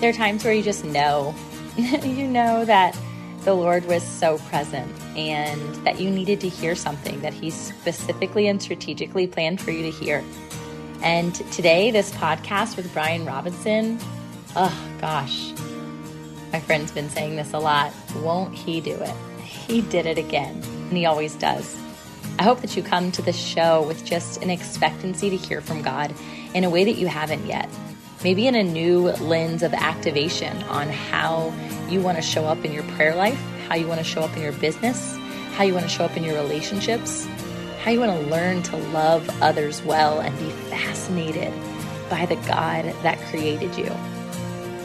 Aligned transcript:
There 0.00 0.10
are 0.10 0.12
times 0.12 0.44
where 0.44 0.52
you 0.52 0.62
just 0.62 0.84
know, 0.84 1.34
you 1.76 2.26
know 2.26 2.64
that 2.64 2.96
the 3.42 3.54
Lord 3.54 3.84
was 3.86 4.02
so 4.02 4.38
present 4.38 4.90
and 5.16 5.60
that 5.84 6.00
you 6.00 6.10
needed 6.10 6.40
to 6.40 6.48
hear 6.48 6.74
something 6.74 7.20
that 7.20 7.34
He 7.34 7.50
specifically 7.50 8.48
and 8.48 8.60
strategically 8.60 9.26
planned 9.26 9.60
for 9.60 9.70
you 9.70 9.82
to 9.82 9.90
hear. 9.90 10.24
And 11.02 11.34
today, 11.52 11.90
this 11.90 12.10
podcast 12.12 12.76
with 12.76 12.92
Brian 12.94 13.26
Robinson, 13.26 13.98
oh 14.56 14.88
gosh, 15.00 15.52
my 16.52 16.60
friend's 16.60 16.92
been 16.92 17.10
saying 17.10 17.36
this 17.36 17.52
a 17.52 17.58
lot. 17.58 17.92
Won't 18.22 18.54
he 18.54 18.80
do 18.80 18.94
it? 18.94 19.14
He 19.42 19.82
did 19.82 20.06
it 20.06 20.18
again, 20.18 20.62
and 20.64 20.96
he 20.96 21.04
always 21.04 21.34
does. 21.34 21.76
I 22.38 22.42
hope 22.42 22.60
that 22.62 22.76
you 22.76 22.82
come 22.82 23.12
to 23.12 23.22
the 23.22 23.32
show 23.32 23.82
with 23.82 24.04
just 24.04 24.42
an 24.42 24.50
expectancy 24.50 25.30
to 25.30 25.36
hear 25.36 25.60
from 25.60 25.82
God 25.82 26.14
in 26.54 26.64
a 26.64 26.70
way 26.70 26.84
that 26.84 26.96
you 26.96 27.06
haven't 27.06 27.46
yet. 27.46 27.68
Maybe 28.24 28.46
in 28.46 28.54
a 28.54 28.62
new 28.64 29.10
lens 29.20 29.62
of 29.62 29.74
activation 29.74 30.62
on 30.64 30.88
how 30.88 31.52
you 31.90 32.00
want 32.00 32.16
to 32.16 32.22
show 32.22 32.46
up 32.46 32.64
in 32.64 32.72
your 32.72 32.82
prayer 32.94 33.14
life, 33.14 33.38
how 33.68 33.74
you 33.74 33.86
want 33.86 34.00
to 34.00 34.04
show 34.04 34.22
up 34.22 34.34
in 34.34 34.42
your 34.42 34.52
business, 34.52 35.14
how 35.52 35.64
you 35.64 35.74
want 35.74 35.84
to 35.84 35.90
show 35.90 36.06
up 36.06 36.16
in 36.16 36.24
your 36.24 36.34
relationships, 36.34 37.26
how 37.82 37.90
you 37.90 38.00
want 38.00 38.18
to 38.18 38.26
learn 38.30 38.62
to 38.62 38.78
love 38.78 39.28
others 39.42 39.82
well 39.82 40.20
and 40.20 40.36
be 40.38 40.48
fascinated 40.70 41.52
by 42.08 42.24
the 42.24 42.36
God 42.36 42.86
that 43.02 43.18
created 43.28 43.76
you. 43.76 43.92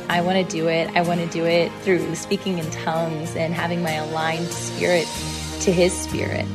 I 0.09 0.20
want 0.20 0.37
to 0.37 0.43
do 0.43 0.67
it. 0.67 0.90
I 0.98 1.01
want 1.01 1.21
to 1.21 1.27
do 1.27 1.45
it 1.45 1.71
through 1.84 2.13
speaking 2.15 2.57
in 2.57 2.70
tongues 2.71 3.37
and 3.37 3.53
having 3.53 3.81
my 3.81 3.93
aligned 3.93 4.48
spirit 4.48 5.07
to 5.62 5.71
His 5.71 5.93
spirit 5.93 6.45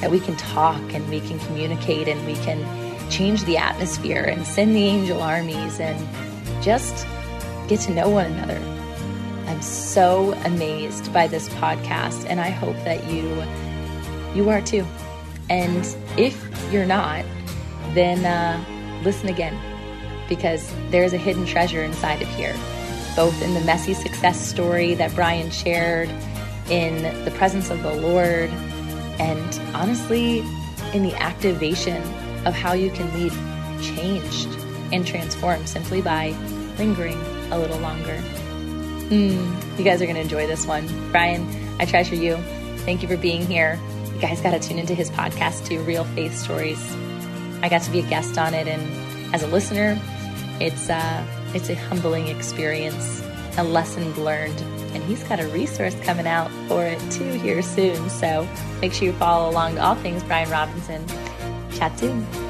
that 0.00 0.10
we 0.10 0.18
can 0.18 0.34
talk 0.36 0.82
and 0.94 1.08
we 1.10 1.20
can 1.20 1.38
communicate 1.40 2.08
and 2.08 2.26
we 2.26 2.34
can 2.36 2.87
change 3.10 3.44
the 3.44 3.56
atmosphere 3.56 4.22
and 4.22 4.46
send 4.46 4.74
the 4.74 4.84
angel 4.84 5.22
armies 5.22 5.80
and 5.80 5.98
just 6.62 7.06
get 7.68 7.80
to 7.80 7.92
know 7.92 8.08
one 8.08 8.26
another. 8.26 8.58
I'm 9.46 9.62
so 9.62 10.34
amazed 10.44 11.12
by 11.12 11.26
this 11.26 11.48
podcast 11.50 12.26
and 12.28 12.40
I 12.40 12.50
hope 12.50 12.76
that 12.84 13.10
you 13.10 13.42
you 14.34 14.50
are 14.50 14.60
too. 14.60 14.86
And 15.48 15.96
if 16.18 16.36
you're 16.70 16.86
not, 16.86 17.24
then 17.94 18.24
uh, 18.24 18.62
listen 19.02 19.28
again 19.28 19.58
because 20.28 20.70
there's 20.90 21.14
a 21.14 21.16
hidden 21.16 21.46
treasure 21.46 21.82
inside 21.82 22.20
of 22.20 22.28
here, 22.28 22.54
both 23.16 23.40
in 23.42 23.54
the 23.54 23.60
messy 23.62 23.94
success 23.94 24.38
story 24.38 24.94
that 24.94 25.14
Brian 25.14 25.50
shared, 25.50 26.10
in 26.68 27.02
the 27.24 27.30
presence 27.32 27.70
of 27.70 27.82
the 27.82 27.94
Lord, 27.94 28.50
and 29.18 29.60
honestly, 29.74 30.40
in 30.92 31.02
the 31.02 31.14
activation 31.14 32.02
of 32.48 32.54
how 32.54 32.72
you 32.72 32.90
can 32.90 33.12
lead 33.14 33.32
changed 33.82 34.48
and 34.92 35.06
transformed 35.06 35.68
simply 35.68 36.00
by 36.00 36.30
lingering 36.78 37.20
a 37.52 37.58
little 37.58 37.78
longer. 37.78 38.16
Mm, 39.10 39.78
you 39.78 39.84
guys 39.84 40.02
are 40.02 40.06
going 40.06 40.16
to 40.16 40.22
enjoy 40.22 40.46
this 40.46 40.66
one. 40.66 40.86
Brian, 41.12 41.46
I 41.78 41.84
treasure 41.84 42.14
you. 42.14 42.36
Thank 42.78 43.02
you 43.02 43.08
for 43.08 43.16
being 43.16 43.46
here. 43.46 43.78
You 44.14 44.20
guys 44.20 44.40
got 44.40 44.50
to 44.50 44.58
tune 44.58 44.78
into 44.78 44.94
his 44.94 45.10
podcast 45.10 45.66
too, 45.66 45.80
Real 45.82 46.04
Faith 46.04 46.36
Stories. 46.36 46.80
I 47.62 47.68
got 47.68 47.82
to 47.82 47.90
be 47.90 48.00
a 48.00 48.08
guest 48.08 48.38
on 48.38 48.54
it, 48.54 48.66
and 48.66 49.34
as 49.34 49.42
a 49.42 49.46
listener, 49.46 50.00
it's 50.60 50.88
uh, 50.88 51.26
it's 51.54 51.68
a 51.68 51.74
humbling 51.74 52.28
experience, 52.28 53.22
a 53.56 53.64
lesson 53.64 54.12
learned 54.14 54.60
and 54.94 55.02
he's 55.04 55.22
got 55.24 55.40
a 55.40 55.46
resource 55.48 55.94
coming 56.02 56.26
out 56.26 56.50
for 56.66 56.84
it 56.84 56.98
too 57.10 57.32
here 57.34 57.62
soon. 57.62 58.08
So 58.10 58.48
make 58.80 58.92
sure 58.92 59.06
you 59.06 59.12
follow 59.14 59.50
along 59.50 59.74
to 59.74 59.84
all 59.84 59.94
things 59.96 60.22
Brian 60.24 60.50
Robinson. 60.50 61.04
Chat 61.78 61.96
soon. 62.00 62.47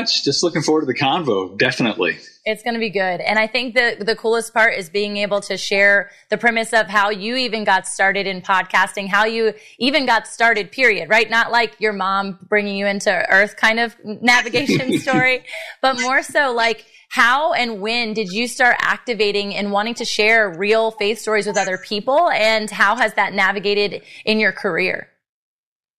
Much. 0.00 0.24
Just 0.24 0.42
looking 0.42 0.62
forward 0.62 0.82
to 0.82 0.86
the 0.86 0.94
convo. 0.94 1.56
Definitely. 1.56 2.18
It's 2.44 2.62
going 2.62 2.74
to 2.74 2.80
be 2.80 2.90
good. 2.90 3.20
And 3.20 3.38
I 3.38 3.46
think 3.46 3.74
the, 3.74 3.96
the 4.00 4.16
coolest 4.16 4.54
part 4.54 4.74
is 4.74 4.88
being 4.88 5.18
able 5.18 5.40
to 5.42 5.56
share 5.56 6.10
the 6.30 6.38
premise 6.38 6.72
of 6.72 6.86
how 6.86 7.10
you 7.10 7.36
even 7.36 7.64
got 7.64 7.86
started 7.86 8.26
in 8.26 8.40
podcasting, 8.40 9.08
how 9.08 9.24
you 9.24 9.52
even 9.78 10.06
got 10.06 10.26
started, 10.26 10.72
period, 10.72 11.08
right? 11.08 11.28
Not 11.28 11.50
like 11.50 11.78
your 11.78 11.92
mom 11.92 12.38
bringing 12.48 12.76
you 12.76 12.86
into 12.86 13.10
earth 13.30 13.56
kind 13.56 13.78
of 13.78 13.96
navigation 14.04 14.98
story, 15.00 15.44
but 15.82 16.00
more 16.00 16.22
so 16.22 16.52
like, 16.52 16.86
how 17.10 17.54
and 17.54 17.80
when 17.80 18.12
did 18.12 18.30
you 18.30 18.46
start 18.46 18.76
activating 18.80 19.54
and 19.54 19.72
wanting 19.72 19.94
to 19.94 20.04
share 20.04 20.50
real 20.50 20.90
faith 20.90 21.18
stories 21.18 21.46
with 21.46 21.56
other 21.56 21.78
people? 21.78 22.28
And 22.30 22.70
how 22.70 22.96
has 22.96 23.14
that 23.14 23.32
navigated 23.32 24.02
in 24.26 24.38
your 24.38 24.52
career? 24.52 25.08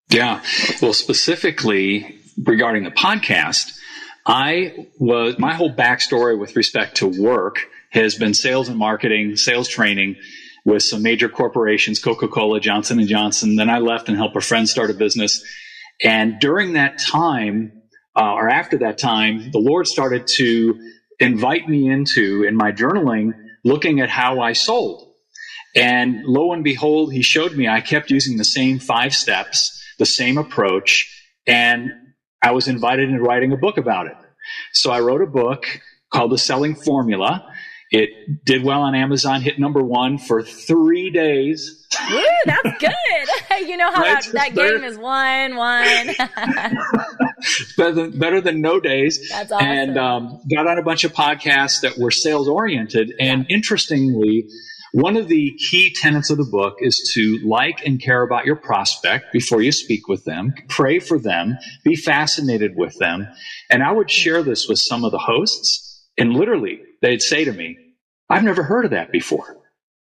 Yeah. 0.09 0.43
Well, 0.81 0.93
specifically 0.93 2.19
regarding 2.43 2.83
the 2.83 2.91
podcast, 2.91 3.79
I 4.29 4.87
was, 4.99 5.39
my 5.39 5.55
whole 5.55 5.73
backstory 5.73 6.39
with 6.39 6.55
respect 6.55 6.97
to 6.97 7.07
work 7.07 7.65
has 7.89 8.13
been 8.15 8.35
sales 8.35 8.69
and 8.69 8.77
marketing, 8.77 9.35
sales 9.37 9.67
training 9.67 10.17
with 10.63 10.83
some 10.83 11.01
major 11.01 11.29
corporations, 11.29 11.99
Coca-Cola, 11.99 12.59
Johnson 12.59 13.05
Johnson. 13.07 13.55
Then 13.55 13.71
I 13.71 13.79
left 13.79 14.07
and 14.07 14.15
helped 14.15 14.35
a 14.35 14.41
friend 14.41 14.69
start 14.69 14.91
a 14.91 14.93
business. 14.93 15.43
And 16.03 16.39
during 16.39 16.73
that 16.73 16.99
time, 16.99 17.81
uh, 18.15 18.33
or 18.33 18.47
after 18.47 18.77
that 18.77 18.99
time, 18.99 19.49
the 19.49 19.57
Lord 19.57 19.87
started 19.87 20.27
to 20.35 20.79
invite 21.19 21.67
me 21.67 21.89
into, 21.89 22.43
in 22.43 22.55
my 22.55 22.71
journaling, 22.71 23.33
looking 23.65 23.99
at 23.99 24.11
how 24.11 24.41
I 24.41 24.53
sold. 24.53 25.11
And 25.75 26.23
lo 26.25 26.53
and 26.53 26.63
behold, 26.63 27.13
he 27.13 27.23
showed 27.23 27.55
me 27.55 27.67
I 27.67 27.81
kept 27.81 28.11
using 28.11 28.37
the 28.37 28.45
same 28.45 28.77
five 28.77 29.15
steps 29.15 29.75
the 29.97 30.05
same 30.05 30.37
approach. 30.37 31.07
And 31.45 31.91
I 32.41 32.51
was 32.51 32.67
invited 32.67 33.09
into 33.09 33.21
writing 33.21 33.51
a 33.51 33.57
book 33.57 33.77
about 33.77 34.07
it. 34.07 34.15
So 34.73 34.91
I 34.91 34.99
wrote 34.99 35.21
a 35.21 35.27
book 35.27 35.65
called 36.11 36.31
The 36.31 36.37
Selling 36.37 36.75
Formula. 36.75 37.45
It 37.91 38.45
did 38.45 38.63
well 38.63 38.81
on 38.81 38.93
Amazon, 38.93 39.41
hit 39.41 39.57
number 39.57 39.81
one 39.81 40.19
for 40.19 40.43
three 40.43 41.09
days. 41.09 41.87
Woo, 42.11 42.23
that's 42.45 42.77
good. 42.79 43.59
you 43.67 43.77
know 43.77 43.91
how 43.91 44.01
right? 44.01 44.23
that, 44.25 44.53
that 44.53 44.55
game 44.55 44.83
is 44.83 44.95
one, 44.95 45.55
one. 45.55 46.09
better, 47.77 47.91
than, 47.91 48.19
better 48.19 48.41
than 48.41 48.61
no 48.61 48.79
days. 48.79 49.29
That's 49.29 49.51
awesome. 49.51 49.67
And 49.67 49.97
um, 49.97 50.41
got 50.53 50.67
on 50.67 50.77
a 50.77 50.83
bunch 50.83 51.03
of 51.03 51.13
podcasts 51.13 51.81
that 51.81 51.97
were 51.97 52.11
sales 52.11 52.47
oriented. 52.47 53.11
And 53.19 53.47
interestingly, 53.49 54.47
one 54.91 55.17
of 55.17 55.27
the 55.27 55.51
key 55.69 55.93
tenets 55.93 56.29
of 56.29 56.37
the 56.37 56.43
book 56.43 56.77
is 56.79 57.11
to 57.13 57.39
like 57.45 57.85
and 57.85 58.01
care 58.01 58.23
about 58.23 58.45
your 58.45 58.55
prospect 58.55 59.31
before 59.31 59.61
you 59.61 59.71
speak 59.71 60.07
with 60.07 60.25
them, 60.25 60.53
pray 60.67 60.99
for 60.99 61.19
them, 61.19 61.57
be 61.83 61.95
fascinated 61.95 62.75
with 62.75 62.97
them. 62.97 63.27
And 63.69 63.83
I 63.83 63.91
would 63.91 64.09
share 64.09 64.41
this 64.41 64.67
with 64.67 64.79
some 64.79 65.03
of 65.03 65.11
the 65.11 65.19
hosts, 65.19 66.07
and 66.17 66.33
literally 66.33 66.81
they'd 67.01 67.21
say 67.21 67.45
to 67.45 67.53
me, 67.53 67.77
I've 68.29 68.43
never 68.43 68.63
heard 68.63 68.85
of 68.85 68.91
that 68.91 69.11
before. 69.11 69.57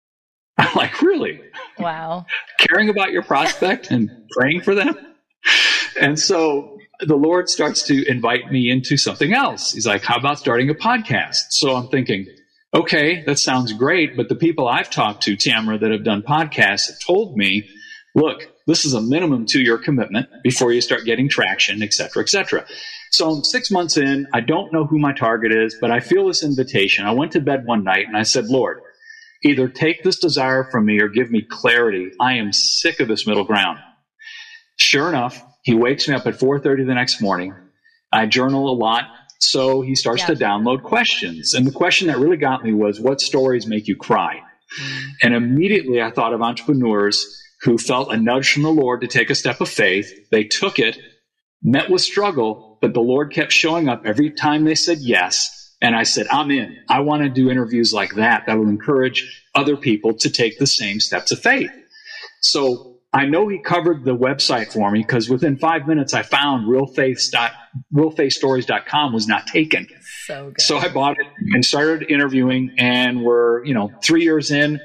I'm 0.59 0.75
like, 0.75 1.03
really? 1.03 1.41
Wow. 1.79 2.27
Caring 2.59 2.89
about 2.89 3.13
your 3.13 3.23
prospect 3.23 3.91
and 3.91 4.11
praying 4.31 4.63
for 4.63 4.75
them? 4.75 4.97
And 6.01 6.19
so 6.19 6.79
the 7.01 7.17
Lord 7.17 7.49
starts 7.49 7.83
to 7.85 8.09
invite 8.09 8.51
me 8.51 8.71
into 8.71 8.97
something 8.97 9.33
else. 9.33 9.73
He's 9.73 9.87
like, 9.87 10.03
how 10.03 10.17
about 10.17 10.39
starting 10.39 10.71
a 10.71 10.75
podcast? 10.75 11.51
So 11.51 11.75
I'm 11.75 11.89
thinking, 11.89 12.27
okay, 12.77 13.25
that 13.25 13.39
sounds 13.39 13.73
great. 13.73 14.17
But 14.17 14.29
the 14.29 14.37
people 14.37 14.69
I've 14.69 14.91
talked 14.91 15.25
to, 15.25 15.37
Tamra, 15.37 15.81
that 15.81 15.91
have 15.91 16.05
done 16.05 16.23
podcasts 16.23 16.89
have 16.89 17.01
told 17.05 17.37
me, 17.37 17.69
look, 18.15 18.49
this 18.67 18.85
is 18.85 18.95
a 18.95 19.01
minimum 19.01 19.47
to 19.47 19.61
your 19.61 19.79
commitment 19.79 20.29
before 20.43 20.73
you 20.73 20.81
start 20.81 21.05
getting 21.05 21.29
traction, 21.29 21.83
et 21.83 21.93
cetera, 21.93 22.23
et 22.23 22.29
cetera. 22.29 22.67
So 23.13 23.31
I'm 23.31 23.45
six 23.45 23.71
months 23.71 23.97
in. 23.97 24.27
I 24.35 24.41
don't 24.41 24.73
know 24.73 24.85
who 24.85 24.99
my 24.99 25.13
target 25.13 25.53
is, 25.53 25.77
but 25.81 25.91
I 25.91 26.01
feel 26.01 26.27
this 26.27 26.43
invitation. 26.43 27.07
I 27.07 27.13
went 27.13 27.33
to 27.33 27.41
bed 27.41 27.65
one 27.65 27.85
night 27.85 28.07
and 28.07 28.17
I 28.17 28.23
said, 28.23 28.47
Lord, 28.47 28.81
either 29.43 29.69
take 29.69 30.03
this 30.03 30.19
desire 30.19 30.65
from 30.65 30.87
me 30.87 31.01
or 31.01 31.09
give 31.09 31.31
me 31.31 31.43
clarity. 31.49 32.11
I 32.21 32.35
am 32.35 32.53
sick 32.53 33.01
of 33.01 33.09
this 33.09 33.27
middle 33.27 33.45
ground. 33.45 33.79
Sure 34.77 35.09
enough, 35.09 35.43
he 35.63 35.75
wakes 35.75 36.09
me 36.09 36.15
up 36.15 36.27
at 36.27 36.35
4:30 36.39 36.87
the 36.87 36.95
next 36.95 37.21
morning. 37.21 37.55
I 38.13 38.27
journal 38.27 38.71
a 38.71 38.77
lot, 38.77 39.05
so 39.39 39.83
he 39.83 39.95
starts 39.95 40.23
yeah. 40.23 40.29
to 40.29 40.35
download 40.35 40.83
questions. 40.83 41.55
And 41.55 41.67
the 41.67 41.73
question 41.73 42.09
that 42.09 42.19
really 42.19 42.37
got 42.37 42.65
me 42.65 42.73
was 42.73 43.01
what 43.01 43.21
stories 43.21 43.67
make 43.67 43.87
you 43.87 43.97
cry? 43.97 44.41
Mm. 44.81 45.09
And 45.23 45.35
immediately 45.35 46.01
I 46.01 46.11
thought 46.11 46.33
of 46.33 46.43
entrepreneurs 46.43 47.43
who 47.63 47.79
felt 47.79 48.13
a 48.13 48.17
nudge 48.17 48.53
from 48.53 48.63
the 48.63 48.71
Lord 48.71 49.01
to 49.01 49.07
take 49.07 49.31
a 49.31 49.35
step 49.35 49.61
of 49.61 49.69
faith. 49.69 50.13
They 50.31 50.45
took 50.45 50.79
it, 50.79 50.99
met 51.63 51.91
with 51.91 52.03
struggle, 52.03 52.79
but 52.81 52.95
the 52.95 53.01
Lord 53.01 53.33
kept 53.33 53.53
showing 53.53 53.89
up 53.89 54.03
every 54.05 54.31
time 54.31 54.65
they 54.65 54.75
said 54.75 54.99
yes. 54.99 55.75
And 55.83 55.95
I 55.95 56.05
said, 56.05 56.27
I'm 56.31 56.51
in. 56.51 56.77
I 56.89 57.01
want 57.01 57.23
to 57.23 57.29
do 57.29 57.51
interviews 57.51 57.93
like 57.93 58.15
that 58.15 58.45
that 58.47 58.59
will 58.59 58.69
encourage 58.69 59.45
other 59.55 59.77
people 59.77 60.15
to 60.15 60.31
take 60.31 60.59
the 60.59 60.67
same 60.67 61.01
steps 61.01 61.33
of 61.33 61.39
faith. 61.39 61.71
So 62.41 62.96
I 63.17 63.27
know 63.27 63.49
he 63.49 63.59
covered 63.59 64.05
the 64.05 64.17
website 64.17 64.73
for 64.73 64.89
me 64.91 65.01
because 65.01 65.29
within 65.29 65.57
five 65.57 65.89
minutes 65.89 66.15
I 66.15 66.23
found 66.23 66.67
realfaithstories.com 66.67 69.13
was 69.13 69.27
not 69.27 69.47
taken. 69.47 69.89
So, 70.27 70.51
good. 70.51 70.61
so 70.61 70.79
I 70.79 70.89
bought 70.89 71.19
it 71.19 71.27
and 71.53 71.65
started 71.65 72.11
interviewing 72.11 72.75
and 72.79 73.23
we're, 73.23 73.65
you 73.65 73.75
know, 73.75 73.93
three 74.03 74.23
years 74.23 74.51
in 74.51 74.81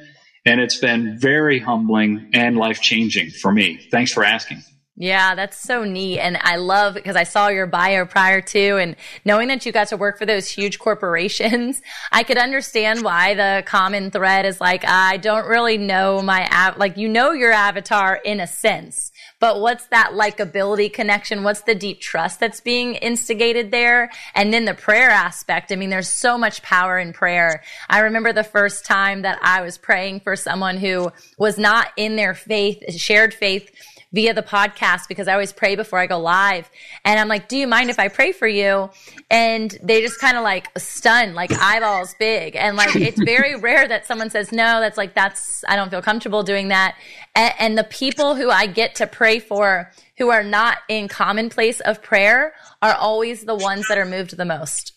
and 0.45 0.61
it's 0.61 0.77
been 0.77 1.17
very 1.19 1.59
humbling 1.59 2.29
and 2.33 2.57
life 2.57 2.81
changing 2.81 3.31
for 3.31 3.51
me. 3.51 3.87
Thanks 3.91 4.13
for 4.13 4.23
asking. 4.23 4.61
Yeah, 5.01 5.33
that's 5.33 5.57
so 5.57 5.83
neat. 5.83 6.19
And 6.19 6.37
I 6.41 6.57
love 6.57 6.93
because 6.93 7.15
I 7.15 7.23
saw 7.23 7.47
your 7.47 7.65
bio 7.65 8.05
prior 8.05 8.39
to 8.39 8.77
and 8.77 8.95
knowing 9.25 9.47
that 9.47 9.65
you 9.65 9.71
got 9.71 9.87
to 9.87 9.97
work 9.97 10.19
for 10.19 10.27
those 10.27 10.47
huge 10.47 10.77
corporations, 10.77 11.81
I 12.11 12.21
could 12.21 12.37
understand 12.37 13.01
why 13.01 13.33
the 13.33 13.63
common 13.65 14.11
thread 14.11 14.45
is 14.45 14.61
like, 14.61 14.85
I 14.85 15.17
don't 15.17 15.47
really 15.47 15.79
know 15.79 16.21
my, 16.21 16.47
av-. 16.53 16.77
like, 16.77 16.97
you 16.97 17.09
know, 17.09 17.31
your 17.31 17.51
avatar 17.51 18.17
in 18.23 18.39
a 18.39 18.45
sense, 18.45 19.11
but 19.39 19.59
what's 19.59 19.87
that 19.87 20.11
likability 20.11 20.93
connection? 20.93 21.41
What's 21.41 21.61
the 21.61 21.73
deep 21.73 21.99
trust 21.99 22.39
that's 22.39 22.61
being 22.61 22.93
instigated 22.93 23.71
there? 23.71 24.11
And 24.35 24.53
then 24.53 24.65
the 24.65 24.75
prayer 24.75 25.09
aspect. 25.09 25.71
I 25.71 25.77
mean, 25.77 25.89
there's 25.89 26.09
so 26.09 26.37
much 26.37 26.61
power 26.61 26.99
in 26.99 27.11
prayer. 27.11 27.63
I 27.89 28.01
remember 28.01 28.33
the 28.33 28.43
first 28.43 28.85
time 28.85 29.23
that 29.23 29.39
I 29.41 29.63
was 29.63 29.79
praying 29.79 30.19
for 30.19 30.35
someone 30.35 30.77
who 30.77 31.11
was 31.39 31.57
not 31.57 31.87
in 31.97 32.17
their 32.17 32.35
faith, 32.35 32.83
shared 32.93 33.33
faith 33.33 33.71
via 34.13 34.33
the 34.33 34.43
podcast 34.43 35.07
because 35.07 35.27
I 35.27 35.33
always 35.33 35.53
pray 35.53 35.75
before 35.75 35.99
I 35.99 36.07
go 36.07 36.19
live. 36.19 36.69
And 37.05 37.19
I'm 37.19 37.27
like, 37.27 37.47
do 37.47 37.57
you 37.57 37.67
mind 37.67 37.89
if 37.89 37.99
I 37.99 38.09
pray 38.09 38.31
for 38.31 38.47
you? 38.47 38.89
And 39.29 39.75
they 39.81 40.01
just 40.01 40.19
kind 40.19 40.37
of 40.37 40.43
like 40.43 40.67
stunned, 40.77 41.33
like 41.33 41.51
eyeballs 41.51 42.15
big. 42.19 42.55
And 42.55 42.75
like, 42.75 42.95
it's 42.95 43.21
very 43.23 43.55
rare 43.59 43.87
that 43.87 44.05
someone 44.05 44.29
says, 44.29 44.51
no, 44.51 44.79
that's 44.79 44.97
like, 44.97 45.13
that's, 45.13 45.63
I 45.67 45.75
don't 45.75 45.89
feel 45.89 46.01
comfortable 46.01 46.43
doing 46.43 46.69
that. 46.69 46.95
And, 47.35 47.53
and 47.59 47.77
the 47.77 47.83
people 47.85 48.35
who 48.35 48.49
I 48.49 48.65
get 48.65 48.95
to 48.95 49.07
pray 49.07 49.39
for 49.39 49.91
who 50.17 50.29
are 50.29 50.43
not 50.43 50.79
in 50.87 51.07
commonplace 51.07 51.79
of 51.79 52.03
prayer 52.03 52.53
are 52.81 52.93
always 52.93 53.45
the 53.45 53.55
ones 53.55 53.87
that 53.87 53.97
are 53.97 54.05
moved 54.05 54.35
the 54.37 54.45
most. 54.45 54.93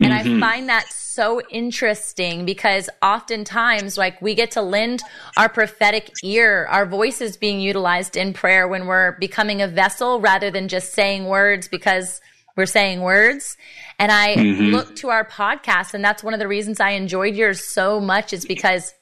And 0.00 0.12
mm-hmm. 0.12 0.36
I 0.36 0.40
find 0.40 0.68
that 0.68 0.88
so 0.92 1.40
interesting 1.50 2.44
because 2.44 2.88
oftentimes, 3.02 3.98
like, 3.98 4.20
we 4.22 4.34
get 4.34 4.52
to 4.52 4.62
lend 4.62 5.02
our 5.36 5.48
prophetic 5.48 6.10
ear, 6.22 6.66
our 6.66 6.86
voices 6.86 7.36
being 7.36 7.60
utilized 7.60 8.16
in 8.16 8.32
prayer 8.32 8.66
when 8.66 8.86
we're 8.86 9.12
becoming 9.12 9.60
a 9.60 9.68
vessel 9.68 10.20
rather 10.20 10.50
than 10.50 10.68
just 10.68 10.92
saying 10.92 11.26
words 11.26 11.68
because 11.68 12.20
we're 12.56 12.66
saying 12.66 13.00
words. 13.00 13.56
And 13.98 14.10
I 14.10 14.36
mm-hmm. 14.36 14.64
look 14.74 14.96
to 14.96 15.10
our 15.10 15.24
podcast, 15.24 15.94
and 15.94 16.04
that's 16.04 16.22
one 16.22 16.34
of 16.34 16.40
the 16.40 16.48
reasons 16.48 16.80
I 16.80 16.90
enjoyed 16.90 17.34
yours 17.34 17.64
so 17.64 18.00
much 18.00 18.32
is 18.32 18.44
because 18.44 18.92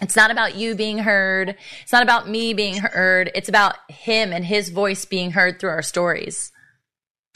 it's 0.00 0.16
not 0.16 0.30
about 0.30 0.54
you 0.54 0.74
being 0.74 0.98
heard. 0.98 1.56
It's 1.82 1.92
not 1.92 2.02
about 2.02 2.28
me 2.28 2.54
being 2.54 2.76
heard. 2.76 3.30
It's 3.34 3.48
about 3.48 3.76
him 3.90 4.32
and 4.32 4.44
his 4.44 4.68
voice 4.68 5.04
being 5.04 5.32
heard 5.32 5.58
through 5.58 5.70
our 5.70 5.82
stories. 5.82 6.52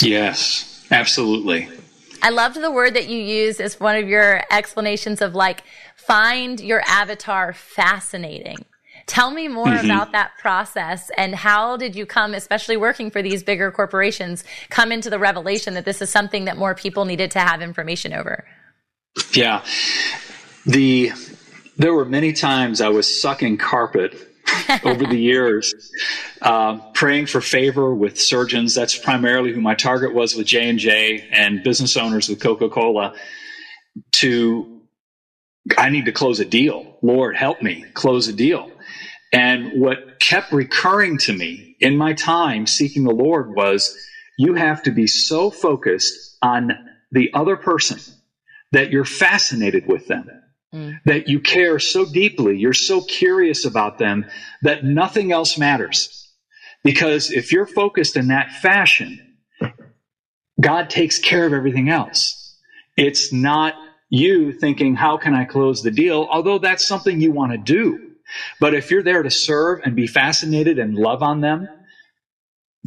Yes, 0.00 0.86
absolutely. 0.90 1.68
I 2.22 2.30
loved 2.30 2.60
the 2.60 2.70
word 2.70 2.94
that 2.94 3.08
you 3.08 3.18
used 3.18 3.60
as 3.60 3.78
one 3.78 3.96
of 3.96 4.08
your 4.08 4.42
explanations 4.50 5.20
of 5.20 5.34
like, 5.34 5.62
find 5.96 6.60
your 6.60 6.82
avatar 6.86 7.52
fascinating. 7.52 8.64
Tell 9.06 9.30
me 9.30 9.48
more 9.48 9.66
mm-hmm. 9.66 9.86
about 9.86 10.12
that 10.12 10.32
process 10.38 11.10
and 11.16 11.34
how 11.34 11.76
did 11.76 11.96
you 11.96 12.04
come, 12.04 12.34
especially 12.34 12.76
working 12.76 13.10
for 13.10 13.22
these 13.22 13.42
bigger 13.42 13.70
corporations, 13.70 14.44
come 14.68 14.92
into 14.92 15.08
the 15.08 15.18
revelation 15.18 15.74
that 15.74 15.86
this 15.86 16.02
is 16.02 16.10
something 16.10 16.44
that 16.44 16.58
more 16.58 16.74
people 16.74 17.06
needed 17.06 17.30
to 17.30 17.38
have 17.38 17.62
information 17.62 18.12
over? 18.12 18.44
Yeah. 19.32 19.64
The 20.66 21.12
there 21.78 21.94
were 21.94 22.04
many 22.04 22.32
times 22.32 22.80
I 22.80 22.88
was 22.88 23.20
sucking 23.20 23.56
carpet 23.58 24.27
over 24.84 25.04
the 25.04 25.18
years, 25.18 25.74
uh, 26.42 26.78
praying 26.92 27.26
for 27.26 27.40
favor 27.40 27.94
with 27.94 28.20
surgeons. 28.20 28.74
That's 28.74 28.96
primarily 28.96 29.52
who 29.52 29.60
my 29.60 29.74
target 29.74 30.14
was 30.14 30.34
with 30.34 30.46
J 30.46 30.68
and 30.68 30.78
J 30.78 31.28
and 31.30 31.62
business 31.62 31.96
owners 31.96 32.28
with 32.28 32.40
Coca 32.40 32.68
Cola. 32.68 33.14
To 34.12 34.80
I 35.76 35.90
need 35.90 36.06
to 36.06 36.12
close 36.12 36.40
a 36.40 36.44
deal. 36.44 36.96
Lord, 37.02 37.36
help 37.36 37.62
me 37.62 37.84
close 37.94 38.28
a 38.28 38.32
deal. 38.32 38.70
And 39.32 39.80
what 39.80 40.18
kept 40.20 40.52
recurring 40.52 41.18
to 41.18 41.32
me 41.32 41.76
in 41.80 41.96
my 41.96 42.14
time 42.14 42.66
seeking 42.66 43.04
the 43.04 43.14
Lord 43.14 43.54
was, 43.54 43.96
you 44.38 44.54
have 44.54 44.82
to 44.84 44.90
be 44.90 45.06
so 45.06 45.50
focused 45.50 46.36
on 46.40 46.72
the 47.10 47.30
other 47.34 47.56
person 47.56 47.98
that 48.72 48.90
you're 48.90 49.04
fascinated 49.04 49.86
with 49.86 50.06
them 50.06 50.28
Mm. 50.74 50.98
That 51.06 51.28
you 51.28 51.40
care 51.40 51.78
so 51.78 52.04
deeply, 52.04 52.58
you're 52.58 52.74
so 52.74 53.00
curious 53.00 53.64
about 53.64 53.96
them 53.98 54.26
that 54.62 54.84
nothing 54.84 55.32
else 55.32 55.56
matters. 55.56 56.28
Because 56.84 57.30
if 57.30 57.52
you're 57.52 57.66
focused 57.66 58.16
in 58.16 58.28
that 58.28 58.52
fashion, 58.52 59.36
God 60.60 60.90
takes 60.90 61.18
care 61.18 61.46
of 61.46 61.52
everything 61.52 61.88
else. 61.88 62.56
It's 62.96 63.32
not 63.32 63.74
you 64.10 64.52
thinking, 64.52 64.94
how 64.94 65.16
can 65.16 65.34
I 65.34 65.44
close 65.44 65.82
the 65.82 65.90
deal? 65.90 66.28
Although 66.30 66.58
that's 66.58 66.86
something 66.86 67.20
you 67.20 67.32
want 67.32 67.52
to 67.52 67.58
do. 67.58 67.98
But 68.60 68.74
if 68.74 68.90
you're 68.90 69.02
there 69.02 69.22
to 69.22 69.30
serve 69.30 69.80
and 69.84 69.96
be 69.96 70.06
fascinated 70.06 70.78
and 70.78 70.94
love 70.94 71.22
on 71.22 71.40
them, 71.40 71.68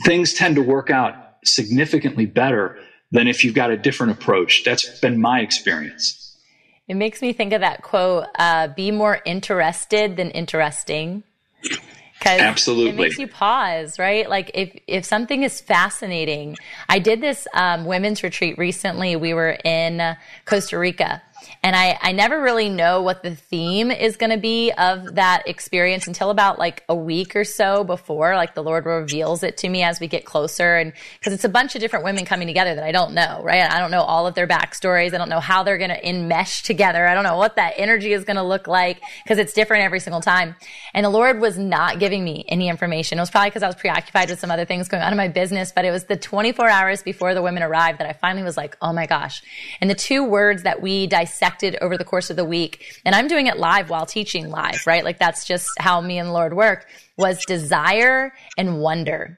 things 0.04 0.34
tend 0.34 0.56
to 0.56 0.62
work 0.62 0.90
out 0.90 1.16
significantly 1.44 2.26
better 2.26 2.78
than 3.12 3.28
if 3.28 3.44
you've 3.44 3.56
got 3.56 3.72
a 3.72 3.78
different 3.78 4.14
approach. 4.14 4.64
That's 4.64 5.00
been 5.00 5.20
my 5.20 5.40
experience. 5.40 6.31
It 6.92 6.96
makes 6.96 7.22
me 7.22 7.32
think 7.32 7.54
of 7.54 7.62
that 7.62 7.84
quote, 7.84 8.26
uh, 8.38 8.68
be 8.68 8.92
more 8.92 9.22
interested 9.24 10.18
than 10.18 10.30
interesting. 10.32 11.24
Absolutely. 12.26 12.90
It 12.90 12.96
makes 12.98 13.18
you 13.18 13.30
pause, 13.30 13.98
right? 13.98 14.30
Like 14.30 14.52
if, 14.54 14.78
if 14.88 15.06
something 15.06 15.44
is 15.44 15.62
fascinating, 15.62 16.58
I 16.90 17.00
did 17.00 17.22
this, 17.22 17.48
um, 17.54 17.86
women's 17.86 18.24
retreat 18.24 18.58
recently. 18.58 19.16
We 19.16 19.34
were 19.34 19.52
in 19.64 20.18
Costa 20.44 20.78
Rica 20.78 21.22
and 21.64 21.76
I, 21.76 21.98
I 22.02 22.12
never 22.12 22.42
really 22.42 22.70
know 22.70 23.02
what 23.02 23.24
the 23.24 23.36
theme 23.36 23.92
is 23.92 24.18
going 24.18 24.32
to 24.32 24.38
be 24.38 24.72
of 24.72 25.16
that 25.16 25.48
experience 25.48 26.08
until 26.08 26.30
about 26.30 26.60
like 26.60 26.84
a 26.90 26.96
week 26.96 27.36
or 27.36 27.44
so 27.44 27.84
before, 27.84 28.36
like 28.36 28.56
the 28.56 28.64
Lord 28.64 28.86
reveals 28.86 29.44
it 29.44 29.58
to 29.58 29.70
me 29.70 29.84
as 29.84 30.00
we 30.00 30.08
get 30.08 30.26
closer. 30.26 30.78
And 30.78 30.94
because 31.20 31.34
it's 31.34 31.44
a 31.44 31.50
bunch 31.50 31.76
of 31.76 31.82
different 31.82 32.06
women 32.06 32.26
coming 32.26 32.48
together 32.48 32.76
that 32.76 32.84
I 32.84 32.92
don't 32.92 33.14
know, 33.14 33.42
right? 33.44 33.72
I 33.72 33.80
don't 33.80 33.92
know 33.92 34.02
all 34.02 34.28
of 34.28 34.36
their 34.36 34.48
backstories. 34.48 35.14
I 35.14 35.18
don't 35.18 35.30
know 35.30 35.40
how 35.40 35.64
they're 35.64 35.78
going 35.78 35.92
to 35.92 36.02
enmesh 36.02 36.64
together. 36.64 37.06
I 37.06 37.14
don't 37.14 37.24
know 37.24 37.38
what 37.38 37.56
that 37.58 37.74
energy 37.78 38.14
is 38.14 38.24
going 38.24 38.38
to 38.38 38.44
look 38.44 38.68
like 38.68 39.02
because 39.24 39.38
it's 39.38 39.54
different 39.54 39.84
every 39.84 40.00
single 40.00 40.22
time. 40.22 40.56
And 40.94 41.06
the 41.06 41.10
Lord 41.10 41.40
was 41.40 41.58
not 41.58 42.00
giving 42.00 42.24
me 42.24 42.46
any 42.48 42.70
information. 42.70 43.18
It 43.18 43.22
was 43.22 43.30
probably 43.30 43.50
because 43.50 43.64
I 43.64 43.68
was 43.68 43.76
preoccupied 43.76 44.30
with 44.30 44.40
some 44.40 44.52
other 44.52 44.66
things 44.66 44.88
going 44.88 45.04
on 45.04 45.14
in 45.14 45.18
my 45.18 45.28
business, 45.28 45.72
but 45.72 45.86
it 45.86 45.92
was 45.92 46.06
the 46.06 46.18
24 46.18 46.68
hours 46.70 47.04
before 47.04 47.34
the 47.34 47.42
women 47.42 47.64
arrived 47.64 48.00
that 48.00 48.08
I 48.08 48.14
finally 48.14 48.44
was 48.44 48.58
like, 48.58 48.78
oh 48.82 48.94
my 48.94 49.06
gosh. 49.06 49.42
And 49.80 49.90
the 49.90 49.96
two 49.96 50.24
words 50.24 50.64
that 50.64 50.82
we 50.82 51.08
dissect 51.32 51.64
over 51.82 51.98
the 51.98 52.06
course 52.06 52.30
of 52.30 52.36
the 52.36 52.46
week. 52.46 53.02
And 53.06 53.16
I'm 53.16 53.28
doing 53.28 53.48
it 53.48 53.58
live 53.58 53.90
while 53.90 54.06
teaching 54.06 54.50
live, 54.50 54.86
right? 54.86 55.04
Like 55.04 55.20
that's 55.20 55.46
just 55.46 55.70
how 55.80 56.02
me 56.02 56.18
and 56.18 56.30
the 56.30 56.34
Lord 56.34 56.54
work 56.54 56.88
was 57.18 57.46
desire 57.46 58.34
and 58.58 58.80
wonder 58.80 59.38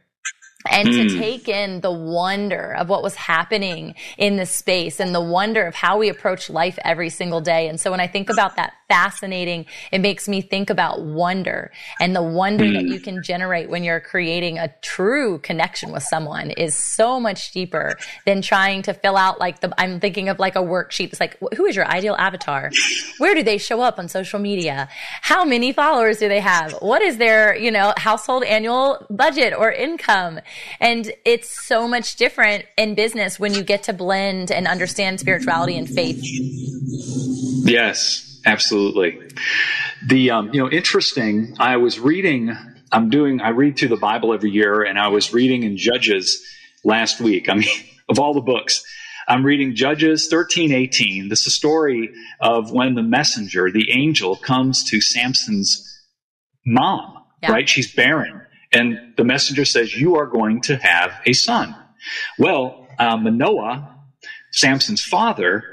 and 0.72 0.88
mm. 0.88 0.94
to 0.94 1.14
hmm. 1.14 1.20
take 1.20 1.50
in 1.50 1.82
the 1.82 1.92
wonder 1.92 2.74
of 2.76 2.88
what 2.88 3.04
was 3.04 3.16
happening 3.16 3.96
in 4.18 4.38
the 4.38 4.46
space 4.46 5.02
and 5.02 5.14
the 5.14 5.22
wonder 5.22 5.68
of 5.68 5.76
how 5.76 5.98
we 5.98 6.10
approach 6.10 6.50
life 6.50 6.80
every 6.86 7.10
single 7.10 7.42
day. 7.42 7.68
And 7.68 7.80
so 7.80 7.92
when 7.92 8.00
I 8.00 8.08
think 8.08 8.30
about 8.30 8.56
that 8.56 8.74
fascinating. 8.94 9.66
It 9.92 10.02
makes 10.02 10.28
me 10.28 10.42
think 10.42 10.70
about 10.70 11.02
wonder 11.02 11.72
and 12.00 12.16
the 12.16 12.22
wonder 12.22 12.64
mm. 12.64 12.74
that 12.74 12.84
you 12.84 13.00
can 13.00 13.24
generate 13.24 13.68
when 13.68 13.84
you're 13.84 14.00
creating 14.00 14.60
a 14.60 14.72
true 14.84 15.40
connection 15.40 15.92
with 15.92 16.04
someone 16.04 16.52
is 16.52 16.76
so 16.76 17.20
much 17.20 17.52
deeper 17.54 17.98
than 18.28 18.44
trying 18.44 18.84
to 18.84 18.94
fill 18.94 19.18
out 19.18 19.40
like 19.40 19.62
the, 19.62 19.74
I'm 19.82 20.00
thinking 20.00 20.30
of 20.30 20.38
like 20.38 20.56
a 20.56 20.60
worksheet. 20.60 21.08
It's 21.08 21.20
like, 21.20 21.40
who 21.56 21.66
is 21.66 21.76
your 21.76 21.88
ideal 21.88 22.14
avatar? 22.20 22.70
Where 23.18 23.34
do 23.34 23.42
they 23.42 23.58
show 23.58 23.82
up 23.82 23.98
on 23.98 24.08
social 24.10 24.38
media? 24.38 24.90
How 25.22 25.44
many 25.44 25.74
followers 25.74 26.20
do 26.20 26.30
they 26.30 26.42
have? 26.42 26.74
What 26.74 27.02
is 27.02 27.18
their, 27.18 27.58
you 27.58 27.72
know, 27.72 27.96
household 27.98 28.44
annual 28.44 29.08
budget 29.10 29.56
or 29.58 29.72
income? 29.72 30.40
And 30.80 31.12
it's 31.26 31.50
so 31.66 31.88
much 31.88 32.16
different 32.16 32.66
in 32.78 32.94
business 32.94 33.40
when 33.40 33.56
you 33.56 33.64
get 33.64 33.82
to 33.84 33.94
blend 33.94 34.52
and 34.52 34.68
understand 34.68 35.20
spirituality 35.20 35.80
and 35.80 35.90
faith. 35.90 36.22
Yes, 37.66 38.33
absolutely. 38.46 39.20
The, 40.06 40.32
um, 40.32 40.54
you 40.54 40.62
know, 40.62 40.70
interesting, 40.70 41.56
I 41.60 41.78
was 41.78 42.00
reading, 42.00 42.56
I'm 42.92 43.10
doing, 43.10 43.42
I 43.42 43.50
read 43.50 43.78
through 43.78 43.90
the 43.90 43.98
Bible 43.98 44.34
every 44.34 44.52
year 44.52 44.84
and 44.84 45.00
I 45.00 45.08
was 45.10 45.34
reading 45.34 45.64
in 45.64 45.78
Judges 45.78 46.46
last 46.84 47.22
week. 47.22 47.50
I 47.50 47.56
mean, 47.56 47.70
of 48.10 48.20
all 48.20 48.34
the 48.34 48.42
books, 48.42 48.84
I'm 49.28 49.46
reading 49.46 49.76
Judges 49.76 50.28
13, 50.28 50.74
18. 50.74 51.30
This 51.30 51.42
is 51.42 51.48
a 51.48 51.52
story 51.52 52.14
of 52.42 52.72
when 52.72 52.96
the 52.96 53.04
messenger, 53.04 53.72
the 53.72 53.92
angel, 53.92 54.36
comes 54.36 54.84
to 54.90 55.00
Samson's 55.00 56.02
mom, 56.66 57.24
yeah. 57.42 57.52
right? 57.52 57.70
She's 57.70 57.94
barren. 57.94 58.42
And 58.74 59.14
the 59.16 59.24
messenger 59.24 59.66
says, 59.66 59.96
You 59.96 60.16
are 60.18 60.26
going 60.26 60.62
to 60.62 60.78
have 60.78 61.14
a 61.26 61.34
son. 61.34 61.76
Well, 62.38 62.88
uh, 63.00 63.18
Manoah, 63.18 63.96
Samson's 64.52 65.04
father, 65.04 65.64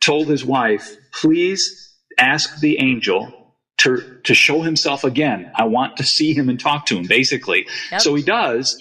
told 0.00 0.28
his 0.28 0.44
wife, 0.44 0.96
Please 1.12 1.87
ask 2.18 2.60
the 2.60 2.78
angel 2.80 3.54
to, 3.78 4.18
to 4.24 4.34
show 4.34 4.62
himself 4.62 5.04
again. 5.04 5.50
I 5.54 5.64
want 5.64 5.96
to 5.98 6.04
see 6.04 6.34
him 6.34 6.48
and 6.48 6.58
talk 6.58 6.86
to 6.86 6.96
him, 6.96 7.06
basically. 7.06 7.66
Yep. 7.92 8.00
So 8.00 8.14
he 8.14 8.22
does. 8.22 8.76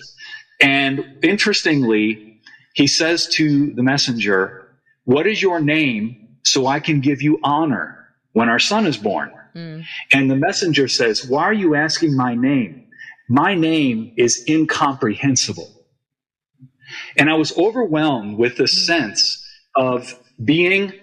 And 0.59 1.19
interestingly, 1.21 2.41
he 2.73 2.87
says 2.87 3.27
to 3.33 3.73
the 3.73 3.83
messenger, 3.83 4.67
What 5.05 5.27
is 5.27 5.41
your 5.41 5.59
name 5.59 6.37
so 6.43 6.67
I 6.67 6.79
can 6.79 6.99
give 7.01 7.21
you 7.21 7.39
honor 7.43 8.07
when 8.33 8.49
our 8.49 8.59
son 8.59 8.87
is 8.87 8.97
born? 8.97 9.31
Mm. 9.55 9.85
And 10.13 10.31
the 10.31 10.35
messenger 10.35 10.87
says, 10.87 11.27
Why 11.27 11.43
are 11.43 11.53
you 11.53 11.75
asking 11.75 12.15
my 12.15 12.35
name? 12.35 12.87
My 13.29 13.55
name 13.55 14.13
is 14.17 14.43
incomprehensible. 14.47 15.69
And 17.17 17.29
I 17.29 17.33
was 17.33 17.55
overwhelmed 17.57 18.37
with 18.37 18.57
the 18.57 18.67
sense 18.67 19.43
of 19.75 20.17
being 20.43 20.93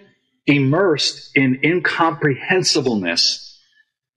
immersed 0.47 1.35
in 1.35 1.59
incomprehensibleness 1.63 3.57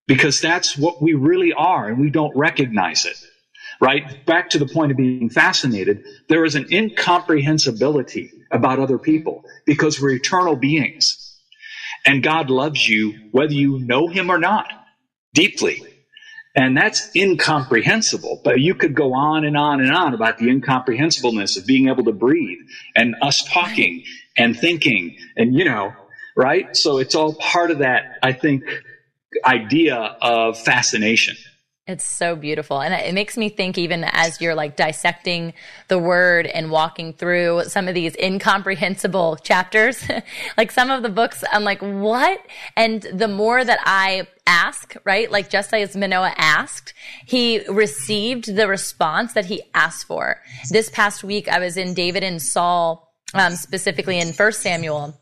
because 0.07 0.41
that's 0.41 0.77
what 0.77 1.03
we 1.03 1.15
really 1.15 1.53
are 1.53 1.89
and 1.89 1.99
we 1.99 2.11
don't 2.11 2.37
recognize 2.37 3.05
it 3.05 3.17
right? 3.81 4.25
Back 4.27 4.51
to 4.51 4.59
the 4.59 4.67
point 4.67 4.91
of 4.91 4.97
being 4.97 5.31
fascinated, 5.31 6.05
there 6.29 6.45
is 6.45 6.55
an 6.55 6.67
incomprehensibility 6.73 8.31
about 8.51 8.79
other 8.79 8.99
people 8.99 9.45
because 9.67 10.01
we're 10.01 10.11
eternal 10.11 10.57
beings. 10.57 11.37
And 12.05 12.23
God 12.23 12.51
loves 12.51 12.89
you 12.89 13.15
whether 13.33 13.53
you 13.53 13.79
know 13.79 14.09
him 14.09 14.31
or 14.31 14.39
not 14.39 14.73
deeply. 15.35 15.83
And 16.55 16.77
that's 16.77 17.15
incomprehensible. 17.15 18.41
But 18.43 18.61
you 18.61 18.75
could 18.75 18.95
go 18.95 19.15
on 19.15 19.45
and 19.45 19.57
on 19.57 19.81
and 19.81 19.93
on 19.93 20.15
about 20.15 20.39
the 20.39 20.47
incomprehensibleness 20.47 21.57
of 21.57 21.67
being 21.67 21.89
able 21.89 22.05
to 22.05 22.13
breathe 22.13 22.59
and 22.97 23.15
us 23.23 23.45
talking 23.45 24.05
and 24.37 24.59
thinking 24.59 25.17
and, 25.37 25.55
you 25.55 25.65
know, 25.65 25.93
right? 26.39 26.77
So 26.77 26.99
it's 26.99 27.17
all 27.17 27.35
part 27.35 27.73
of 27.73 27.79
that, 27.79 28.17
I 28.23 28.33
think, 28.33 28.63
idea 29.45 29.97
of 29.97 30.57
fascination. 30.57 31.37
It's 31.89 32.05
so 32.05 32.37
beautiful. 32.37 32.81
And 32.81 32.95
it 32.95 33.13
makes 33.13 33.37
me 33.37 33.49
think, 33.49 33.77
even 33.77 34.05
as 34.05 34.41
you're 34.41 34.55
like 34.55 34.77
dissecting 34.77 35.53
the 35.89 35.99
word 35.99 36.47
and 36.47 36.71
walking 36.71 37.13
through 37.13 37.65
some 37.65 37.89
of 37.89 37.95
these 37.95 38.15
incomprehensible 38.15 39.37
chapters, 39.37 40.01
like 40.57 40.71
some 40.71 40.93
of 40.93 41.03
the 41.03 41.09
books, 41.09 41.43
I'm 41.51 41.65
like, 41.65 41.81
what? 41.81 42.41
And 42.77 43.03
the 43.03 43.27
more 43.27 43.65
that 43.65 43.81
I 43.85 44.29
ask, 44.47 44.95
right? 45.05 45.33
Like 45.33 45.51
just 45.51 45.75
as 45.75 45.97
Manoah 45.97 46.35
asked, 46.37 46.95
he 47.27 47.67
received 47.69 48.55
the 48.55 48.69
response 48.69 49.33
that 49.33 49.47
he 49.47 49.63
asked 49.75 50.07
for. 50.07 50.41
This 50.71 50.89
past 50.91 51.25
week, 51.25 51.49
I 51.49 51.59
was 51.59 51.77
in 51.77 51.95
David 51.95 52.23
and 52.23 52.41
Saul, 52.41 53.13
um, 53.35 53.57
specifically 53.57 54.21
in 54.21 54.35
First 54.35 54.61
Samuel 54.61 55.19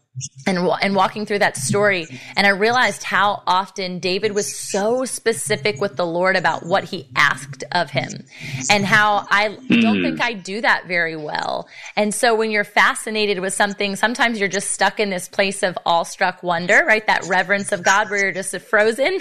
and 0.46 0.58
and 0.80 0.94
walking 0.94 1.26
through 1.26 1.40
that 1.40 1.56
story 1.56 2.06
and 2.36 2.46
I 2.46 2.50
realized 2.50 3.02
how 3.02 3.42
often 3.46 3.98
David 3.98 4.32
was 4.32 4.54
so 4.54 5.04
specific 5.04 5.80
with 5.80 5.96
the 5.96 6.06
Lord 6.06 6.36
about 6.36 6.64
what 6.64 6.84
he 6.84 7.08
asked 7.16 7.64
of 7.72 7.90
him 7.90 8.24
and 8.70 8.84
how 8.84 9.26
I 9.30 9.58
don't 9.68 10.02
think 10.02 10.20
I 10.20 10.32
do 10.32 10.60
that 10.60 10.86
very 10.86 11.16
well. 11.16 11.68
And 11.96 12.14
so 12.14 12.34
when 12.34 12.50
you're 12.50 12.64
fascinated 12.64 13.40
with 13.40 13.52
something, 13.52 13.96
sometimes 13.96 14.38
you're 14.38 14.48
just 14.48 14.70
stuck 14.70 15.00
in 15.00 15.10
this 15.10 15.28
place 15.28 15.62
of 15.62 15.76
awestruck 15.84 16.42
wonder, 16.42 16.84
right? 16.86 17.06
That 17.06 17.24
reverence 17.26 17.72
of 17.72 17.82
God 17.82 18.08
where 18.08 18.20
you're 18.20 18.32
just 18.32 18.56
frozen. 18.58 19.20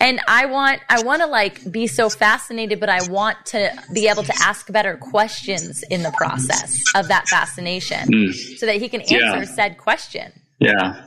And 0.00 0.20
I 0.26 0.46
want 0.46 0.80
I 0.88 1.02
want 1.02 1.22
to 1.22 1.26
like 1.26 1.70
be 1.70 1.86
so 1.86 2.08
fascinated 2.08 2.80
but 2.80 2.88
I 2.88 3.06
want 3.08 3.44
to 3.46 3.70
be 3.92 4.08
able 4.08 4.22
to 4.22 4.32
ask 4.40 4.70
better 4.72 4.96
questions 4.96 5.82
in 5.90 6.02
the 6.02 6.12
process 6.12 6.82
of 6.94 7.08
that 7.08 7.28
fascination 7.28 8.08
mm. 8.08 8.32
so 8.58 8.66
that 8.66 8.76
he 8.76 8.88
can 8.88 9.00
answer 9.02 9.16
yeah. 9.16 9.44
said 9.44 9.78
question 9.78 10.21
yeah. 10.62 11.06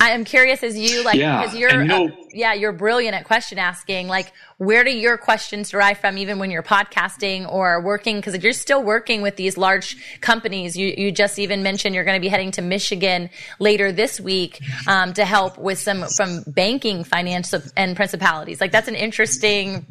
I 0.00 0.10
am 0.10 0.24
curious 0.24 0.64
as 0.64 0.76
you 0.76 1.04
like 1.04 1.14
because 1.14 1.54
yeah. 1.54 1.58
you're 1.58 1.82
you 1.82 1.86
know, 1.86 2.08
uh, 2.08 2.10
yeah 2.32 2.52
you're 2.52 2.72
brilliant 2.72 3.14
at 3.14 3.24
question 3.24 3.58
asking 3.58 4.08
like 4.08 4.32
where 4.58 4.82
do 4.82 4.90
your 4.90 5.16
questions 5.16 5.70
derive 5.70 5.98
from 5.98 6.18
even 6.18 6.40
when 6.40 6.50
you're 6.50 6.64
podcasting 6.64 7.50
or 7.50 7.80
working 7.80 8.16
because 8.16 8.36
you're 8.42 8.52
still 8.52 8.82
working 8.82 9.22
with 9.22 9.36
these 9.36 9.56
large 9.56 9.96
companies 10.20 10.76
you 10.76 10.92
you 10.98 11.12
just 11.12 11.38
even 11.38 11.62
mentioned 11.62 11.94
you're 11.94 12.04
going 12.04 12.16
to 12.16 12.20
be 12.20 12.28
heading 12.28 12.50
to 12.50 12.60
Michigan 12.60 13.30
later 13.60 13.92
this 13.92 14.20
week 14.20 14.60
um, 14.88 15.12
to 15.14 15.24
help 15.24 15.58
with 15.58 15.78
some 15.78 16.02
from 16.08 16.42
banking 16.48 17.04
finance 17.04 17.54
and 17.76 17.94
principalities 17.94 18.60
like 18.60 18.72
that's 18.72 18.88
an 18.88 18.96
interesting 18.96 19.86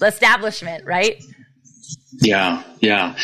establishment 0.00 0.84
right 0.86 1.22
yeah 2.20 2.62
yeah 2.78 3.16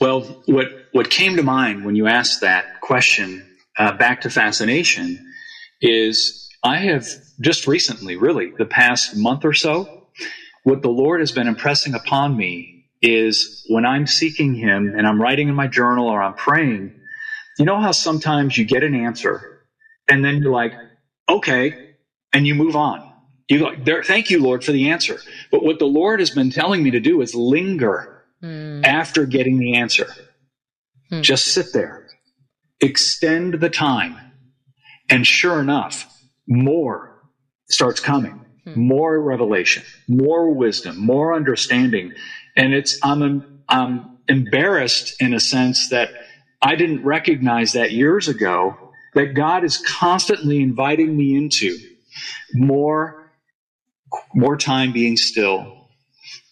well 0.00 0.20
what 0.46 0.68
what 0.92 1.10
came 1.10 1.34
to 1.34 1.42
mind 1.42 1.84
when 1.84 1.96
you 1.96 2.06
asked 2.06 2.42
that 2.42 2.80
question 2.80 3.44
uh, 3.78 3.92
back 3.96 4.22
to 4.22 4.30
fascination 4.30 5.32
is 5.80 6.48
I 6.62 6.78
have 6.78 7.06
just 7.40 7.66
recently, 7.66 8.16
really, 8.16 8.52
the 8.56 8.64
past 8.64 9.16
month 9.16 9.44
or 9.44 9.52
so, 9.52 10.08
what 10.62 10.82
the 10.82 10.88
Lord 10.88 11.20
has 11.20 11.32
been 11.32 11.46
impressing 11.46 11.94
upon 11.94 12.36
me 12.36 12.86
is 13.02 13.66
when 13.68 13.84
I'm 13.84 14.06
seeking 14.06 14.54
Him 14.54 14.94
and 14.96 15.06
I'm 15.06 15.20
writing 15.20 15.48
in 15.48 15.54
my 15.54 15.66
journal 15.66 16.08
or 16.08 16.22
I'm 16.22 16.34
praying, 16.34 16.94
you 17.58 17.64
know 17.64 17.80
how 17.80 17.92
sometimes 17.92 18.56
you 18.56 18.64
get 18.64 18.82
an 18.82 18.94
answer 18.94 19.66
and 20.08 20.24
then 20.24 20.38
you're 20.38 20.52
like, 20.52 20.72
okay, 21.28 21.94
and 22.32 22.46
you 22.46 22.54
move 22.54 22.76
on. 22.76 23.12
You 23.48 23.58
like, 23.58 23.84
there, 23.84 24.02
thank 24.02 24.30
you, 24.30 24.42
Lord, 24.42 24.64
for 24.64 24.72
the 24.72 24.88
answer. 24.88 25.18
But 25.50 25.62
what 25.62 25.78
the 25.78 25.84
Lord 25.84 26.20
has 26.20 26.30
been 26.30 26.50
telling 26.50 26.82
me 26.82 26.92
to 26.92 27.00
do 27.00 27.20
is 27.20 27.34
linger 27.34 28.24
mm. 28.42 28.84
after 28.84 29.26
getting 29.26 29.58
the 29.58 29.74
answer. 29.74 30.06
Mm. 31.12 31.22
Just 31.22 31.48
sit 31.48 31.66
there 31.74 32.03
extend 32.80 33.54
the 33.54 33.70
time. 33.70 34.16
And 35.08 35.26
sure 35.26 35.60
enough, 35.60 36.10
more 36.46 37.22
starts 37.68 38.00
coming. 38.00 38.44
Hmm. 38.64 38.80
More 38.80 39.20
revelation, 39.20 39.82
more 40.08 40.50
wisdom, 40.50 40.98
more 40.98 41.34
understanding. 41.34 42.14
And 42.56 42.72
it's, 42.72 42.98
I'm, 43.02 43.62
I'm 43.68 44.18
embarrassed 44.28 45.20
in 45.20 45.34
a 45.34 45.40
sense 45.40 45.90
that 45.90 46.10
I 46.62 46.76
didn't 46.76 47.04
recognize 47.04 47.72
that 47.72 47.92
years 47.92 48.28
ago 48.28 48.76
that 49.14 49.34
God 49.34 49.64
is 49.64 49.76
constantly 49.76 50.60
inviting 50.60 51.16
me 51.16 51.36
into 51.36 51.76
more, 52.54 53.30
more 54.34 54.56
time 54.56 54.92
being 54.92 55.16
still 55.16 55.88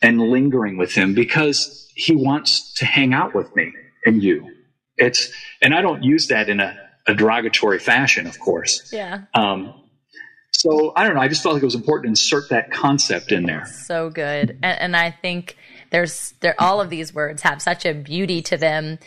and 0.03 0.21
lingering 0.21 0.77
with 0.77 0.93
him 0.93 1.15
because 1.15 1.91
he 1.95 2.15
wants 2.15 2.75
to 2.75 2.85
hang 2.85 3.15
out 3.15 3.35
with 3.35 3.55
me 3.57 3.73
and 4.05 4.23
you. 4.23 4.52
It's 4.97 5.33
and 5.61 5.75
I 5.75 5.83
don't 5.83 6.03
use 6.03 6.29
that 6.29 6.49
in 6.49 6.61
a, 6.61 6.77
a 7.07 7.15
derogatory 7.15 7.79
fashion, 7.79 8.27
of 8.27 8.39
course. 8.39 8.91
Yeah. 8.93 9.23
Um, 9.35 9.75
so 10.53 10.93
I 10.95 11.05
don't 11.05 11.15
know. 11.15 11.21
I 11.21 11.29
just 11.29 11.43
felt 11.43 11.55
like 11.55 11.63
it 11.63 11.67
was 11.67 11.75
important 11.75 12.05
to 12.05 12.11
insert 12.11 12.51
that 12.51 12.71
concept 12.71 13.33
in 13.33 13.45
there. 13.45 13.67
So 13.67 14.11
good, 14.11 14.59
and, 14.63 14.81
and 14.81 14.97
I 14.97 15.11
think 15.11 15.57
there's 15.91 16.35
there 16.41 16.55
all 16.59 16.81
of 16.81 16.91
these 16.91 17.15
words 17.15 17.43
have 17.43 17.63
such 17.63 17.87
a 17.87 17.95
beauty 17.95 18.43
to 18.43 18.57
them, 18.57 18.99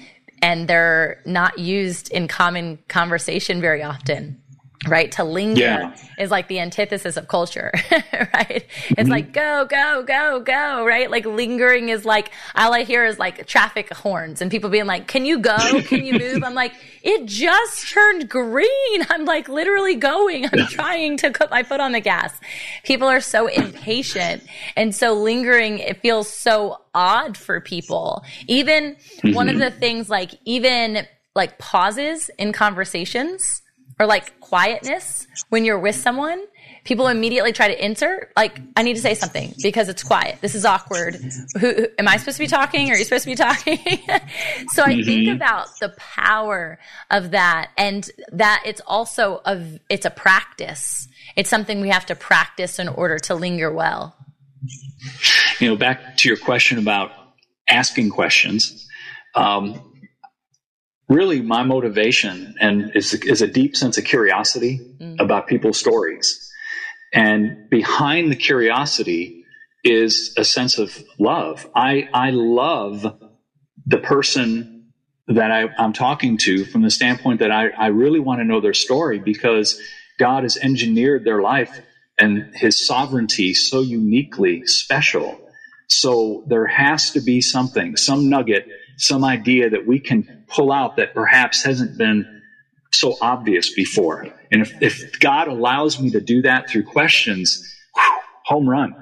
and 0.41 0.67
they're 0.67 1.21
not 1.25 1.59
used 1.59 2.11
in 2.11 2.27
common 2.27 2.79
conversation 2.87 3.61
very 3.61 3.83
often 3.83 4.41
right? 4.87 5.11
To 5.13 5.23
linger 5.23 5.61
yeah. 5.61 5.95
is 6.17 6.31
like 6.31 6.47
the 6.47 6.59
antithesis 6.59 7.17
of 7.17 7.27
culture, 7.27 7.71
right? 7.91 8.65
It's 8.89 9.01
mm-hmm. 9.01 9.09
like 9.09 9.33
go, 9.33 9.65
go, 9.65 10.03
go, 10.03 10.39
go, 10.39 10.85
right? 10.85 11.09
Like 11.09 11.25
lingering 11.25 11.89
is 11.89 12.05
like 12.05 12.31
all 12.55 12.73
I 12.73 12.83
hear 12.83 13.05
is 13.05 13.19
like 13.19 13.47
traffic 13.47 13.93
horns 13.93 14.41
and 14.41 14.51
people 14.51 14.69
being 14.69 14.85
like, 14.85 15.07
"Can 15.07 15.25
you 15.25 15.39
go? 15.39 15.57
Can 15.83 16.05
you 16.05 16.17
move?" 16.17 16.43
I'm 16.43 16.53
like, 16.53 16.73
it 17.05 17.27
just 17.27 17.89
turned 17.89 18.27
green. 18.27 19.05
I'm 19.09 19.25
like 19.25 19.47
literally 19.47 19.95
going. 19.95 20.45
I'm 20.45 20.67
trying 20.67 21.17
to 21.17 21.31
put 21.31 21.51
my 21.51 21.63
foot 21.63 21.79
on 21.79 21.91
the 21.91 21.99
gas. 21.99 22.37
People 22.83 23.07
are 23.07 23.21
so 23.21 23.47
impatient. 23.47 24.43
And 24.75 24.93
so 24.93 25.13
lingering, 25.13 25.79
it 25.79 26.01
feels 26.01 26.27
so 26.31 26.81
odd 26.93 27.37
for 27.37 27.61
people. 27.61 28.23
Even 28.47 28.95
mm-hmm. 28.95 29.33
one 29.33 29.49
of 29.49 29.55
mm-hmm. 29.55 29.65
the 29.65 29.71
things 29.71 30.09
like, 30.09 30.31
even 30.45 31.05
like 31.35 31.59
pauses 31.59 32.29
in 32.39 32.53
conversations 32.53 33.61
or 33.99 34.05
like 34.05 34.39
quietness 34.39 35.27
when 35.49 35.65
you're 35.65 35.79
with 35.79 35.95
someone 35.95 36.43
people 36.85 37.07
immediately 37.07 37.51
try 37.51 37.67
to 37.67 37.85
insert 37.85 38.31
like 38.37 38.61
i 38.77 38.83
need 38.83 38.93
to 38.93 39.01
say 39.01 39.13
something 39.13 39.53
because 39.61 39.89
it's 39.89 40.03
quiet. 40.03 40.37
This 40.39 40.55
is 40.55 40.63
awkward. 40.63 41.15
Who, 41.59 41.73
who 41.73 41.87
am 41.99 42.07
i 42.07 42.15
supposed 42.15 42.37
to 42.37 42.43
be 42.43 42.47
talking? 42.47 42.89
Are 42.91 42.95
you 42.95 43.03
supposed 43.03 43.25
to 43.25 43.29
be 43.29 43.35
talking? 43.35 43.79
So 44.69 44.83
i 44.83 44.93
mm-hmm. 44.93 45.03
think 45.03 45.35
about 45.35 45.67
the 45.79 45.89
power 45.97 46.79
of 47.11 47.31
that 47.31 47.71
and 47.77 48.09
that 48.31 48.63
it's 48.65 48.81
also 48.85 49.41
a 49.45 49.79
it's 49.89 50.05
a 50.05 50.09
practice. 50.09 51.07
It's 51.35 51.49
something 51.49 51.81
we 51.81 51.89
have 51.89 52.05
to 52.05 52.15
practice 52.15 52.79
in 52.79 52.87
order 52.87 53.17
to 53.19 53.35
linger 53.35 53.71
well. 53.71 54.15
You 55.59 55.69
know 55.69 55.75
back 55.75 56.17
to 56.17 56.29
your 56.29 56.37
question 56.37 56.77
about 56.77 57.11
asking 57.67 58.11
questions 58.11 58.87
um, 59.33 59.81
really 61.07 61.41
my 61.41 61.63
motivation 61.63 62.55
and 62.59 62.91
is, 62.95 63.13
is 63.13 63.41
a 63.41 63.47
deep 63.47 63.75
sense 63.75 63.97
of 63.97 64.03
curiosity 64.03 64.79
mm. 64.99 65.19
about 65.19 65.47
people's 65.47 65.77
stories 65.77 66.45
and 67.15 67.69
behind 67.69 68.29
the 68.29 68.35
curiosity 68.35 69.45
is 69.85 70.33
a 70.37 70.43
sense 70.43 70.77
of 70.77 71.01
love. 71.17 71.67
I, 71.73 72.09
I 72.13 72.31
love 72.31 73.05
the 73.85 73.97
person 73.99 74.91
that 75.27 75.49
I, 75.49 75.69
am 75.77 75.93
talking 75.93 76.37
to 76.39 76.65
from 76.65 76.81
the 76.81 76.91
standpoint 76.91 77.39
that 77.39 77.51
I, 77.51 77.69
I 77.69 77.87
really 77.87 78.19
want 78.19 78.41
to 78.41 78.43
know 78.43 78.59
their 78.59 78.73
story 78.73 79.19
because 79.19 79.79
God 80.19 80.43
has 80.43 80.57
engineered 80.57 81.23
their 81.23 81.41
life 81.41 81.71
and 82.19 82.53
his 82.53 82.85
sovereignty 82.85 83.53
so 83.53 83.81
uniquely 83.81 84.65
special. 84.65 85.39
So 85.87 86.43
there 86.47 86.67
has 86.67 87.11
to 87.11 87.21
be 87.21 87.39
something, 87.39 87.95
some 87.95 88.29
nugget, 88.29 88.67
some 88.97 89.23
idea 89.23 89.69
that 89.69 89.85
we 89.85 89.99
can 89.99 90.45
pull 90.47 90.71
out 90.71 90.97
that 90.97 91.13
perhaps 91.13 91.63
hasn't 91.63 91.97
been 91.97 92.41
so 92.91 93.17
obvious 93.21 93.73
before. 93.73 94.27
And 94.51 94.61
if, 94.61 94.81
if 94.81 95.19
God 95.19 95.47
allows 95.47 95.99
me 95.99 96.09
to 96.11 96.21
do 96.21 96.41
that 96.43 96.69
through 96.69 96.83
questions, 96.83 97.61
whew, 97.93 98.19
home 98.45 98.69
run. 98.69 98.95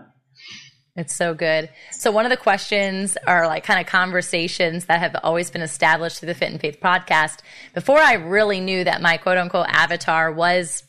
It's 0.95 1.15
so 1.15 1.33
good. 1.33 1.69
So 1.91 2.11
one 2.11 2.25
of 2.25 2.29
the 2.29 2.37
questions 2.37 3.17
are 3.25 3.47
like 3.47 3.63
kind 3.63 3.79
of 3.79 3.87
conversations 3.87 4.85
that 4.85 4.99
have 4.99 5.15
always 5.23 5.49
been 5.49 5.63
established 5.63 6.19
through 6.19 6.27
the 6.27 6.35
Fit 6.35 6.51
in 6.51 6.59
Faith 6.59 6.79
podcast. 6.81 7.39
Before 7.73 7.97
I 7.97 8.13
really 8.13 8.59
knew 8.59 8.83
that 8.83 9.01
my 9.01 9.17
quote 9.17 9.37
unquote 9.37 9.65
avatar 9.69 10.31
was 10.31 10.83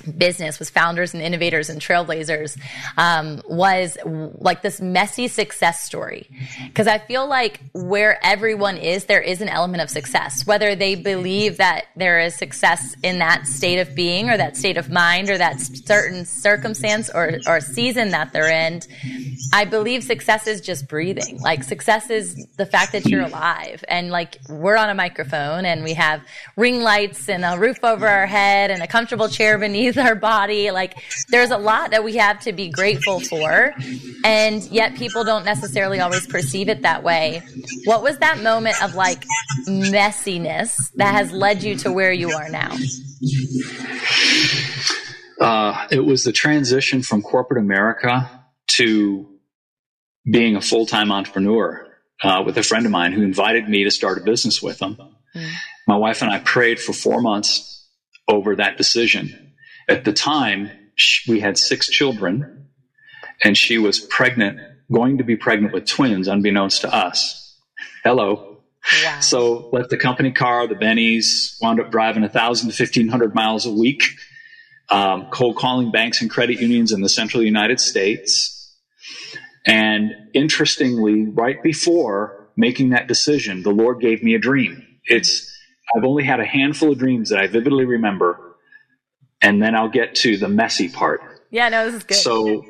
business 0.00 0.58
was 0.58 0.70
founders 0.70 1.14
and 1.14 1.22
innovators 1.22 1.68
and 1.68 1.80
trailblazers 1.80 2.58
um, 2.96 3.42
was 3.48 3.96
like 4.04 4.62
this 4.62 4.80
messy 4.80 5.28
success 5.28 5.82
story. 5.82 6.28
Because 6.66 6.86
i 6.86 6.98
feel 6.98 7.26
like 7.26 7.60
where 7.72 8.18
everyone 8.24 8.76
is 8.76 9.04
there 9.04 9.20
is 9.20 9.40
an 9.40 9.48
element 9.48 9.82
of 9.82 9.90
success. 9.90 10.46
Whether 10.46 10.74
they 10.74 10.94
believe 10.94 11.58
that 11.58 11.86
there 11.96 12.20
is 12.20 12.34
success 12.34 12.94
in 13.02 13.18
that 13.18 13.46
state 13.46 13.78
of 13.78 13.94
being 13.94 14.30
or 14.30 14.36
that 14.36 14.56
state 14.56 14.76
of 14.76 14.90
mind 14.90 15.30
or 15.30 15.38
that 15.38 15.60
certain 15.60 16.24
circumstance 16.24 17.10
or, 17.12 17.38
or 17.46 17.60
season 17.60 18.10
that 18.10 18.32
they're 18.32 18.50
in 18.50 18.80
i 19.52 19.64
believe 19.64 20.02
success 20.02 20.46
is 20.46 20.60
just 20.60 20.88
breathing 20.88 21.40
like 21.40 21.62
success 21.62 22.10
is 22.10 22.46
the 22.56 22.66
fact 22.66 22.92
that 22.92 23.06
you're 23.06 23.22
alive 23.22 23.84
and 23.88 24.10
like 24.10 24.38
we're 24.48 24.76
on 24.76 24.90
a 24.90 24.94
microphone 24.94 25.64
and 25.64 25.84
we 25.84 25.94
have 25.94 26.20
ring 26.56 26.80
lights 26.82 27.28
and 27.28 27.44
a 27.44 27.58
roof 27.58 27.78
over 27.82 28.06
our 28.06 28.26
head 28.26 28.70
and 28.70 28.82
a 28.82 28.86
comfortable 28.86 29.28
chair 29.28 29.58
beneath 29.58 29.98
our 29.98 30.14
body. 30.14 30.70
Like 30.70 30.96
there's 31.28 31.50
a 31.50 31.58
lot 31.58 31.90
that 31.90 32.04
we 32.04 32.16
have 32.16 32.40
to 32.40 32.52
be 32.52 32.70
grateful 32.70 33.20
for. 33.20 33.74
And 34.24 34.62
yet 34.64 34.94
people 34.96 35.24
don't 35.24 35.44
necessarily 35.44 36.00
always 36.00 36.26
perceive 36.26 36.68
it 36.68 36.82
that 36.82 37.02
way. 37.02 37.42
What 37.84 38.02
was 38.02 38.18
that 38.18 38.42
moment 38.42 38.82
of 38.82 38.94
like 38.94 39.24
messiness 39.66 40.92
that 40.94 41.14
has 41.14 41.32
led 41.32 41.62
you 41.62 41.76
to 41.76 41.92
where 41.92 42.12
you 42.12 42.30
are 42.30 42.48
now? 42.48 42.76
Uh, 45.40 45.86
it 45.90 46.04
was 46.04 46.24
the 46.24 46.32
transition 46.32 47.02
from 47.02 47.22
corporate 47.22 47.60
America 47.60 48.37
to 48.68 49.28
being 50.30 50.56
a 50.56 50.60
full 50.60 50.86
time 50.86 51.10
entrepreneur 51.10 51.86
uh, 52.22 52.42
with 52.44 52.58
a 52.58 52.62
friend 52.62 52.86
of 52.86 52.92
mine 52.92 53.12
who 53.12 53.22
invited 53.22 53.68
me 53.68 53.84
to 53.84 53.90
start 53.90 54.18
a 54.18 54.22
business 54.22 54.62
with 54.62 54.80
him. 54.80 54.96
Mm. 55.34 55.50
My 55.86 55.96
wife 55.96 56.22
and 56.22 56.30
I 56.30 56.38
prayed 56.40 56.80
for 56.80 56.92
four 56.92 57.20
months 57.20 57.86
over 58.28 58.56
that 58.56 58.76
decision. 58.76 59.54
At 59.88 60.04
the 60.04 60.12
time, 60.12 60.70
we 61.26 61.40
had 61.40 61.56
six 61.56 61.88
children, 61.88 62.68
and 63.42 63.56
she 63.56 63.78
was 63.78 64.00
pregnant, 64.00 64.60
going 64.92 65.18
to 65.18 65.24
be 65.24 65.36
pregnant 65.36 65.72
with 65.72 65.86
twins, 65.86 66.28
unbeknownst 66.28 66.82
to 66.82 66.94
us. 66.94 67.56
Hello. 68.04 68.62
Wow. 69.04 69.20
So 69.20 69.68
left 69.72 69.90
the 69.90 69.96
company 69.96 70.30
car, 70.30 70.66
the 70.66 70.74
Bennies, 70.74 71.56
wound 71.60 71.80
up 71.80 71.90
driving 71.90 72.22
1,000 72.22 72.70
to 72.70 72.82
1,500 72.82 73.34
miles 73.34 73.66
a 73.66 73.72
week, 73.72 74.02
um, 74.90 75.28
cold 75.30 75.56
calling 75.56 75.90
banks 75.90 76.20
and 76.20 76.30
credit 76.30 76.60
unions 76.60 76.92
in 76.92 77.00
the 77.00 77.08
central 77.08 77.42
United 77.42 77.80
States. 77.80 78.57
And 79.66 80.12
interestingly, 80.34 81.26
right 81.26 81.62
before 81.62 82.48
making 82.56 82.90
that 82.90 83.06
decision, 83.06 83.62
the 83.62 83.70
Lord 83.70 84.00
gave 84.00 84.22
me 84.22 84.34
a 84.34 84.38
dream. 84.38 84.84
It's, 85.04 85.54
I've 85.94 86.04
only 86.04 86.24
had 86.24 86.40
a 86.40 86.44
handful 86.44 86.92
of 86.92 86.98
dreams 86.98 87.30
that 87.30 87.38
I 87.38 87.46
vividly 87.46 87.84
remember 87.84 88.48
and 89.40 89.62
then 89.62 89.74
I'll 89.74 89.88
get 89.88 90.14
to 90.16 90.36
the 90.36 90.48
messy 90.48 90.88
part. 90.88 91.20
Yeah, 91.50 91.68
no, 91.68 91.86
this 91.86 91.94
is 91.94 92.04
good. 92.04 92.16
So, 92.16 92.64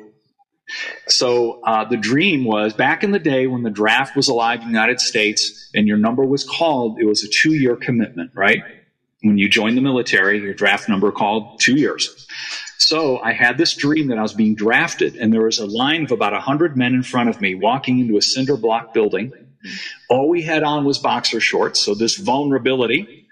so 1.07 1.61
uh, 1.63 1.85
the 1.85 1.97
dream 1.97 2.45
was 2.45 2.73
back 2.73 3.03
in 3.03 3.11
the 3.11 3.19
day 3.19 3.47
when 3.47 3.63
the 3.63 3.71
draft 3.71 4.15
was 4.15 4.27
alive 4.27 4.59
in 4.59 4.67
the 4.67 4.71
United 4.71 4.99
States 4.99 5.69
and 5.73 5.87
your 5.87 5.97
number 5.97 6.23
was 6.23 6.43
called, 6.43 6.99
it 6.99 7.05
was 7.05 7.23
a 7.23 7.27
two 7.27 7.53
year 7.53 7.75
commitment, 7.75 8.31
right? 8.35 8.61
When 9.21 9.37
you 9.37 9.49
joined 9.49 9.75
the 9.77 9.81
military, 9.81 10.39
your 10.39 10.53
draft 10.53 10.87
number 10.87 11.11
called 11.11 11.59
two 11.59 11.75
years. 11.75 12.27
So 12.79 13.19
I 13.19 13.33
had 13.33 13.57
this 13.57 13.75
dream 13.75 14.07
that 14.07 14.17
I 14.17 14.21
was 14.21 14.33
being 14.33 14.55
drafted, 14.55 15.15
and 15.15 15.33
there 15.33 15.43
was 15.43 15.59
a 15.59 15.65
line 15.65 16.03
of 16.05 16.11
about 16.11 16.33
100 16.33 16.75
men 16.75 16.93
in 16.93 17.03
front 17.03 17.29
of 17.29 17.41
me 17.41 17.53
walking 17.53 17.99
into 17.99 18.17
a 18.17 18.21
cinder 18.21 18.57
block 18.57 18.93
building. 18.93 19.31
All 20.09 20.29
we 20.29 20.41
had 20.41 20.63
on 20.63 20.85
was 20.85 20.97
boxer 20.97 21.39
shorts, 21.39 21.81
so 21.81 21.93
this 21.93 22.15
vulnerability 22.15 23.27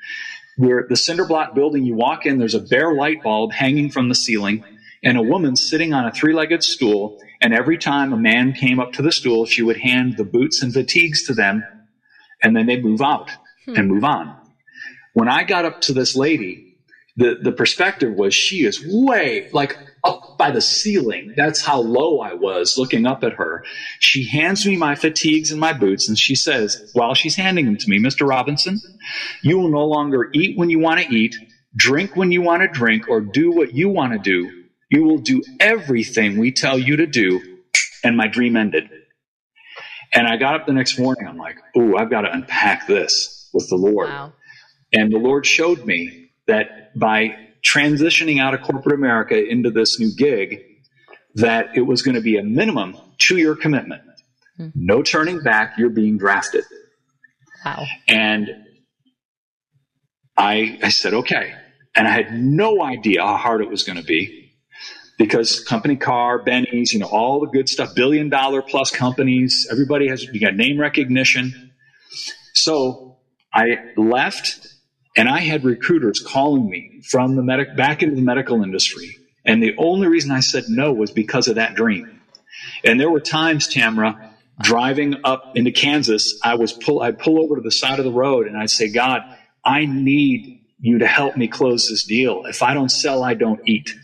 where 0.58 0.86
the 0.90 0.96
cinder 0.96 1.26
block 1.26 1.54
building, 1.54 1.86
you 1.86 1.96
walk 1.96 2.26
in, 2.26 2.40
there's 2.40 2.56
a 2.56 2.60
bare 2.60 2.94
light 2.94 3.24
bulb 3.24 3.54
hanging 3.54 3.90
from 3.92 4.10
the 4.10 4.16
ceiling 4.16 4.64
and 5.04 5.16
a 5.18 5.22
woman 5.22 5.56
sitting 5.56 5.94
on 5.94 6.06
a 6.06 6.12
three 6.12 6.34
legged 6.34 6.64
stool. 6.64 7.22
And 7.40 7.54
every 7.54 7.78
time 7.78 8.12
a 8.12 8.18
man 8.18 8.54
came 8.54 8.80
up 8.80 8.94
to 8.94 9.04
the 9.04 9.12
stool, 9.12 9.46
she 9.46 9.62
would 9.62 9.78
hand 9.78 10.18
the 10.18 10.24
boots 10.24 10.64
and 10.64 10.74
fatigues 10.74 11.28
to 11.28 11.36
them 11.36 11.64
and 12.42 12.56
then 12.56 12.66
they 12.66 12.82
move 12.82 13.02
out 13.02 13.30
hmm. 13.66 13.76
and 13.76 13.88
move 13.88 14.04
on. 14.04 14.36
When 15.14 15.28
I 15.28 15.44
got 15.44 15.66
up 15.66 15.82
to 15.82 15.94
this 15.94 16.16
lady, 16.16 16.67
the, 17.18 17.38
the 17.42 17.54
perspective 17.54 18.14
was 18.14 18.36
she 18.36 18.66
is 18.66 18.82
way 18.84 19.48
like 19.54 19.76
up 20.06 20.22
by 20.38 20.52
the 20.52 20.62
ceiling. 20.62 21.34
That's 21.38 21.62
how 21.64 21.80
low 21.82 22.22
I 22.22 22.34
was 22.34 22.76
looking 22.78 23.08
up 23.08 23.24
at 23.24 23.34
her. 23.36 23.64
She 24.00 24.28
hands 24.30 24.66
me 24.66 24.78
my 24.78 24.96
fatigues 24.96 25.52
and 25.52 25.62
my 25.62 25.74
boots 25.74 26.10
and 26.10 26.18
she 26.20 26.36
says, 26.36 26.78
while 26.94 27.16
she's 27.16 27.38
handing 27.38 27.66
them 27.66 27.78
to 27.78 27.90
me, 27.90 28.00
Mr. 28.00 28.28
Robinson, 28.28 28.82
you 29.44 29.58
will 29.60 29.70
no 29.72 29.86
longer 29.86 30.28
eat 30.34 30.54
when 30.58 30.70
you 30.72 30.80
want 30.80 31.02
to 31.02 31.14
eat, 31.14 31.36
drink 31.76 32.16
when 32.16 32.32
you 32.32 32.42
want 32.42 32.64
to 32.64 32.70
drink, 32.70 33.10
or 33.10 33.22
do 33.22 33.52
what 33.52 33.74
you 33.74 33.90
want 33.90 34.14
to 34.14 34.20
do. 34.20 34.52
You 34.92 35.04
will 35.04 35.20
do 35.20 35.44
everything 35.60 36.38
we 36.38 36.52
tell 36.54 36.80
you 36.80 36.98
to 36.98 37.08
do. 37.08 37.42
And 38.04 38.18
my 38.18 38.28
dream 38.28 38.58
ended. 38.58 38.86
And 40.14 40.28
I 40.28 40.38
got 40.38 40.56
up 40.56 40.66
the 40.66 40.74
next 40.74 41.00
morning. 41.00 41.28
I'm 41.28 41.38
like, 41.38 41.58
oh, 41.78 41.96
I've 41.98 42.10
got 42.10 42.22
to 42.22 42.32
unpack 42.34 42.88
this 42.88 43.50
with 43.54 43.68
the 43.70 43.76
Lord. 43.78 44.08
Wow. 44.10 44.34
And 44.94 45.12
the 45.12 45.18
Lord 45.20 45.46
showed 45.46 45.86
me 45.86 46.14
that 46.48 46.68
by 46.98 47.36
transitioning 47.66 48.42
out 48.42 48.54
of 48.54 48.62
corporate 48.62 48.96
America 48.96 49.38
into 49.38 49.72
this 49.72 50.00
new 50.00 50.12
gig, 50.16 50.62
that 51.36 51.76
it 51.76 51.82
was 51.82 52.02
going 52.02 52.16
to 52.16 52.22
be 52.22 52.38
a 52.38 52.44
minimum 52.44 52.98
two 53.18 53.38
year 53.38 53.56
commitment. 53.56 54.02
Mm-hmm. 54.60 54.70
No 54.76 55.04
turning 55.04 55.42
back. 55.42 55.78
You're 55.78 55.90
being 55.90 56.18
drafted. 56.18 56.64
Wow. 57.64 57.86
And 58.08 58.50
I, 60.36 60.80
I 60.84 60.90
said, 60.90 61.14
okay. 61.14 61.54
And 61.96 62.08
I 62.08 62.12
had 62.12 62.34
no 62.34 62.84
idea 62.84 63.22
how 63.22 63.38
hard 63.38 63.62
it 63.62 63.70
was 63.70 63.84
going 63.84 63.98
to 63.98 64.04
be 64.04 64.54
because 65.18 65.64
company 65.64 65.96
car, 65.96 66.44
Benny's, 66.44 66.94
you 66.94 67.00
know, 67.00 67.08
all 67.08 67.40
the 67.40 67.48
good 67.48 67.68
stuff, 67.68 67.96
billion 67.96 68.30
dollar 68.30 68.62
plus 68.62 68.92
companies, 68.92 69.68
everybody 69.72 70.08
has, 70.10 70.24
you 70.24 70.40
got 70.40 70.56
name 70.56 70.80
recognition. 70.80 71.72
So 72.54 73.18
I 73.54 73.78
left 73.96 74.68
and 75.18 75.28
I 75.28 75.40
had 75.40 75.66
recruiters 75.66 76.20
calling 76.20 76.70
me 76.70 77.02
from 77.10 77.36
the 77.36 77.42
medic 77.42 77.76
back 77.76 78.04
into 78.04 78.16
the 78.16 78.22
medical 78.22 78.64
industry. 78.64 79.18
And 79.44 79.62
the 79.64 79.76
only 79.78 80.08
reason 80.08 80.32
I 80.32 80.42
said 80.42 80.66
no 80.68 80.94
was 80.94 81.12
because 81.12 81.48
of 81.48 81.56
that 81.56 81.74
dream. 81.74 82.22
And 82.84 83.00
there 83.00 83.10
were 83.10 83.20
times, 83.20 83.68
Tamra, 83.68 84.20
driving 84.62 85.16
up 85.24 85.52
into 85.56 85.72
Kansas, 85.72 86.40
I 86.44 86.56
was 86.56 86.72
pull 86.72 87.02
I'd 87.02 87.18
pull 87.18 87.42
over 87.44 87.56
to 87.56 87.62
the 87.62 87.72
side 87.72 87.98
of 88.00 88.06
the 88.06 88.12
road 88.12 88.48
and 88.48 88.56
I'd 88.56 88.70
say, 88.70 88.92
God, 88.92 89.24
I 89.66 89.86
need 89.86 90.62
you 90.80 91.00
to 91.00 91.08
help 91.08 91.36
me 91.36 91.48
close 91.48 91.90
this 91.90 92.06
deal. 92.06 92.46
If 92.46 92.62
I 92.62 92.74
don't 92.76 92.90
sell, 92.90 93.24
I 93.24 93.34
don't 93.34 93.62
eat. 93.68 93.96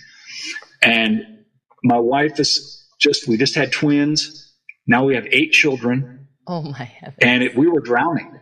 And 0.81 1.45
my 1.83 1.99
wife 1.99 2.39
is 2.39 2.87
just, 2.99 3.27
we 3.27 3.37
just 3.37 3.55
had 3.55 3.71
twins. 3.71 4.51
Now 4.87 5.05
we 5.05 5.15
have 5.15 5.27
eight 5.29 5.51
children. 5.51 6.27
Oh 6.47 6.61
my 6.63 6.83
heavens. 6.83 7.17
And 7.21 7.43
it, 7.43 7.55
we 7.55 7.67
were 7.67 7.79
drowning. 7.79 8.39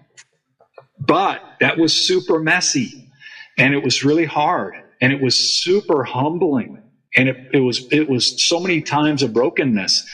But 1.06 1.42
that 1.60 1.78
was 1.78 1.94
super 1.94 2.40
messy 2.40 3.12
and 3.58 3.74
it 3.74 3.84
was 3.84 4.04
really 4.04 4.26
hard 4.26 4.76
and 5.02 5.12
it 5.12 5.22
was 5.22 5.36
super 5.36 6.04
humbling. 6.04 6.82
And 7.16 7.28
it, 7.28 7.38
it 7.54 7.60
was, 7.60 7.86
it 7.92 8.08
was 8.08 8.42
so 8.44 8.60
many 8.60 8.82
times 8.82 9.24
of 9.24 9.34
brokenness. 9.34 10.08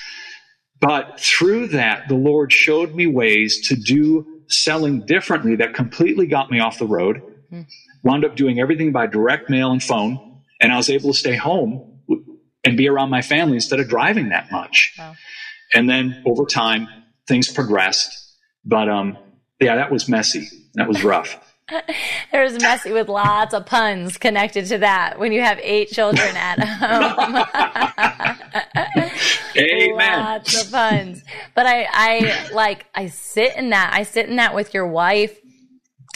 But 0.80 1.20
through 1.20 1.68
that, 1.70 2.08
the 2.08 2.16
Lord 2.16 2.52
showed 2.52 2.96
me 2.96 3.06
ways 3.06 3.68
to 3.68 3.76
do 3.76 4.44
selling 4.48 5.06
differently 5.06 5.58
that 5.58 5.74
completely 5.74 6.28
got 6.28 6.50
me 6.50 6.60
off 6.60 6.80
the 6.80 6.88
road. 6.88 7.22
Wound 8.04 8.26
up 8.26 8.36
doing 8.36 8.60
everything 8.60 8.92
by 8.92 9.08
direct 9.08 9.50
mail 9.50 9.72
and 9.72 9.84
phone. 9.84 10.42
And 10.62 10.72
I 10.72 10.78
was 10.78 10.90
able 10.90 11.12
to 11.12 11.18
stay 11.18 11.36
home 11.36 12.00
and 12.64 12.78
be 12.78 12.88
around 12.88 13.10
my 13.10 13.22
family 13.22 13.56
instead 13.56 13.80
of 13.80 13.88
driving 13.88 14.30
that 14.30 14.52
much. 14.52 14.96
Wow. 14.98 15.16
And 15.74 15.90
then 15.90 16.24
over 16.26 16.46
time, 16.46 16.88
things 17.28 17.52
progressed. 17.52 18.36
But 18.66 18.90
um, 18.90 19.18
yeah, 19.60 19.76
that 19.76 19.92
was 19.92 20.08
messy. 20.08 20.48
That 20.78 20.88
was 20.88 21.04
rough. 21.04 21.56
There's 22.32 22.62
messy 22.62 22.94
with 22.94 23.10
lots 23.10 23.54
of 23.54 23.66
puns 23.66 24.18
connected 24.18 24.68
to 24.68 24.78
that 24.78 25.20
when 25.20 25.32
you 25.32 25.42
have 25.42 25.60
eight 25.62 25.90
children 25.90 26.36
at 26.36 26.60
home. 26.64 27.46
Amen. 29.58 30.20
Lots 30.20 30.64
of 30.64 30.72
puns. 30.72 31.24
But 31.56 31.66
I, 31.66 31.88
I 31.92 32.50
like, 32.54 32.86
I 32.94 33.08
sit 33.08 33.56
in 33.58 33.72
that. 33.72 33.92
I 33.92 34.04
sit 34.04 34.30
in 34.30 34.36
that 34.38 34.54
with 34.56 34.74
your 34.76 34.88
wife 34.88 35.38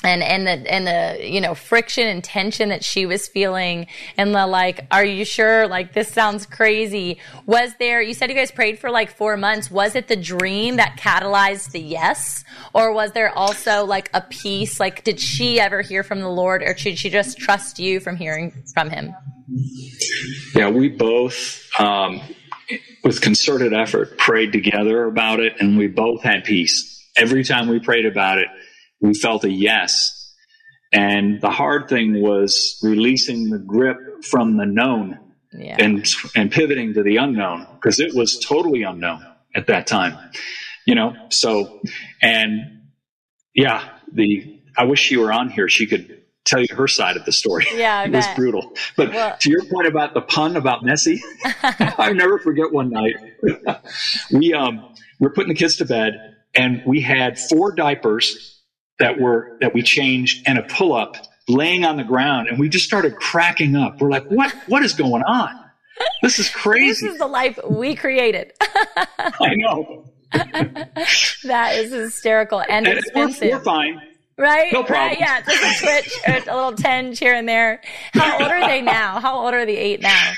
and 0.03 0.23
and 0.23 0.47
the 0.47 0.71
and 0.71 0.87
the 0.87 1.29
you 1.29 1.41
know 1.41 1.53
friction 1.53 2.07
and 2.07 2.23
tension 2.23 2.69
that 2.69 2.83
she 2.83 3.05
was 3.05 3.27
feeling 3.27 3.87
and 4.17 4.33
the 4.33 4.47
like 4.47 4.85
are 4.91 5.05
you 5.05 5.25
sure? 5.25 5.67
Like 5.67 5.93
this 5.93 6.11
sounds 6.11 6.45
crazy. 6.45 7.19
Was 7.45 7.73
there 7.79 8.01
you 8.01 8.13
said 8.13 8.29
you 8.29 8.35
guys 8.35 8.51
prayed 8.51 8.79
for 8.79 8.89
like 8.89 9.15
4 9.15 9.37
months. 9.37 9.69
Was 9.69 9.95
it 9.95 10.07
the 10.07 10.15
dream 10.15 10.77
that 10.77 10.97
catalyzed 10.97 11.71
the 11.71 11.79
yes? 11.79 12.43
Or 12.73 12.93
was 12.93 13.11
there 13.11 13.29
also 13.37 13.85
like 13.85 14.09
a 14.13 14.21
peace? 14.21 14.79
Like 14.79 15.03
did 15.03 15.19
she 15.19 15.59
ever 15.59 15.81
hear 15.81 16.03
from 16.03 16.19
the 16.19 16.29
lord 16.29 16.63
or 16.63 16.75
should 16.77 16.97
she 16.97 17.09
just 17.09 17.37
trust 17.37 17.79
you 17.79 17.99
from 17.99 18.15
hearing 18.15 18.63
from 18.73 18.89
him? 18.89 19.13
Yeah 20.55 20.69
we 20.69 20.89
both 20.89 21.61
um, 21.79 22.21
with 23.03 23.21
concerted 23.21 23.73
effort 23.73 24.17
prayed 24.17 24.51
together 24.51 25.05
about 25.05 25.39
it 25.39 25.53
and 25.59 25.77
we 25.77 25.87
both 25.87 26.23
had 26.23 26.43
peace. 26.43 26.87
Every 27.17 27.43
time 27.43 27.67
we 27.67 27.79
prayed 27.79 28.05
about 28.05 28.37
it 28.37 28.47
we 29.01 29.13
felt 29.13 29.43
a 29.43 29.51
yes. 29.51 30.17
And 30.93 31.41
the 31.41 31.49
hard 31.49 31.89
thing 31.89 32.21
was 32.21 32.79
releasing 32.83 33.49
the 33.49 33.59
grip 33.59 34.23
from 34.23 34.57
the 34.57 34.65
known 34.65 35.19
yeah. 35.53 35.77
and, 35.79 36.05
and 36.35 36.51
pivoting 36.51 36.93
to 36.93 37.03
the 37.03 37.17
unknown 37.17 37.65
because 37.75 37.99
it 37.99 38.13
was 38.13 38.39
totally 38.39 38.83
unknown 38.83 39.25
at 39.55 39.67
that 39.67 39.87
time, 39.87 40.17
you 40.85 40.95
know? 40.95 41.13
So, 41.29 41.81
and 42.21 42.81
yeah, 43.53 43.89
the, 44.11 44.59
I 44.77 44.85
wish 44.85 44.99
she 44.99 45.17
were 45.17 45.31
on 45.31 45.49
here. 45.49 45.69
She 45.69 45.87
could 45.87 46.21
tell 46.43 46.61
you 46.61 46.75
her 46.75 46.87
side 46.87 47.17
of 47.17 47.25
the 47.25 47.31
story. 47.31 47.65
Yeah, 47.73 48.03
it 48.05 48.11
was 48.11 48.27
brutal. 48.35 48.73
But 48.97 49.13
well, 49.13 49.37
to 49.39 49.49
your 49.49 49.63
point 49.65 49.87
about 49.87 50.13
the 50.13 50.21
pun 50.21 50.55
about 50.55 50.83
messy, 50.83 51.21
I 51.43 52.11
never 52.13 52.39
forget 52.39 52.71
one 52.71 52.89
night 52.89 53.15
we 54.31 54.53
um 54.53 54.93
we 55.19 55.27
we're 55.27 55.33
putting 55.33 55.49
the 55.49 55.59
kids 55.59 55.77
to 55.77 55.85
bed 55.85 56.35
and 56.55 56.81
we 56.85 57.01
had 57.01 57.39
four 57.39 57.73
diapers 57.73 58.60
that 59.01 59.19
were 59.19 59.57
that 59.59 59.73
we 59.73 59.81
changed 59.81 60.47
and 60.47 60.57
a 60.57 60.63
pull 60.63 60.93
up 60.93 61.17
laying 61.47 61.83
on 61.83 61.97
the 61.97 62.03
ground 62.03 62.47
and 62.47 62.59
we 62.59 62.69
just 62.69 62.85
started 62.85 63.15
cracking 63.15 63.75
up. 63.75 63.99
We're 63.99 64.09
like, 64.09 64.25
what 64.27 64.53
what 64.67 64.83
is 64.83 64.93
going 64.93 65.23
on? 65.23 65.59
This 66.21 66.39
is 66.39 66.49
crazy. 66.49 67.05
this 67.05 67.13
is 67.13 67.19
the 67.19 67.27
life 67.27 67.59
we 67.67 67.95
created. 67.95 68.53
I 68.61 69.55
know. 69.55 70.05
that 70.31 71.75
is 71.75 71.91
hysterical 71.91 72.61
and, 72.61 72.87
and 72.87 72.99
expensive. 72.99 73.49
We're, 73.49 73.57
we're, 73.57 73.63
fine. 73.63 74.01
Right? 74.37 74.71
No 74.71 74.83
problem. 74.83 75.09
Right, 75.09 75.19
yeah, 75.19 75.41
just 75.41 75.83
a 75.83 75.85
twitch, 75.85 76.47
a 76.47 76.55
little 76.55 76.73
tinge 76.73 77.19
here 77.19 77.35
and 77.35 77.47
there. 77.47 77.81
How 78.13 78.39
old 78.39 78.49
are 78.49 78.67
they 78.67 78.81
now? 78.81 79.19
How 79.19 79.37
old 79.37 79.53
are 79.53 79.65
the 79.65 79.75
eight 79.75 80.01
now? 80.01 80.31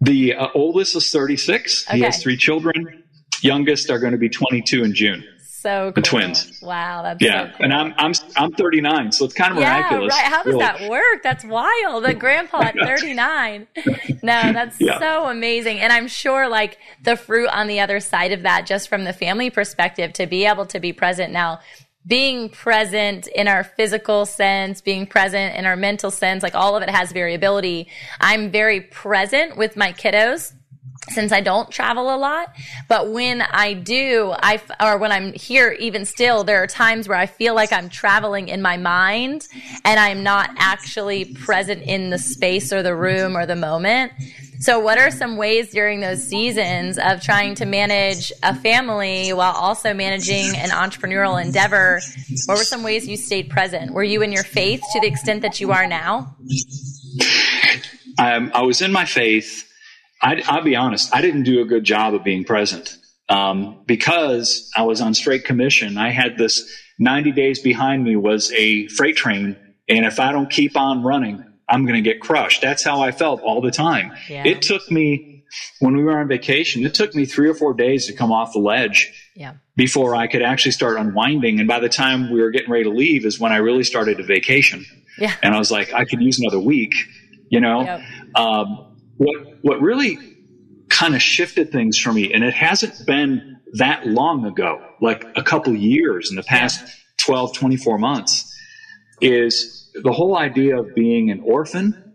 The 0.00 0.34
uh, 0.34 0.48
oldest 0.54 0.96
is 0.96 1.10
36. 1.10 1.86
Okay. 1.86 1.98
He 1.98 2.02
has 2.02 2.22
three 2.22 2.36
children. 2.36 3.04
Youngest 3.42 3.90
are 3.90 3.98
going 3.98 4.12
to 4.12 4.18
be 4.18 4.30
22 4.30 4.82
in 4.82 4.94
June 4.94 5.24
so 5.64 5.92
cool. 5.92 5.92
The 5.92 6.02
twins. 6.02 6.60
Wow, 6.62 7.02
that's 7.02 7.22
yeah. 7.22 7.46
So 7.46 7.56
cool. 7.56 7.64
And 7.64 7.72
I'm 7.72 7.94
I'm 7.96 8.12
I'm 8.36 8.52
39, 8.52 9.12
so 9.12 9.24
it's 9.24 9.32
kind 9.32 9.52
of 9.52 9.58
yeah, 9.58 9.78
miraculous. 9.78 10.14
Right. 10.14 10.24
How 10.26 10.42
does 10.42 10.52
really. 10.52 10.58
that 10.58 10.90
work? 10.90 11.22
That's 11.22 11.44
wild. 11.44 12.04
The 12.04 12.14
grandpa 12.14 12.64
at 12.64 12.74
39. 12.82 13.66
no, 14.22 14.52
that's 14.52 14.78
yeah. 14.78 14.98
so 14.98 15.26
amazing. 15.26 15.80
And 15.80 15.90
I'm 15.90 16.06
sure 16.06 16.48
like 16.48 16.78
the 17.02 17.16
fruit 17.16 17.48
on 17.48 17.66
the 17.66 17.80
other 17.80 17.98
side 17.98 18.32
of 18.32 18.42
that, 18.42 18.66
just 18.66 18.90
from 18.90 19.04
the 19.04 19.14
family 19.14 19.48
perspective, 19.48 20.12
to 20.14 20.26
be 20.26 20.44
able 20.44 20.66
to 20.66 20.78
be 20.78 20.92
present 20.92 21.32
now 21.32 21.60
being 22.06 22.50
present 22.50 23.26
in 23.28 23.48
our 23.48 23.64
physical 23.64 24.26
sense, 24.26 24.82
being 24.82 25.06
present 25.06 25.56
in 25.56 25.64
our 25.64 25.74
mental 25.74 26.10
sense, 26.10 26.42
like 26.42 26.54
all 26.54 26.76
of 26.76 26.82
it 26.82 26.90
has 26.90 27.12
variability. 27.12 27.88
I'm 28.20 28.50
very 28.50 28.82
present 28.82 29.56
with 29.56 29.74
my 29.74 29.94
kiddos 29.94 30.52
since 31.10 31.32
I 31.32 31.40
don't 31.40 31.70
travel 31.70 32.14
a 32.14 32.16
lot. 32.16 32.54
But 32.88 33.10
when 33.10 33.42
I 33.42 33.74
do, 33.74 34.34
I, 34.36 34.60
or 34.80 34.98
when 34.98 35.12
I'm 35.12 35.32
here, 35.34 35.72
even 35.72 36.04
still, 36.04 36.44
there 36.44 36.62
are 36.62 36.66
times 36.66 37.08
where 37.08 37.18
I 37.18 37.26
feel 37.26 37.54
like 37.54 37.72
I'm 37.72 37.88
traveling 37.88 38.48
in 38.48 38.62
my 38.62 38.76
mind 38.76 39.46
and 39.84 40.00
I'm 40.00 40.22
not 40.22 40.50
actually 40.56 41.26
present 41.26 41.82
in 41.82 42.10
the 42.10 42.18
space 42.18 42.72
or 42.72 42.82
the 42.82 42.94
room 42.94 43.36
or 43.36 43.44
the 43.46 43.56
moment. 43.56 44.12
So 44.60 44.78
what 44.78 44.96
are 44.96 45.10
some 45.10 45.36
ways 45.36 45.72
during 45.72 46.00
those 46.00 46.24
seasons 46.24 46.96
of 46.96 47.20
trying 47.20 47.54
to 47.56 47.66
manage 47.66 48.32
a 48.42 48.54
family 48.54 49.32
while 49.34 49.52
also 49.52 49.92
managing 49.92 50.56
an 50.56 50.70
entrepreneurial 50.70 51.42
endeavor? 51.42 52.00
What 52.46 52.56
were 52.56 52.64
some 52.64 52.82
ways 52.82 53.06
you 53.06 53.18
stayed 53.18 53.50
present? 53.50 53.92
Were 53.92 54.04
you 54.04 54.22
in 54.22 54.32
your 54.32 54.44
faith 54.44 54.80
to 54.92 55.00
the 55.00 55.06
extent 55.06 55.42
that 55.42 55.60
you 55.60 55.72
are 55.72 55.86
now? 55.86 56.34
Um, 58.16 58.52
I 58.54 58.62
was 58.62 58.80
in 58.80 58.92
my 58.92 59.04
faith 59.04 59.68
I, 60.24 60.56
will 60.56 60.64
be 60.64 60.74
honest, 60.74 61.14
I 61.14 61.20
didn't 61.20 61.42
do 61.42 61.60
a 61.60 61.64
good 61.64 61.84
job 61.84 62.14
of 62.14 62.24
being 62.24 62.44
present 62.44 62.96
um, 63.28 63.82
because 63.86 64.70
I 64.76 64.82
was 64.82 65.00
on 65.00 65.14
straight 65.14 65.44
commission. 65.44 65.98
I 65.98 66.10
had 66.10 66.38
this 66.38 66.68
90 66.98 67.32
days 67.32 67.60
behind 67.60 68.04
me 68.04 68.16
was 68.16 68.52
a 68.52 68.88
freight 68.88 69.16
train, 69.16 69.56
and 69.88 70.06
if 70.06 70.18
I 70.18 70.32
don't 70.32 70.50
keep 70.50 70.76
on 70.76 71.02
running, 71.02 71.44
I'm 71.68 71.84
going 71.84 72.02
to 72.02 72.08
get 72.08 72.20
crushed. 72.20 72.62
That's 72.62 72.82
how 72.82 73.02
I 73.02 73.10
felt 73.10 73.40
all 73.42 73.60
the 73.60 73.70
time. 73.70 74.12
Yeah. 74.28 74.46
It 74.46 74.62
took 74.62 74.90
me 74.90 75.44
when 75.80 75.96
we 75.96 76.02
were 76.02 76.18
on 76.18 76.28
vacation. 76.28 76.84
It 76.84 76.94
took 76.94 77.14
me 77.14 77.26
three 77.26 77.48
or 77.48 77.54
four 77.54 77.74
days 77.74 78.06
to 78.06 78.12
come 78.12 78.32
off 78.32 78.52
the 78.52 78.58
ledge. 78.58 79.12
Yeah. 79.34 79.54
Before 79.76 80.14
I 80.14 80.26
could 80.26 80.42
actually 80.42 80.72
start 80.72 80.98
unwinding, 80.98 81.58
and 81.58 81.68
by 81.68 81.80
the 81.80 81.88
time 81.88 82.32
we 82.32 82.40
were 82.40 82.50
getting 82.50 82.70
ready 82.70 82.84
to 82.84 82.90
leave, 82.90 83.26
is 83.26 83.40
when 83.40 83.52
I 83.52 83.56
really 83.56 83.84
started 83.84 84.20
a 84.20 84.22
vacation. 84.22 84.86
Yeah. 85.18 85.34
And 85.42 85.54
I 85.54 85.58
was 85.58 85.70
like, 85.70 85.92
I 85.92 86.04
could 86.04 86.22
use 86.22 86.38
another 86.38 86.60
week, 86.60 86.94
you 87.48 87.60
know. 87.60 87.82
Yep. 87.82 88.00
Um, 88.36 88.93
what 89.16 89.58
what 89.62 89.80
really 89.80 90.18
kind 90.88 91.14
of 91.14 91.22
shifted 91.22 91.72
things 91.72 91.98
for 91.98 92.12
me, 92.12 92.32
and 92.32 92.44
it 92.44 92.54
hasn't 92.54 93.06
been 93.06 93.58
that 93.74 94.06
long 94.06 94.44
ago, 94.44 94.80
like 95.00 95.24
a 95.36 95.42
couple 95.42 95.74
years 95.74 96.30
in 96.30 96.36
the 96.36 96.42
past 96.42 96.84
12, 97.18 97.54
24 97.54 97.98
months, 97.98 98.54
is 99.20 99.90
the 100.02 100.12
whole 100.12 100.36
idea 100.36 100.78
of 100.78 100.94
being 100.94 101.30
an 101.30 101.40
orphan 101.40 102.14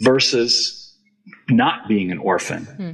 versus 0.00 0.96
not 1.48 1.88
being 1.88 2.10
an 2.10 2.18
orphan. 2.18 2.64
Hmm. 2.64 2.90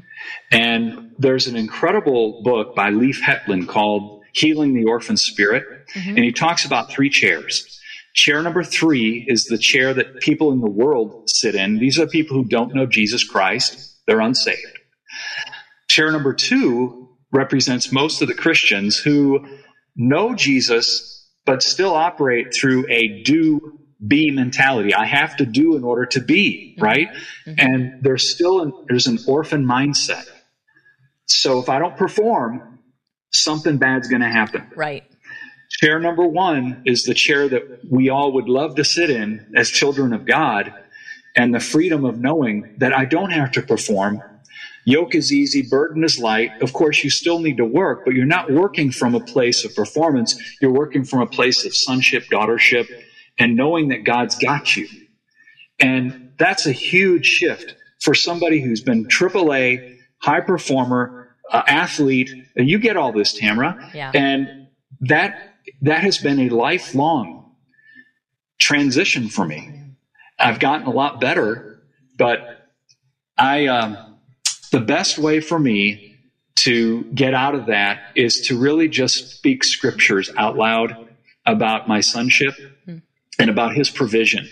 And 0.50 1.12
there's 1.18 1.46
an 1.46 1.56
incredible 1.56 2.42
book 2.42 2.74
by 2.74 2.90
Leif 2.90 3.20
Hetland 3.20 3.68
called 3.68 4.22
Healing 4.32 4.74
the 4.74 4.84
Orphan 4.84 5.16
Spirit. 5.16 5.64
Mm-hmm. 5.94 6.08
And 6.10 6.18
he 6.18 6.32
talks 6.32 6.64
about 6.64 6.90
three 6.90 7.10
chairs. 7.10 7.75
Chair 8.16 8.42
number 8.42 8.64
three 8.64 9.24
is 9.28 9.44
the 9.44 9.58
chair 9.58 9.92
that 9.92 10.20
people 10.20 10.50
in 10.50 10.60
the 10.60 10.70
world 10.70 11.28
sit 11.28 11.54
in. 11.54 11.78
These 11.78 11.98
are 11.98 12.06
people 12.06 12.34
who 12.36 12.44
don't 12.44 12.74
know 12.74 12.86
Jesus 12.86 13.22
Christ. 13.22 13.94
They're 14.06 14.20
unsaved. 14.20 14.78
Chair 15.88 16.10
number 16.10 16.32
two 16.32 17.10
represents 17.30 17.92
most 17.92 18.22
of 18.22 18.28
the 18.28 18.34
Christians 18.34 18.96
who 18.96 19.46
know 19.94 20.34
Jesus, 20.34 21.28
but 21.44 21.62
still 21.62 21.94
operate 21.94 22.54
through 22.54 22.86
a 22.90 23.22
do 23.22 23.78
be 24.04 24.30
mentality. 24.30 24.94
I 24.94 25.04
have 25.04 25.36
to 25.36 25.46
do 25.46 25.76
in 25.76 25.84
order 25.84 26.06
to 26.06 26.20
be, 26.20 26.74
mm-hmm. 26.74 26.84
right? 26.84 27.08
Mm-hmm. 27.46 27.54
And 27.58 28.02
there's 28.02 28.30
still 28.30 28.62
an, 28.62 28.72
there's 28.88 29.06
an 29.08 29.18
orphan 29.26 29.66
mindset. 29.66 30.26
So 31.26 31.60
if 31.60 31.68
I 31.68 31.78
don't 31.78 31.96
perform, 31.96 32.78
something 33.30 33.76
bad's 33.76 34.08
going 34.08 34.22
to 34.22 34.28
happen. 34.28 34.70
Right. 34.74 35.04
Chair 35.68 35.98
number 35.98 36.26
one 36.26 36.82
is 36.84 37.04
the 37.04 37.14
chair 37.14 37.48
that 37.48 37.62
we 37.88 38.08
all 38.08 38.32
would 38.32 38.48
love 38.48 38.76
to 38.76 38.84
sit 38.84 39.10
in 39.10 39.46
as 39.54 39.68
children 39.68 40.12
of 40.12 40.24
God 40.24 40.72
and 41.36 41.54
the 41.54 41.60
freedom 41.60 42.04
of 42.04 42.18
knowing 42.18 42.74
that 42.78 42.92
I 42.92 43.04
don't 43.04 43.30
have 43.30 43.50
to 43.52 43.62
perform. 43.62 44.22
Yoke 44.84 45.14
is 45.14 45.32
easy, 45.32 45.62
burden 45.62 46.04
is 46.04 46.18
light. 46.18 46.52
Of 46.62 46.72
course, 46.72 47.02
you 47.02 47.10
still 47.10 47.40
need 47.40 47.56
to 47.56 47.64
work, 47.64 48.04
but 48.04 48.14
you're 48.14 48.24
not 48.24 48.50
working 48.50 48.92
from 48.92 49.14
a 49.14 49.20
place 49.20 49.64
of 49.64 49.74
performance. 49.74 50.40
You're 50.60 50.72
working 50.72 51.04
from 51.04 51.20
a 51.20 51.26
place 51.26 51.64
of 51.66 51.74
sonship, 51.74 52.24
daughtership, 52.32 52.86
and 53.38 53.56
knowing 53.56 53.88
that 53.88 54.04
God's 54.04 54.36
got 54.36 54.76
you. 54.76 54.88
And 55.80 56.30
that's 56.38 56.66
a 56.66 56.72
huge 56.72 57.26
shift 57.26 57.74
for 58.00 58.14
somebody 58.14 58.62
who's 58.62 58.80
been 58.80 59.06
AAA, 59.06 59.98
high 60.22 60.40
performer, 60.40 61.34
uh, 61.50 61.62
athlete. 61.66 62.30
You 62.54 62.78
get 62.78 62.96
all 62.96 63.12
this, 63.12 63.38
Tamra. 63.38 63.92
Yeah. 63.92 64.12
And 64.14 64.68
that 65.00 65.34
that 65.82 66.02
has 66.02 66.18
been 66.18 66.40
a 66.40 66.48
lifelong 66.48 67.52
transition 68.58 69.28
for 69.28 69.44
me. 69.44 69.72
I've 70.38 70.60
gotten 70.60 70.86
a 70.86 70.90
lot 70.90 71.20
better, 71.20 71.82
but 72.16 72.68
I 73.38 73.66
um, 73.66 74.18
the 74.72 74.80
best 74.80 75.18
way 75.18 75.40
for 75.40 75.58
me 75.58 76.16
to 76.56 77.04
get 77.14 77.34
out 77.34 77.54
of 77.54 77.66
that 77.66 78.00
is 78.14 78.40
to 78.48 78.58
really 78.58 78.88
just 78.88 79.36
speak 79.36 79.62
scriptures 79.62 80.30
out 80.36 80.56
loud 80.56 81.08
about 81.44 81.86
my 81.86 82.00
sonship 82.00 82.54
mm. 82.86 83.00
and 83.38 83.50
about 83.50 83.74
his 83.74 83.90
provision. 83.90 84.48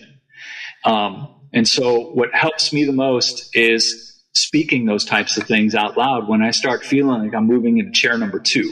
Um, 0.85 1.29
and 1.53 1.67
so, 1.67 2.11
what 2.11 2.35
helps 2.35 2.73
me 2.73 2.85
the 2.85 2.93
most 2.93 3.55
is 3.55 4.23
speaking 4.33 4.85
those 4.85 5.05
types 5.05 5.37
of 5.37 5.45
things 5.45 5.75
out 5.75 5.97
loud 5.97 6.29
when 6.29 6.43
I 6.43 6.51
start 6.51 6.85
feeling 6.85 7.23
like 7.23 7.35
I'm 7.35 7.47
moving 7.47 7.79
into 7.79 7.93
chair 7.93 8.19
number 8.19 8.41
two. 8.41 8.71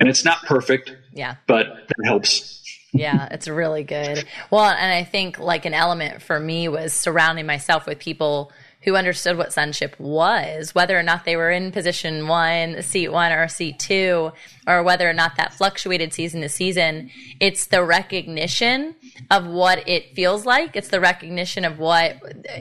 And 0.00 0.08
it's 0.08 0.24
not 0.24 0.44
perfect, 0.44 0.92
yeah, 1.18 1.36
but 1.46 1.66
that 1.66 2.04
helps 2.04 2.58
yeah, 2.92 3.28
it's 3.30 3.48
really 3.48 3.84
good. 3.84 4.24
Well, 4.50 4.64
and 4.64 4.92
I 4.92 5.04
think 5.04 5.38
like 5.38 5.66
an 5.66 5.74
element 5.74 6.22
for 6.22 6.38
me 6.40 6.68
was 6.68 6.92
surrounding 6.92 7.46
myself 7.46 7.86
with 7.86 7.98
people 7.98 8.50
who 8.82 8.96
understood 8.96 9.36
what 9.36 9.52
sonship 9.52 9.98
was, 9.98 10.74
whether 10.74 10.98
or 10.98 11.02
not 11.02 11.24
they 11.24 11.36
were 11.36 11.50
in 11.50 11.72
position 11.72 12.28
one, 12.28 12.80
seat 12.82 13.08
one, 13.08 13.32
or 13.32 13.48
seat 13.48 13.78
two, 13.78 14.32
or 14.66 14.82
whether 14.82 15.08
or 15.08 15.12
not 15.12 15.36
that 15.36 15.52
fluctuated 15.52 16.12
season 16.14 16.40
to 16.40 16.48
season. 16.48 17.10
It's 17.40 17.66
the 17.66 17.82
recognition 17.82 18.94
of 19.30 19.46
what 19.46 19.86
it 19.88 20.14
feels 20.14 20.46
like. 20.46 20.76
It's 20.76 20.88
the 20.88 21.00
recognition 21.00 21.64
of 21.64 21.78
what 21.78 22.16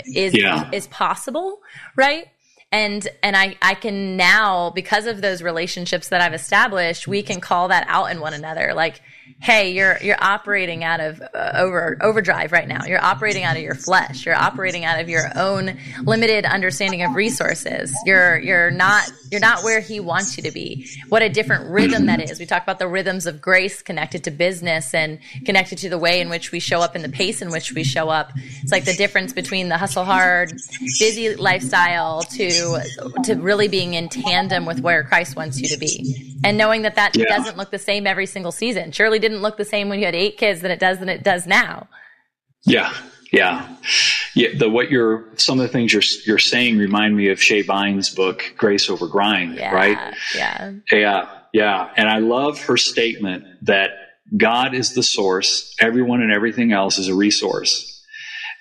is 0.05 0.33
yeah. 0.35 0.69
is 0.73 0.87
possible, 0.87 1.61
right? 1.95 2.27
And 2.71 3.07
and 3.23 3.35
I 3.35 3.55
I 3.61 3.73
can 3.73 4.17
now 4.17 4.71
because 4.71 5.05
of 5.05 5.21
those 5.21 5.41
relationships 5.41 6.09
that 6.09 6.21
I've 6.21 6.33
established, 6.33 7.07
we 7.07 7.23
can 7.23 7.39
call 7.39 7.67
that 7.69 7.85
out 7.87 8.11
in 8.11 8.19
one 8.19 8.33
another. 8.33 8.73
Like 8.73 9.01
hey, 9.39 9.71
you're 9.71 9.97
you're 10.01 10.21
operating 10.21 10.83
out 10.83 10.99
of 10.99 11.21
uh, 11.21 11.51
over 11.55 11.97
overdrive 12.01 12.51
right 12.51 12.67
now. 12.67 12.85
You're 12.85 13.03
operating 13.03 13.43
out 13.43 13.55
of 13.55 13.61
your 13.61 13.75
flesh. 13.75 14.25
You're 14.25 14.35
operating 14.35 14.83
out 14.83 14.99
of 14.99 15.09
your 15.09 15.29
own 15.35 15.77
limited 16.03 16.45
understanding 16.45 17.03
of 17.03 17.13
resources. 17.13 17.95
You're 18.05 18.39
you're 18.39 18.71
not 18.71 19.09
you're 19.31 19.41
not 19.41 19.63
where 19.63 19.79
he 19.79 19.99
wants 19.99 20.37
you 20.37 20.43
to 20.43 20.51
be. 20.51 20.87
What 21.09 21.21
a 21.21 21.29
different 21.29 21.69
rhythm 21.69 22.07
that 22.07 22.19
is. 22.29 22.39
We 22.39 22.45
talk 22.45 22.63
about 22.63 22.79
the 22.79 22.87
rhythms 22.87 23.25
of 23.25 23.41
grace 23.41 23.81
connected 23.81 24.23
to 24.23 24.31
business 24.31 24.93
and 24.93 25.19
connected 25.45 25.77
to 25.79 25.89
the 25.89 25.97
way 25.97 26.19
in 26.19 26.29
which 26.29 26.51
we 26.51 26.59
show 26.59 26.81
up 26.81 26.95
and 26.95 27.03
the 27.03 27.09
pace 27.09 27.41
in 27.41 27.51
which 27.51 27.73
we 27.73 27.83
show 27.83 28.09
up. 28.09 28.31
It's 28.35 28.71
like 28.71 28.85
the 28.85 28.95
difference 28.95 29.33
between 29.33 29.69
the 29.69 29.77
hustle 29.77 30.05
hard, 30.05 30.51
busy 30.99 31.35
lifestyle 31.35 32.23
to 32.23 32.81
to 33.23 33.35
really 33.35 33.67
being 33.67 33.93
in 33.93 34.09
tandem 34.09 34.65
with 34.65 34.79
where 34.81 35.03
Christ 35.03 35.35
wants 35.35 35.59
you 35.59 35.67
to 35.69 35.77
be. 35.77 36.36
And 36.43 36.57
knowing 36.57 36.83
that 36.83 36.95
that 36.95 37.15
yeah. 37.15 37.25
doesn't 37.25 37.57
look 37.57 37.71
the 37.71 37.79
same 37.79 38.05
every 38.05 38.25
single 38.25 38.51
season. 38.51 38.91
Surely 38.91 39.19
didn't 39.19 39.41
look 39.41 39.57
the 39.57 39.65
same 39.65 39.89
when 39.89 39.99
you 39.99 40.05
had 40.05 40.15
eight 40.15 40.37
kids 40.37 40.61
than 40.61 40.71
it 40.71 40.79
does 40.79 40.99
than 40.99 41.09
it 41.09 41.23
does 41.23 41.47
now. 41.47 41.87
Yeah, 42.65 42.93
yeah, 43.31 43.75
yeah. 44.35 44.49
The 44.57 44.69
what 44.69 44.91
you're 44.91 45.25
some 45.37 45.59
of 45.59 45.63
the 45.63 45.71
things 45.71 45.93
you're 45.93 46.03
you're 46.25 46.37
saying 46.37 46.77
remind 46.77 47.15
me 47.15 47.29
of 47.29 47.39
Shae 47.39 47.65
Bynes' 47.65 48.15
book 48.15 48.53
Grace 48.57 48.89
Over 48.89 49.07
Grind, 49.07 49.55
yeah, 49.55 49.73
right? 49.73 50.15
Yeah, 50.35 50.73
yeah, 50.91 51.29
yeah. 51.53 51.89
And 51.95 52.09
I 52.09 52.19
love 52.19 52.59
her 52.61 52.77
statement 52.77 53.45
that 53.63 53.91
God 54.35 54.73
is 54.73 54.93
the 54.93 55.03
source, 55.03 55.75
everyone 55.79 56.21
and 56.21 56.31
everything 56.31 56.71
else 56.71 56.97
is 56.97 57.07
a 57.07 57.15
resource. 57.15 57.93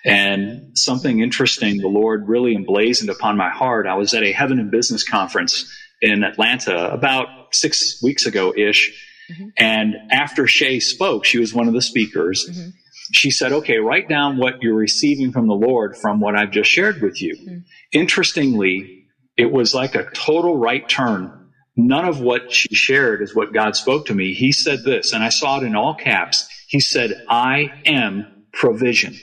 And 0.05 0.79
something 0.79 1.19
interesting 1.19 1.79
the 1.79 1.89
Lord 1.89 2.29
really 2.29 2.55
emblazoned 2.55 3.11
upon 3.11 3.37
my 3.37 3.51
heart. 3.51 3.89
I 3.89 3.97
was 3.97 4.15
at 4.15 4.23
a 4.23 4.31
Heaven 4.31 4.61
and 4.61 4.71
Business 4.71 5.03
conference 5.03 5.69
in 6.01 6.23
Atlanta 6.23 6.91
about 6.91 7.46
six 7.53 8.03
weeks 8.03 8.27
ago 8.27 8.53
ish 8.57 8.93
Mm-hmm. 9.31 9.49
And 9.59 9.95
after 10.11 10.45
Shae 10.45 10.81
spoke, 10.81 11.25
she 11.25 11.39
was 11.39 11.53
one 11.53 11.69
of 11.69 11.75
the 11.75 11.83
speakers. 11.83 12.47
Mm-hmm. 12.49 12.71
She 13.13 13.31
said, 13.31 13.53
okay, 13.53 13.79
write 13.79 14.09
down 14.09 14.37
what 14.37 14.63
you're 14.63 14.75
receiving 14.75 15.33
from 15.33 15.47
the 15.47 15.55
Lord 15.55 15.97
from 15.97 16.21
what 16.21 16.37
I've 16.37 16.51
just 16.51 16.71
shared 16.71 17.01
with 17.03 17.21
you. 17.21 17.37
Mm-hmm. 17.37 17.59
Interestingly, 17.93 19.07
it 19.37 19.51
was 19.51 19.75
like 19.75 19.95
a 19.95 20.11
total 20.11 20.57
right 20.57 20.89
turn. 20.89 21.51
None 21.77 22.07
of 22.07 22.21
what 22.21 22.53
she 22.53 22.75
shared 22.75 23.21
is 23.21 23.35
what 23.35 23.53
God 23.53 23.77
spoke 23.77 24.07
to 24.07 24.15
me. 24.15 24.33
He 24.33 24.51
said 24.51 24.83
this, 24.83 25.13
and 25.13 25.23
I 25.23 25.29
saw 25.29 25.61
it 25.61 25.65
in 25.65 25.77
all 25.77 25.95
caps. 25.95 26.49
He 26.69 26.81
said, 26.81 27.25
I 27.29 27.71
am 27.85 28.47
provision. 28.53 29.15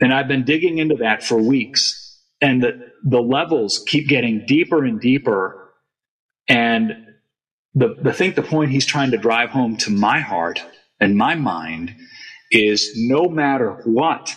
And 0.00 0.12
I've 0.12 0.26
been 0.26 0.44
digging 0.44 0.78
into 0.78 0.96
that 0.96 1.22
for 1.22 1.38
weeks. 1.38 2.20
And 2.40 2.62
the, 2.62 2.90
the 3.04 3.20
levels 3.20 3.82
keep 3.86 4.08
getting 4.08 4.44
deeper 4.44 4.84
and 4.84 5.00
deeper. 5.00 5.63
And 6.48 7.14
the, 7.74 7.96
the 8.00 8.12
think 8.12 8.36
the 8.36 8.42
point 8.42 8.70
he's 8.70 8.86
trying 8.86 9.10
to 9.12 9.18
drive 9.18 9.50
home 9.50 9.76
to 9.78 9.90
my 9.90 10.20
heart 10.20 10.62
and 11.00 11.16
my 11.16 11.34
mind 11.34 11.94
is 12.50 12.92
no 12.96 13.28
matter 13.28 13.80
what, 13.84 14.36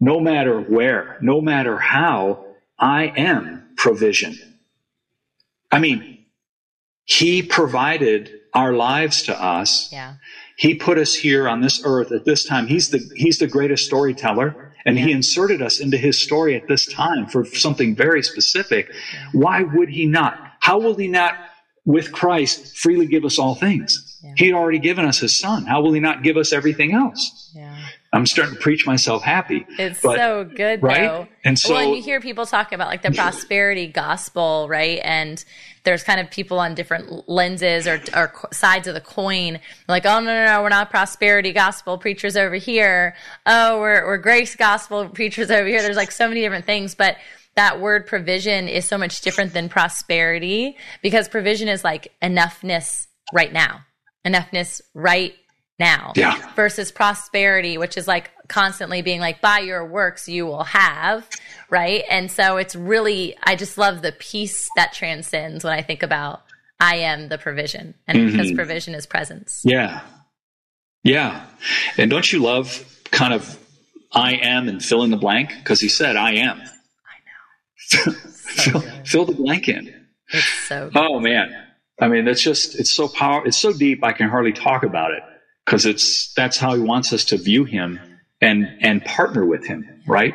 no 0.00 0.20
matter 0.20 0.60
where, 0.60 1.18
no 1.20 1.40
matter 1.40 1.78
how, 1.78 2.44
I 2.78 3.12
am 3.16 3.74
provision. 3.76 4.36
I 5.70 5.78
mean, 5.78 6.26
he 7.04 7.42
provided 7.42 8.30
our 8.52 8.72
lives 8.72 9.22
to 9.22 9.40
us. 9.40 9.90
Yeah. 9.92 10.14
He 10.56 10.74
put 10.74 10.98
us 10.98 11.14
here 11.14 11.48
on 11.48 11.60
this 11.60 11.82
earth 11.84 12.12
at 12.12 12.24
this 12.24 12.44
time. 12.44 12.66
He's 12.66 12.90
the, 12.90 12.98
he's 13.14 13.38
the 13.38 13.46
greatest 13.46 13.86
storyteller 13.86 14.74
and 14.84 14.96
yeah. 14.96 15.06
he 15.06 15.12
inserted 15.12 15.62
us 15.62 15.80
into 15.80 15.96
his 15.96 16.20
story 16.20 16.54
at 16.54 16.68
this 16.68 16.86
time 16.86 17.26
for 17.26 17.44
something 17.44 17.94
very 17.94 18.22
specific. 18.22 18.92
Why 19.32 19.62
would 19.62 19.88
he 19.88 20.06
not? 20.06 20.43
How 20.64 20.78
will 20.78 20.94
he 20.94 21.08
not 21.08 21.34
with 21.84 22.12
Christ 22.12 22.76
freely 22.76 23.06
give 23.06 23.24
us 23.24 23.38
all 23.38 23.54
things. 23.54 24.18
Yeah. 24.22 24.32
He'd 24.36 24.54
already 24.54 24.78
given 24.78 25.04
us 25.04 25.18
his 25.18 25.36
son. 25.36 25.66
How 25.66 25.82
will 25.82 25.92
he 25.92 26.00
not 26.00 26.22
give 26.22 26.36
us 26.36 26.52
everything 26.52 26.94
else? 26.94 27.52
Yeah. 27.54 27.76
I'm 28.12 28.26
starting 28.26 28.54
to 28.54 28.60
preach 28.60 28.86
myself 28.86 29.22
happy. 29.22 29.66
It's 29.78 30.00
but, 30.00 30.16
so 30.16 30.44
good, 30.44 30.82
right? 30.82 31.08
Though. 31.08 31.28
And 31.44 31.58
so, 31.58 31.74
well, 31.74 31.82
and 31.82 31.96
you 31.96 32.02
hear 32.02 32.20
people 32.20 32.46
talk 32.46 32.72
about 32.72 32.86
like 32.86 33.02
the 33.02 33.10
prosperity 33.10 33.88
gospel, 33.88 34.66
right? 34.68 35.00
And 35.02 35.44
there's 35.82 36.04
kind 36.04 36.20
of 36.20 36.30
people 36.30 36.58
on 36.58 36.74
different 36.74 37.28
lenses 37.28 37.86
or, 37.86 38.00
or 38.14 38.32
sides 38.52 38.86
of 38.86 38.94
the 38.94 39.00
coin, 39.00 39.58
like, 39.88 40.06
oh 40.06 40.20
no, 40.20 40.26
no, 40.26 40.46
no, 40.46 40.62
we're 40.62 40.68
not 40.68 40.90
prosperity 40.90 41.52
gospel 41.52 41.98
preachers 41.98 42.36
over 42.36 42.54
here. 42.54 43.16
Oh, 43.46 43.80
we're 43.80 44.06
we're 44.06 44.18
grace 44.18 44.54
gospel 44.54 45.08
preachers 45.08 45.50
over 45.50 45.66
here. 45.66 45.82
There's 45.82 45.96
like 45.96 46.12
so 46.12 46.28
many 46.28 46.40
different 46.40 46.66
things, 46.66 46.94
but 46.94 47.16
that 47.56 47.80
word 47.80 48.06
provision 48.06 48.68
is 48.68 48.84
so 48.84 48.98
much 48.98 49.20
different 49.20 49.52
than 49.52 49.68
prosperity 49.68 50.76
because 51.02 51.28
provision 51.28 51.68
is 51.68 51.84
like 51.84 52.12
enoughness 52.22 53.06
right 53.32 53.52
now, 53.52 53.80
enoughness 54.26 54.80
right 54.94 55.34
now 55.78 56.12
yeah. 56.16 56.52
versus 56.54 56.92
prosperity, 56.92 57.78
which 57.78 57.96
is 57.96 58.06
like 58.06 58.30
constantly 58.48 59.02
being 59.02 59.20
like, 59.20 59.40
by 59.40 59.58
your 59.60 59.84
works 59.84 60.28
you 60.28 60.46
will 60.46 60.64
have, 60.64 61.28
right? 61.70 62.04
And 62.10 62.30
so 62.30 62.56
it's 62.56 62.76
really, 62.76 63.36
I 63.42 63.56
just 63.56 63.78
love 63.78 64.02
the 64.02 64.12
peace 64.12 64.68
that 64.76 64.92
transcends 64.92 65.64
when 65.64 65.72
I 65.72 65.82
think 65.82 66.02
about 66.02 66.42
I 66.80 66.96
am 66.98 67.28
the 67.28 67.38
provision 67.38 67.94
and 68.06 68.18
mm-hmm. 68.18 68.36
because 68.36 68.52
provision 68.52 68.94
is 68.94 69.06
presence. 69.06 69.62
Yeah. 69.64 70.00
Yeah. 71.02 71.44
And 71.96 72.10
don't 72.10 72.30
you 72.32 72.40
love 72.40 72.84
kind 73.10 73.32
of 73.32 73.58
I 74.12 74.34
am 74.34 74.68
and 74.68 74.84
fill 74.84 75.02
in 75.02 75.10
the 75.10 75.16
blank? 75.16 75.50
Because 75.56 75.80
he 75.80 75.88
said, 75.88 76.16
I 76.16 76.34
am. 76.34 76.62
Fill, 77.88 78.80
fill, 79.04 79.24
the 79.24 79.32
blank 79.32 79.68
in. 79.68 80.06
It's 80.28 80.44
so. 80.68 80.88
Good. 80.90 80.96
Oh 80.96 81.20
man, 81.20 81.54
I 82.00 82.08
mean, 82.08 82.28
it's 82.28 82.42
just 82.42 82.78
it's 82.78 82.92
so 82.92 83.08
power. 83.08 83.46
It's 83.46 83.58
so 83.58 83.72
deep. 83.72 84.04
I 84.04 84.12
can 84.12 84.28
hardly 84.28 84.52
talk 84.52 84.82
about 84.82 85.12
it 85.12 85.22
because 85.64 85.86
it's 85.86 86.32
that's 86.34 86.56
how 86.56 86.74
he 86.74 86.80
wants 86.80 87.12
us 87.12 87.24
to 87.26 87.36
view 87.36 87.64
him 87.64 87.98
and 88.40 88.68
and 88.80 89.04
partner 89.04 89.44
with 89.44 89.66
him, 89.66 90.02
right? 90.06 90.34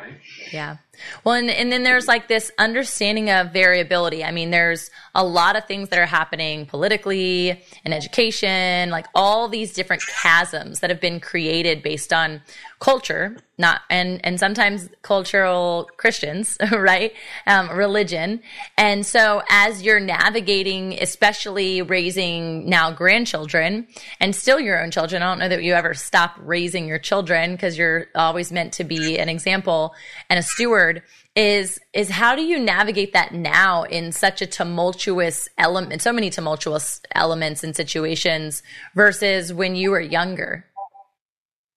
Yeah. 0.52 0.78
Well, 1.24 1.36
and, 1.36 1.50
and 1.50 1.72
then 1.72 1.84
there's 1.84 2.08
like 2.08 2.28
this 2.28 2.52
understanding 2.58 3.30
of 3.30 3.54
variability. 3.54 4.24
I 4.24 4.32
mean, 4.32 4.52
there's 4.52 4.90
a 5.16 5.24
lot 5.24 5.56
of 5.56 5.66
things 5.66 5.90
that 5.90 6.00
are 6.00 6.06
happening 6.06 6.66
politically 6.66 7.62
and 7.84 7.94
education, 7.94 8.90
like 8.90 9.08
all 9.16 9.48
these 9.48 9.74
different 9.74 10.02
chasms 10.02 10.80
that 10.80 10.90
have 10.90 11.02
been 11.02 11.20
created 11.20 11.82
based 11.82 12.14
on 12.14 12.42
culture, 12.80 13.38
not 13.58 13.82
and 13.90 14.24
and 14.26 14.40
sometimes 14.40 14.90
cultural 15.02 15.90
Christians, 15.98 16.58
right? 16.72 17.14
Um, 17.46 17.70
religion, 17.72 18.42
and 18.78 19.06
so 19.06 19.42
as 19.50 19.84
you're 19.84 20.00
navigating, 20.00 20.98
especially 21.02 21.82
raising 21.82 22.70
now 22.70 22.92
grandchildren 22.92 23.88
and 24.20 24.36
still 24.36 24.60
your 24.60 24.82
own 24.82 24.92
children, 24.92 25.22
I 25.22 25.32
don't 25.32 25.40
know 25.40 25.50
that 25.50 25.64
you 25.64 25.74
ever 25.74 25.94
stop 25.94 26.36
raising 26.40 26.88
your 26.88 27.00
children 27.00 27.52
because 27.52 27.78
you're 27.78 28.08
always 28.16 28.52
meant 28.52 28.74
to 28.74 28.84
be 28.84 29.20
an 29.20 29.30
example 29.30 29.94
and 30.30 30.40
a 30.40 30.44
steward 30.44 31.04
is 31.40 31.80
is 31.94 32.10
how 32.10 32.36
do 32.36 32.42
you 32.42 32.60
navigate 32.60 33.14
that 33.14 33.34
now 33.34 33.84
in 33.84 34.12
such 34.12 34.42
a 34.42 34.46
tumultuous 34.46 35.48
element 35.58 36.02
so 36.02 36.12
many 36.12 36.30
tumultuous 36.30 37.02
elements 37.16 37.64
and 37.64 37.76
situations 37.76 38.62
versus 38.94 39.54
when 39.54 39.76
you 39.76 39.90
were 39.92 40.02
younger 40.02 40.66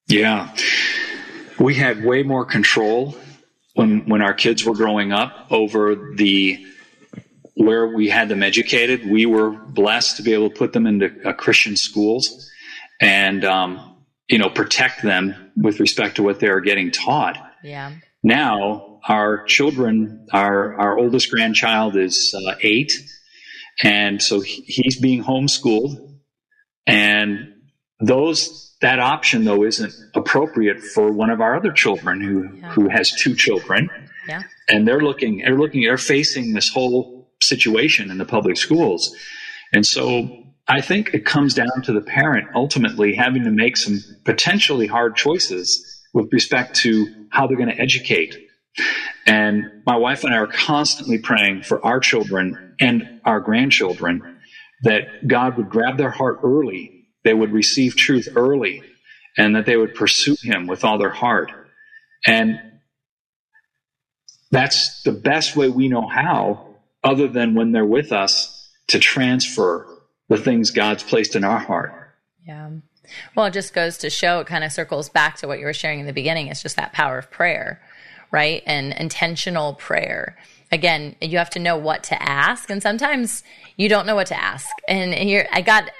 Yeah. 0.08 0.54
We 1.58 1.74
had 1.74 2.04
way 2.04 2.22
more 2.22 2.44
control 2.44 3.16
when 3.74 4.08
when 4.08 4.20
our 4.20 4.34
kids 4.34 4.64
were 4.64 4.74
growing 4.74 5.12
up 5.12 5.46
over 5.50 5.94
the 6.16 6.64
where 7.54 7.86
we 7.86 8.08
had 8.08 8.28
them 8.28 8.42
educated. 8.42 9.08
We 9.08 9.26
were 9.26 9.50
blessed 9.50 10.16
to 10.16 10.22
be 10.22 10.32
able 10.34 10.50
to 10.50 10.56
put 10.56 10.72
them 10.72 10.86
into 10.86 11.10
uh, 11.24 11.32
Christian 11.34 11.76
schools 11.76 12.50
and 13.00 13.44
um, 13.44 13.96
you 14.28 14.38
know 14.38 14.50
protect 14.50 15.02
them 15.02 15.52
with 15.56 15.80
respect 15.80 16.16
to 16.16 16.22
what 16.22 16.40
they 16.40 16.48
are 16.48 16.60
getting 16.60 16.90
taught. 16.90 17.38
Yeah. 17.62 17.92
Now 18.22 18.91
our 19.08 19.44
children, 19.44 20.26
our 20.32 20.74
our 20.74 20.98
oldest 20.98 21.30
grandchild 21.30 21.96
is 21.96 22.34
uh, 22.34 22.54
eight, 22.60 22.92
and 23.82 24.22
so 24.22 24.40
he's 24.40 25.00
being 25.00 25.22
homeschooled, 25.22 25.96
and 26.86 27.54
those 28.00 28.76
that 28.80 28.98
option 28.98 29.44
though 29.44 29.64
isn't 29.64 29.94
appropriate 30.14 30.80
for 30.80 31.12
one 31.12 31.30
of 31.30 31.40
our 31.40 31.56
other 31.56 31.72
children 31.72 32.20
who 32.20 32.58
yeah. 32.58 32.70
who 32.72 32.88
has 32.88 33.12
two 33.12 33.34
children. 33.34 33.88
Yeah. 34.28 34.42
And 34.68 34.86
they're 34.86 35.00
looking 35.00 35.38
they're 35.38 35.58
looking 35.58 35.82
they're 35.82 35.98
facing 35.98 36.54
this 36.54 36.68
whole 36.68 37.32
situation 37.40 38.10
in 38.10 38.18
the 38.18 38.24
public 38.24 38.56
schools. 38.56 39.16
And 39.72 39.86
so 39.86 40.44
I 40.68 40.80
think 40.80 41.14
it 41.14 41.24
comes 41.24 41.54
down 41.54 41.82
to 41.84 41.92
the 41.92 42.00
parent 42.00 42.48
ultimately 42.54 43.14
having 43.14 43.44
to 43.44 43.50
make 43.50 43.76
some 43.76 43.98
potentially 44.24 44.86
hard 44.86 45.16
choices 45.16 46.00
with 46.14 46.32
respect 46.32 46.76
to 46.76 47.06
how 47.30 47.46
they're 47.46 47.56
going 47.56 47.68
to 47.70 47.80
educate. 47.80 48.36
And 49.26 49.82
my 49.86 49.96
wife 49.96 50.24
and 50.24 50.34
I 50.34 50.38
are 50.38 50.46
constantly 50.46 51.18
praying 51.18 51.62
for 51.62 51.84
our 51.84 52.00
children 52.00 52.74
and 52.80 53.20
our 53.24 53.40
grandchildren 53.40 54.38
that 54.82 55.26
God 55.26 55.56
would 55.56 55.68
grab 55.70 55.96
their 55.96 56.10
heart 56.10 56.40
early 56.42 57.02
they 57.24 57.34
would 57.34 57.52
receive 57.52 57.96
truth 57.96 58.28
early 58.34 58.82
and 59.36 59.56
that 59.56 59.66
they 59.66 59.76
would 59.76 59.94
pursue 59.94 60.36
him 60.42 60.66
with 60.66 60.84
all 60.84 60.98
their 60.98 61.10
heart. 61.10 61.50
And 62.26 62.60
that's 64.50 65.02
the 65.02 65.12
best 65.12 65.56
way 65.56 65.68
we 65.68 65.88
know 65.88 66.06
how, 66.06 66.76
other 67.02 67.28
than 67.28 67.54
when 67.54 67.72
they're 67.72 67.84
with 67.84 68.12
us, 68.12 68.58
to 68.88 68.98
transfer 68.98 69.86
the 70.28 70.36
things 70.36 70.70
God's 70.70 71.02
placed 71.02 71.34
in 71.36 71.44
our 71.44 71.58
heart. 71.58 71.92
Yeah. 72.46 72.70
Well, 73.34 73.46
it 73.46 73.52
just 73.52 73.72
goes 73.72 73.98
to 73.98 74.10
show, 74.10 74.40
it 74.40 74.46
kind 74.46 74.64
of 74.64 74.72
circles 74.72 75.08
back 75.08 75.36
to 75.38 75.48
what 75.48 75.58
you 75.58 75.64
were 75.64 75.72
sharing 75.72 76.00
in 76.00 76.06
the 76.06 76.12
beginning. 76.12 76.48
It's 76.48 76.62
just 76.62 76.76
that 76.76 76.92
power 76.92 77.18
of 77.18 77.30
prayer, 77.30 77.80
right? 78.32 78.62
And 78.66 78.92
intentional 78.94 79.74
prayer 79.74 80.36
again, 80.72 81.14
you 81.20 81.36
have 81.36 81.50
to 81.50 81.58
know 81.58 81.76
what 81.76 82.02
to 82.04 82.20
ask. 82.20 82.70
And 82.70 82.82
sometimes 82.82 83.44
you 83.76 83.88
don't 83.90 84.06
know 84.06 84.14
what 84.14 84.26
to 84.28 84.42
ask. 84.42 84.68
And 84.88 85.12
here, 85.12 85.46
I 85.52 85.60
got 85.60 85.90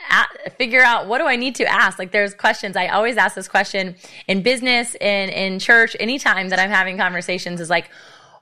to 0.44 0.50
figure 0.50 0.82
out 0.82 1.06
what 1.06 1.18
do 1.18 1.26
I 1.26 1.36
need 1.36 1.54
to 1.56 1.66
ask? 1.66 1.98
Like 1.98 2.10
there's 2.10 2.34
questions. 2.34 2.74
I 2.74 2.88
always 2.88 3.18
ask 3.18 3.36
this 3.36 3.48
question 3.48 3.94
in 4.26 4.42
business, 4.42 4.94
in, 4.94 5.28
in 5.28 5.58
church, 5.58 5.94
anytime 6.00 6.48
that 6.48 6.58
I'm 6.58 6.70
having 6.70 6.96
conversations 6.96 7.60
is 7.60 7.68
like, 7.68 7.90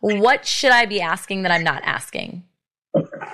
what 0.01 0.47
should 0.47 0.71
I 0.71 0.87
be 0.87 1.01
asking 1.01 1.43
that 1.43 1.53
I'm 1.53 1.65
not 1.65 1.83
asking? 1.85 2.45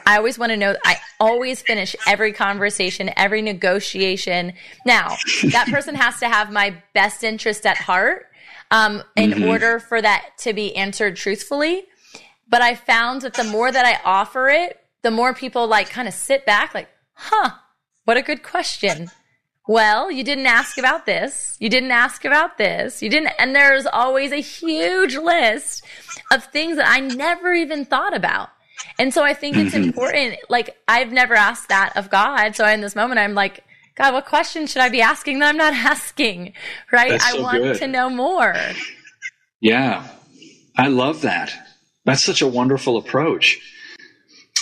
I 0.07 0.17
always 0.17 0.39
want 0.39 0.51
to 0.51 0.57
know. 0.57 0.75
I 0.85 0.99
always 1.21 1.63
finish 1.63 1.95
every 2.07 2.33
conversation, 2.33 3.11
every 3.17 3.41
negotiation. 3.41 4.53
Now, 4.85 5.17
that 5.51 5.69
person 5.71 5.95
has 5.95 6.19
to 6.21 6.29
have 6.29 6.51
my 6.51 6.83
best 6.93 7.25
interest 7.25 7.65
at 7.67 7.77
heart 7.77 8.27
um, 8.71 9.03
in 9.17 9.31
mm-hmm. 9.31 9.45
order 9.45 9.79
for 9.79 10.01
that 10.01 10.33
to 10.39 10.53
be 10.53 10.75
answered 10.77 11.17
truthfully. 11.17 11.85
But 12.49 12.63
I 12.63 12.75
found 12.75 13.23
that 13.23 13.35
the 13.35 13.45
more 13.45 13.71
that 13.73 13.85
I 13.85 14.01
offer 14.05 14.49
it, 14.49 14.81
the 15.03 15.11
more 15.11 15.35
people 15.35 15.67
like 15.67 15.91
kind 15.91 16.09
of 16.09 16.15
sit 16.15 16.47
back, 16.47 16.75
like, 16.75 16.89
huh, 17.13 17.51
what 18.05 18.17
a 18.17 18.23
good 18.23 18.43
question. 18.43 19.11
Well, 19.69 20.13
you 20.13 20.23
didn't 20.23 20.47
ask 20.47 20.79
about 20.79 21.07
this. 21.07 21.57
You 21.59 21.69
didn't 21.69 21.91
ask 21.91 22.25
about 22.25 22.57
this. 22.57 23.03
You 23.03 23.11
didn't. 23.11 23.33
And 23.39 23.55
there's 23.55 23.87
always 23.87 24.31
a 24.31 24.37
huge 24.37 25.17
list 25.17 25.85
of 26.31 26.45
things 26.45 26.77
that 26.77 26.89
I 26.89 27.01
never 27.01 27.53
even 27.53 27.85
thought 27.85 28.15
about. 28.15 28.51
And 28.99 29.13
so 29.13 29.25
I 29.25 29.35
think 29.35 29.57
it's 29.57 29.75
mm-hmm. 29.75 29.85
important. 29.85 30.37
Like, 30.49 30.77
I've 30.87 31.11
never 31.11 31.35
asked 31.35 31.69
that 31.69 31.97
of 31.97 32.11
God. 32.11 32.55
So 32.55 32.67
in 32.67 32.81
this 32.81 32.95
moment, 32.95 33.19
I'm 33.19 33.35
like, 33.35 33.65
God, 33.97 34.13
what 34.13 34.27
question 34.27 34.67
should 34.67 34.83
I 34.83 34.89
be 34.89 35.01
asking 35.01 35.39
that 35.41 35.49
I'm 35.49 35.57
not 35.57 35.73
asking? 35.75 36.53
Right? 36.93 37.21
So 37.21 37.39
I 37.39 37.43
want 37.43 37.63
good. 37.63 37.79
to 37.79 37.87
know 37.87 38.11
more. 38.11 38.55
Yeah. 39.61 40.07
I 40.77 40.89
love 40.89 41.23
that. 41.23 41.53
That's 42.05 42.23
such 42.23 42.43
a 42.43 42.47
wonderful 42.47 42.99
approach. 42.99 43.59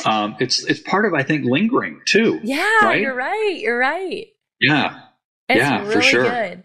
Um, 0.05 0.37
it's 0.41 0.65
it's 0.65 0.81
part 0.81 1.05
of 1.07 1.15
I 1.15 1.23
think 1.23 1.45
lingering 1.45 2.01
too. 2.05 2.41
Yeah, 2.43 2.65
right? 2.83 3.01
you're 3.01 3.15
right. 3.15 3.59
You're 3.59 3.79
right. 3.79 4.27
Yeah, 4.61 5.01
it's 5.49 5.59
yeah, 5.59 5.81
really 5.83 5.95
for 5.95 6.03
sure. 6.03 6.25
Good. 6.25 6.65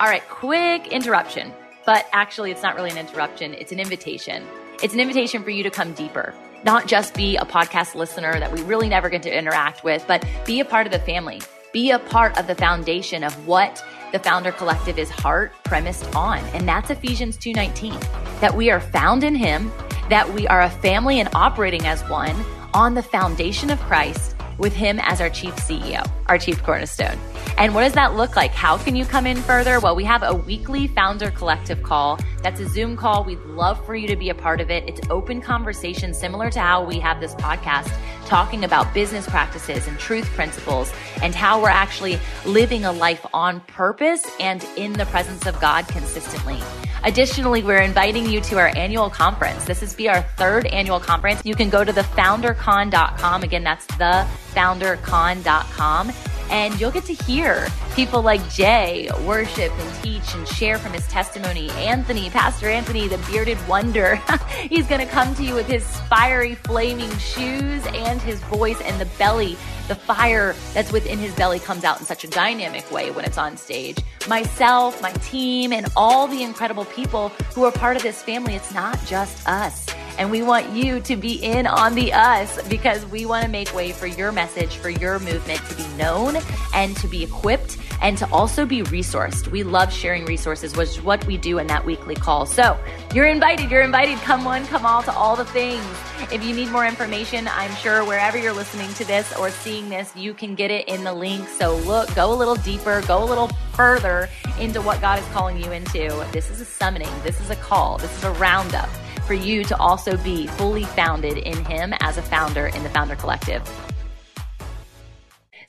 All 0.00 0.06
right, 0.06 0.26
quick 0.28 0.88
interruption, 0.88 1.52
but 1.84 2.06
actually, 2.12 2.50
it's 2.50 2.62
not 2.62 2.76
really 2.76 2.90
an 2.90 2.96
interruption. 2.96 3.52
It's 3.52 3.72
an 3.72 3.80
invitation. 3.80 4.46
It's 4.82 4.94
an 4.94 5.00
invitation 5.00 5.42
for 5.42 5.50
you 5.50 5.62
to 5.64 5.70
come 5.70 5.92
deeper. 5.92 6.34
Not 6.64 6.86
just 6.86 7.14
be 7.14 7.36
a 7.36 7.44
podcast 7.44 7.94
listener 7.94 8.38
that 8.38 8.50
we 8.52 8.62
really 8.62 8.88
never 8.88 9.10
get 9.10 9.22
to 9.24 9.36
interact 9.36 9.84
with, 9.84 10.04
but 10.06 10.26
be 10.46 10.60
a 10.60 10.64
part 10.64 10.86
of 10.86 10.92
the 10.92 10.98
family. 11.00 11.40
Be 11.72 11.92
a 11.92 12.00
part 12.00 12.36
of 12.36 12.48
the 12.48 12.54
foundation 12.56 13.22
of 13.22 13.46
what 13.46 13.84
the 14.10 14.18
Founder 14.18 14.50
Collective 14.50 14.98
is 14.98 15.08
heart 15.08 15.52
premised 15.62 16.16
on, 16.16 16.38
and 16.52 16.66
that's 16.66 16.90
Ephesians 16.90 17.36
2:19. 17.36 17.96
That 18.40 18.52
we 18.52 18.72
are 18.72 18.80
found 18.80 19.22
in 19.22 19.36
him, 19.36 19.70
that 20.08 20.28
we 20.32 20.48
are 20.48 20.62
a 20.62 20.70
family 20.70 21.20
and 21.20 21.28
operating 21.32 21.86
as 21.86 22.02
one 22.08 22.34
on 22.74 22.94
the 22.94 23.04
foundation 23.04 23.70
of 23.70 23.78
Christ 23.82 24.34
with 24.60 24.74
him 24.74 25.00
as 25.02 25.20
our 25.20 25.30
chief 25.30 25.56
CEO, 25.56 26.08
our 26.26 26.38
chief 26.38 26.62
cornerstone. 26.62 27.18
And 27.58 27.74
what 27.74 27.82
does 27.82 27.94
that 27.94 28.14
look 28.14 28.36
like? 28.36 28.52
How 28.52 28.76
can 28.78 28.94
you 28.94 29.04
come 29.04 29.26
in 29.26 29.38
further? 29.38 29.80
Well, 29.80 29.96
we 29.96 30.04
have 30.04 30.22
a 30.22 30.34
weekly 30.34 30.86
founder 30.86 31.30
collective 31.30 31.82
call. 31.82 32.18
That's 32.42 32.60
a 32.60 32.68
Zoom 32.68 32.96
call. 32.96 33.24
We'd 33.24 33.40
love 33.40 33.84
for 33.84 33.94
you 33.94 34.06
to 34.08 34.16
be 34.16 34.28
a 34.28 34.34
part 34.34 34.60
of 34.60 34.70
it. 34.70 34.88
It's 34.88 35.00
open 35.10 35.40
conversation, 35.40 36.14
similar 36.14 36.50
to 36.50 36.60
how 36.60 36.84
we 36.84 37.00
have 37.00 37.20
this 37.20 37.34
podcast, 37.34 37.90
talking 38.26 38.64
about 38.64 38.92
business 38.94 39.26
practices 39.26 39.88
and 39.88 39.98
truth 39.98 40.26
principles 40.26 40.92
and 41.22 41.34
how 41.34 41.60
we're 41.60 41.68
actually 41.70 42.20
living 42.44 42.84
a 42.84 42.92
life 42.92 43.26
on 43.34 43.60
purpose 43.62 44.24
and 44.38 44.64
in 44.76 44.92
the 44.92 45.06
presence 45.06 45.46
of 45.46 45.58
God 45.60 45.88
consistently. 45.88 46.60
Additionally, 47.04 47.62
we're 47.62 47.82
inviting 47.82 48.26
you 48.26 48.40
to 48.42 48.58
our 48.58 48.76
annual 48.76 49.08
conference. 49.10 49.64
This 49.64 49.82
is 49.82 49.94
be 49.94 50.08
our 50.08 50.22
third 50.36 50.66
annual 50.66 51.00
conference. 51.00 51.40
You 51.44 51.54
can 51.54 51.70
go 51.70 51.84
to 51.84 51.92
thefoundercon.com. 51.92 53.42
Again, 53.42 53.64
that's 53.64 53.86
thefoundercon.com 53.86 56.12
and 56.50 56.78
you'll 56.80 56.90
get 56.90 57.04
to 57.04 57.14
hear 57.14 57.68
people 57.94 58.22
like 58.22 58.46
Jay 58.50 59.08
worship 59.24 59.72
and 59.72 60.02
teach 60.02 60.34
and 60.34 60.46
share 60.48 60.78
from 60.78 60.92
his 60.92 61.06
testimony. 61.06 61.70
Anthony, 61.70 62.28
Pastor 62.28 62.68
Anthony, 62.68 63.06
the 63.06 63.18
bearded 63.30 63.56
wonder, 63.68 64.16
he's 64.68 64.86
going 64.86 65.00
to 65.00 65.06
come 65.06 65.32
to 65.36 65.44
you 65.44 65.54
with 65.54 65.68
his 65.68 65.86
fiery, 66.02 66.56
flaming 66.56 67.16
shoes 67.18 67.86
and 67.94 68.20
his 68.22 68.40
voice 68.40 68.80
and 68.82 69.00
the 69.00 69.06
belly. 69.16 69.56
The 69.90 69.96
fire 69.96 70.54
that's 70.72 70.92
within 70.92 71.18
his 71.18 71.34
belly 71.34 71.58
comes 71.58 71.82
out 71.82 71.98
in 71.98 72.06
such 72.06 72.22
a 72.22 72.28
dynamic 72.28 72.88
way 72.92 73.10
when 73.10 73.24
it's 73.24 73.36
on 73.36 73.56
stage. 73.56 73.98
Myself, 74.28 75.02
my 75.02 75.10
team, 75.14 75.72
and 75.72 75.88
all 75.96 76.28
the 76.28 76.44
incredible 76.44 76.84
people 76.84 77.30
who 77.56 77.64
are 77.64 77.72
part 77.72 77.96
of 77.96 78.02
this 78.04 78.22
family. 78.22 78.54
It's 78.54 78.72
not 78.72 79.04
just 79.04 79.48
us. 79.48 79.88
And 80.16 80.30
we 80.30 80.42
want 80.42 80.68
you 80.70 81.00
to 81.00 81.16
be 81.16 81.42
in 81.42 81.66
on 81.66 81.96
the 81.96 82.12
us 82.12 82.62
because 82.68 83.04
we 83.06 83.26
want 83.26 83.44
to 83.44 83.50
make 83.50 83.74
way 83.74 83.90
for 83.90 84.06
your 84.06 84.30
message, 84.30 84.76
for 84.76 84.90
your 84.90 85.18
movement 85.18 85.60
to 85.68 85.74
be 85.74 85.88
known 85.96 86.36
and 86.72 86.96
to 86.98 87.08
be 87.08 87.24
equipped 87.24 87.76
and 88.00 88.16
to 88.18 88.30
also 88.30 88.66
be 88.66 88.82
resourced. 88.82 89.48
We 89.48 89.62
love 89.62 89.92
sharing 89.92 90.24
resources, 90.24 90.76
which 90.76 90.90
is 90.90 91.02
what 91.02 91.24
we 91.26 91.36
do 91.36 91.58
in 91.58 91.66
that 91.68 91.84
weekly 91.84 92.14
call. 92.14 92.46
So 92.46 92.78
you're 93.14 93.26
invited. 93.26 93.70
You're 93.70 93.82
invited. 93.82 94.18
Come 94.18 94.44
one, 94.44 94.66
come 94.66 94.86
all 94.86 95.02
to 95.02 95.12
all 95.12 95.36
the 95.36 95.44
things. 95.44 95.84
If 96.32 96.44
you 96.44 96.54
need 96.54 96.70
more 96.70 96.86
information, 96.86 97.48
I'm 97.48 97.74
sure 97.76 98.04
wherever 98.04 98.38
you're 98.38 98.52
listening 98.52 98.92
to 98.94 99.04
this 99.04 99.36
or 99.36 99.50
seeing 99.50 99.88
this, 99.88 100.14
you 100.16 100.34
can 100.34 100.54
get 100.54 100.70
it 100.70 100.88
in 100.88 101.04
the 101.04 101.12
link. 101.12 101.48
So 101.48 101.76
look, 101.76 102.14
go 102.14 102.32
a 102.32 102.36
little 102.36 102.56
deeper, 102.56 103.02
go 103.06 103.22
a 103.22 103.26
little 103.26 103.48
further 103.72 104.28
into 104.58 104.80
what 104.80 105.00
God 105.00 105.18
is 105.18 105.26
calling 105.26 105.62
you 105.62 105.72
into. 105.72 106.26
This 106.32 106.50
is 106.50 106.60
a 106.60 106.64
summoning. 106.64 107.10
This 107.22 107.40
is 107.40 107.50
a 107.50 107.56
call. 107.56 107.98
This 107.98 108.16
is 108.16 108.24
a 108.24 108.30
roundup 108.32 108.88
for 109.26 109.34
you 109.34 109.62
to 109.64 109.76
also 109.78 110.16
be 110.18 110.48
fully 110.48 110.84
founded 110.84 111.38
in 111.38 111.64
Him 111.64 111.94
as 112.00 112.18
a 112.18 112.22
founder 112.22 112.66
in 112.66 112.82
the 112.82 112.90
Founder 112.90 113.14
Collective. 113.14 113.62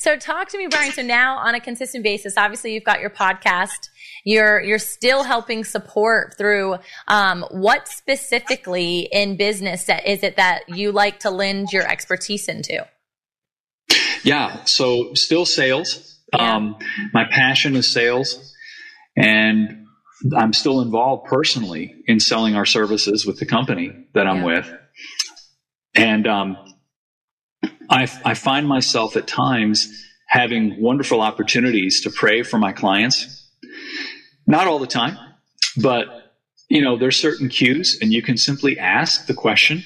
So 0.01 0.17
talk 0.17 0.49
to 0.49 0.57
me, 0.57 0.65
Brian. 0.65 0.91
So 0.91 1.03
now 1.03 1.37
on 1.37 1.53
a 1.53 1.59
consistent 1.59 2.03
basis, 2.03 2.35
obviously 2.35 2.73
you've 2.73 2.83
got 2.83 3.01
your 3.01 3.11
podcast. 3.11 3.89
You're 4.23 4.59
you're 4.59 4.79
still 4.79 5.21
helping 5.21 5.63
support 5.63 6.39
through 6.39 6.77
um, 7.07 7.45
what 7.51 7.87
specifically 7.87 9.07
in 9.11 9.37
business 9.37 9.83
that 9.83 10.07
is 10.07 10.23
it 10.23 10.37
that 10.37 10.63
you 10.69 10.91
like 10.91 11.19
to 11.19 11.29
lend 11.29 11.71
your 11.71 11.87
expertise 11.87 12.49
into? 12.49 12.83
Yeah, 14.23 14.63
so 14.63 15.13
still 15.13 15.45
sales. 15.45 16.19
Yeah. 16.33 16.56
Um, 16.56 16.79
my 17.13 17.25
passion 17.29 17.75
is 17.75 17.93
sales, 17.93 18.56
and 19.15 19.85
I'm 20.35 20.54
still 20.54 20.81
involved 20.81 21.27
personally 21.27 21.93
in 22.08 22.19
selling 22.19 22.56
our 22.56 22.65
services 22.65 23.23
with 23.23 23.37
the 23.37 23.45
company 23.45 23.91
that 24.15 24.25
I'm 24.25 24.37
yeah. 24.37 24.45
with. 24.45 24.73
And 25.93 26.25
um, 26.25 26.58
I, 27.92 28.08
I 28.23 28.33
find 28.33 28.67
myself 28.67 29.15
at 29.17 29.27
times 29.27 30.08
having 30.27 30.81
wonderful 30.81 31.21
opportunities 31.21 32.02
to 32.02 32.10
pray 32.10 32.42
for 32.42 32.58
my 32.58 32.71
clients 32.71 33.42
not 34.48 34.67
all 34.67 34.79
the 34.79 34.87
time, 34.87 35.17
but 35.77 36.08
you 36.69 36.81
know, 36.81 36.98
there's 36.98 37.19
certain 37.19 37.50
cues 37.50 37.98
and 38.02 38.13
you 38.13 38.21
can 38.21 38.37
simply 38.37 38.79
ask 38.79 39.25
the 39.27 39.33
question, 39.33 39.83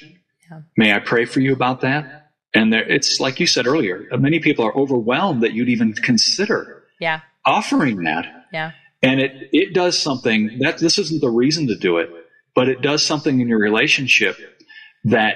yeah. 0.50 0.62
may 0.78 0.94
I 0.94 1.00
pray 1.00 1.26
for 1.26 1.40
you 1.40 1.52
about 1.52 1.82
that? 1.82 2.32
And 2.54 2.72
there, 2.72 2.88
it's 2.88 3.20
like 3.20 3.40
you 3.40 3.48
said 3.48 3.68
earlier, 3.68 4.08
many 4.18 4.40
people 4.40 4.66
are 4.66 4.76
overwhelmed 4.76 5.44
that 5.44 5.54
you'd 5.54 5.70
even 5.70 5.94
consider 5.94 6.84
yeah. 7.00 7.22
offering 7.46 8.04
that. 8.04 8.26
Yeah. 8.54 8.72
And 9.02 9.20
it, 9.20 9.50
it 9.52 9.74
does 9.74 10.00
something 10.00 10.60
that 10.60 10.78
this 10.78 10.98
isn't 10.98 11.22
the 11.22 11.30
reason 11.30 11.68
to 11.68 11.76
do 11.76 11.98
it, 11.98 12.10
but 12.56 12.70
it 12.70 12.82
does 12.82 13.04
something 13.04 13.40
in 13.40 13.48
your 13.48 13.60
relationship 13.60 14.38
that 15.04 15.36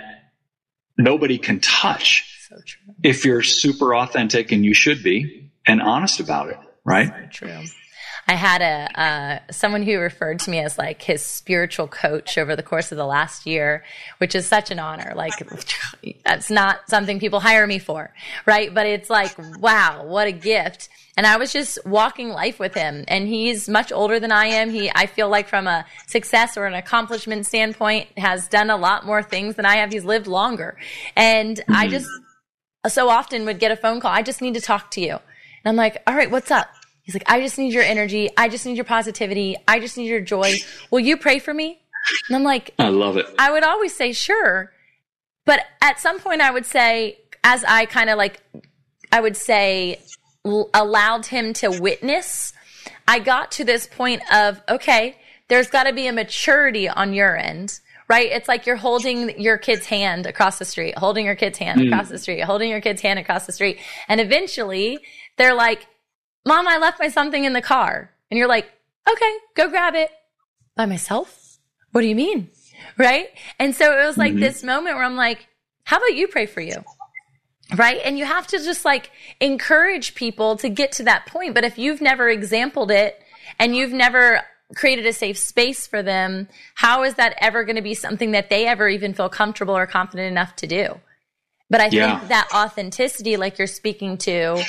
nobody 0.98 1.38
can 1.38 1.60
touch 1.60 2.39
so 2.50 2.58
if 3.04 3.26
you're 3.26 3.44
super 3.44 3.96
authentic 3.96 4.52
and 4.52 4.66
you 4.66 4.74
should 4.74 5.04
be 5.04 5.52
and 5.68 5.82
honest 5.82 6.20
about 6.20 6.50
it, 6.50 6.58
right? 6.84 7.08
So 7.08 7.46
true. 7.48 7.64
I 8.28 8.34
had 8.34 8.62
a 8.62 9.02
uh, 9.02 9.52
someone 9.52 9.82
who 9.82 9.98
referred 9.98 10.38
to 10.42 10.52
me 10.52 10.60
as 10.60 10.78
like 10.78 11.02
his 11.02 11.26
spiritual 11.26 11.88
coach 11.88 12.38
over 12.38 12.56
the 12.56 12.62
course 12.62 12.92
of 12.92 12.98
the 12.98 13.06
last 13.06 13.48
year, 13.48 13.84
which 14.20 14.36
is 14.36 14.46
such 14.46 14.70
an 14.70 14.78
honor. 14.78 15.14
Like 15.16 15.34
that's 16.24 16.52
not 16.52 16.88
something 16.90 17.20
people 17.20 17.40
hire 17.40 17.66
me 17.66 17.80
for, 17.80 18.14
right? 18.46 18.72
But 18.72 18.86
it's 18.86 19.10
like, 19.10 19.36
wow, 19.60 20.06
what 20.06 20.28
a 20.28 20.32
gift. 20.32 20.90
And 21.18 21.26
I 21.26 21.38
was 21.38 21.52
just 21.52 21.80
walking 21.86 22.30
life 22.30 22.60
with 22.60 22.76
him, 22.76 23.04
and 23.08 23.28
he's 23.28 23.68
much 23.68 23.92
older 23.92 24.20
than 24.20 24.32
I 24.32 24.46
am. 24.46 24.70
He, 24.70 24.90
I 24.94 25.06
feel 25.06 25.28
like, 25.28 25.50
from 25.50 25.68
a 25.68 25.86
success 26.08 26.56
or 26.56 26.66
an 26.66 26.76
accomplishment 26.76 27.46
standpoint, 27.46 28.08
has 28.18 28.48
done 28.48 28.70
a 28.70 28.78
lot 28.78 29.06
more 29.06 29.22
things 29.22 29.56
than 29.56 29.66
I 29.66 29.78
have. 29.78 29.92
He's 29.92 30.06
lived 30.06 30.28
longer, 30.28 30.78
and 31.18 31.58
mm-hmm. 31.58 31.76
I 31.76 31.88
just 31.90 32.08
so 32.88 33.10
often 33.10 33.46
would 33.46 33.60
get 33.60 33.72
a 33.72 33.76
phone 33.76 34.00
call. 34.00 34.12
I 34.12 34.22
just 34.22 34.42
need 34.42 34.54
to 34.54 34.62
talk 34.62 34.92
to 34.92 35.02
you, 35.02 35.12
and 35.14 35.66
I'm 35.66 35.76
like, 35.76 36.02
all 36.08 36.16
right, 36.16 36.32
what's 36.32 36.52
up? 36.52 36.70
He's 37.02 37.16
like, 37.16 37.30
I 37.30 37.42
just 37.42 37.58
need 37.58 37.74
your 37.74 37.84
energy. 37.84 38.30
I 38.38 38.50
just 38.50 38.66
need 38.66 38.76
your 38.76 38.86
positivity. 38.86 39.58
I 39.68 39.80
just 39.80 39.98
need 39.98 40.08
your 40.08 40.22
joy. 40.22 40.54
Will 40.92 41.00
you 41.00 41.18
pray 41.18 41.40
for 41.40 41.54
me? 41.54 41.82
And 42.28 42.36
I'm 42.36 42.44
like, 42.44 42.74
I 42.78 42.90
love 42.90 43.18
it. 43.18 43.26
I 43.40 43.52
would 43.52 43.64
always 43.64 43.96
say, 43.96 44.14
sure. 44.14 44.72
But 45.44 45.62
at 45.82 46.00
some 46.00 46.20
point, 46.20 46.42
I 46.42 46.52
would 46.52 46.68
say, 46.68 47.18
as 47.44 47.64
I 47.64 47.86
kind 47.86 48.12
of 48.12 48.18
like, 48.18 48.40
I 49.12 49.22
would 49.22 49.36
say, 49.36 50.00
allowed 50.46 51.26
him 51.26 51.54
to 51.54 51.70
witness, 51.70 52.54
I 53.08 53.18
got 53.18 53.52
to 53.54 53.64
this 53.64 53.88
point 53.88 54.22
of, 54.32 54.62
okay, 54.70 55.18
there's 55.48 55.70
got 55.70 55.86
to 55.86 55.94
be 55.94 56.06
a 56.06 56.14
maturity 56.14 56.88
on 56.88 57.14
your 57.14 57.36
end 57.36 57.80
right? 58.10 58.32
It's 58.32 58.48
like 58.48 58.66
you're 58.66 58.76
holding 58.76 59.40
your 59.40 59.58
kid's 59.58 59.86
hand 59.86 60.26
across 60.26 60.58
the 60.58 60.66
street, 60.66 60.98
holding 60.98 61.26
your 61.26 61.36
kid's 61.36 61.60
hand 61.60 61.80
mm. 61.80 61.88
across 61.88 62.10
the 62.10 62.18
street, 62.18 62.42
holding 62.42 62.70
your 62.70 62.82
kid's 62.82 63.02
hand 63.02 63.20
across 63.20 63.46
the 63.46 63.52
street. 63.52 63.80
And 64.08 64.20
eventually 64.20 65.00
they're 65.38 65.54
like, 65.54 65.88
Mom, 66.46 66.68
I 66.68 66.80
left 66.80 67.00
my 67.00 67.10
something 67.10 67.44
in 67.44 67.54
the 67.54 67.62
car. 67.62 68.12
And 68.32 68.38
you're 68.38 68.48
like, 68.48 68.68
okay, 69.10 69.36
go 69.56 69.70
grab 69.70 69.94
it 69.96 70.10
by 70.76 70.88
myself. 70.88 71.60
What 71.92 72.02
do 72.02 72.08
you 72.08 72.16
mean? 72.16 72.50
Right. 72.98 73.30
And 73.60 73.76
so 73.76 73.98
it 73.98 74.06
was 74.06 74.18
like 74.18 74.32
mm-hmm. 74.32 74.42
this 74.42 74.64
moment 74.64 74.96
where 74.96 75.06
I'm 75.06 75.16
like, 75.16 75.48
how 75.84 75.98
about 75.98 76.16
you 76.16 76.28
pray 76.28 76.46
for 76.46 76.62
you? 76.62 76.84
Right. 77.76 78.00
And 78.04 78.18
you 78.18 78.26
have 78.26 78.48
to 78.48 78.58
just 78.58 78.86
like 78.86 79.12
encourage 79.40 80.16
people 80.16 80.56
to 80.58 80.70
get 80.70 80.92
to 80.94 81.04
that 81.04 81.28
point. 81.28 81.54
But 81.54 81.64
if 81.64 81.78
you've 81.78 82.02
never 82.02 82.30
exampled 82.30 82.90
it 82.90 83.22
and 83.60 83.76
you've 83.76 83.94
never 83.94 84.42
created 84.76 85.06
a 85.06 85.14
safe 85.14 85.38
space 85.38 85.88
for 85.88 86.04
them, 86.04 86.48
how 86.76 87.04
is 87.04 87.16
that 87.16 87.36
ever 87.40 87.64
going 87.64 87.76
to 87.76 87.82
be 87.82 87.94
something 87.94 88.32
that 88.32 88.50
they 88.50 88.68
ever 88.68 88.88
even 88.88 89.14
feel 89.14 89.30
comfortable 89.30 89.76
or 89.76 89.88
confident 89.88 90.32
enough 90.32 90.56
to 90.58 90.68
do? 90.68 91.00
But 91.70 91.82
I 91.82 91.90
yeah. 91.92 92.18
think 92.18 92.30
that 92.30 92.48
authenticity, 92.54 93.38
like 93.38 93.58
you're 93.58 93.68
speaking 93.68 94.18
to, 94.20 94.64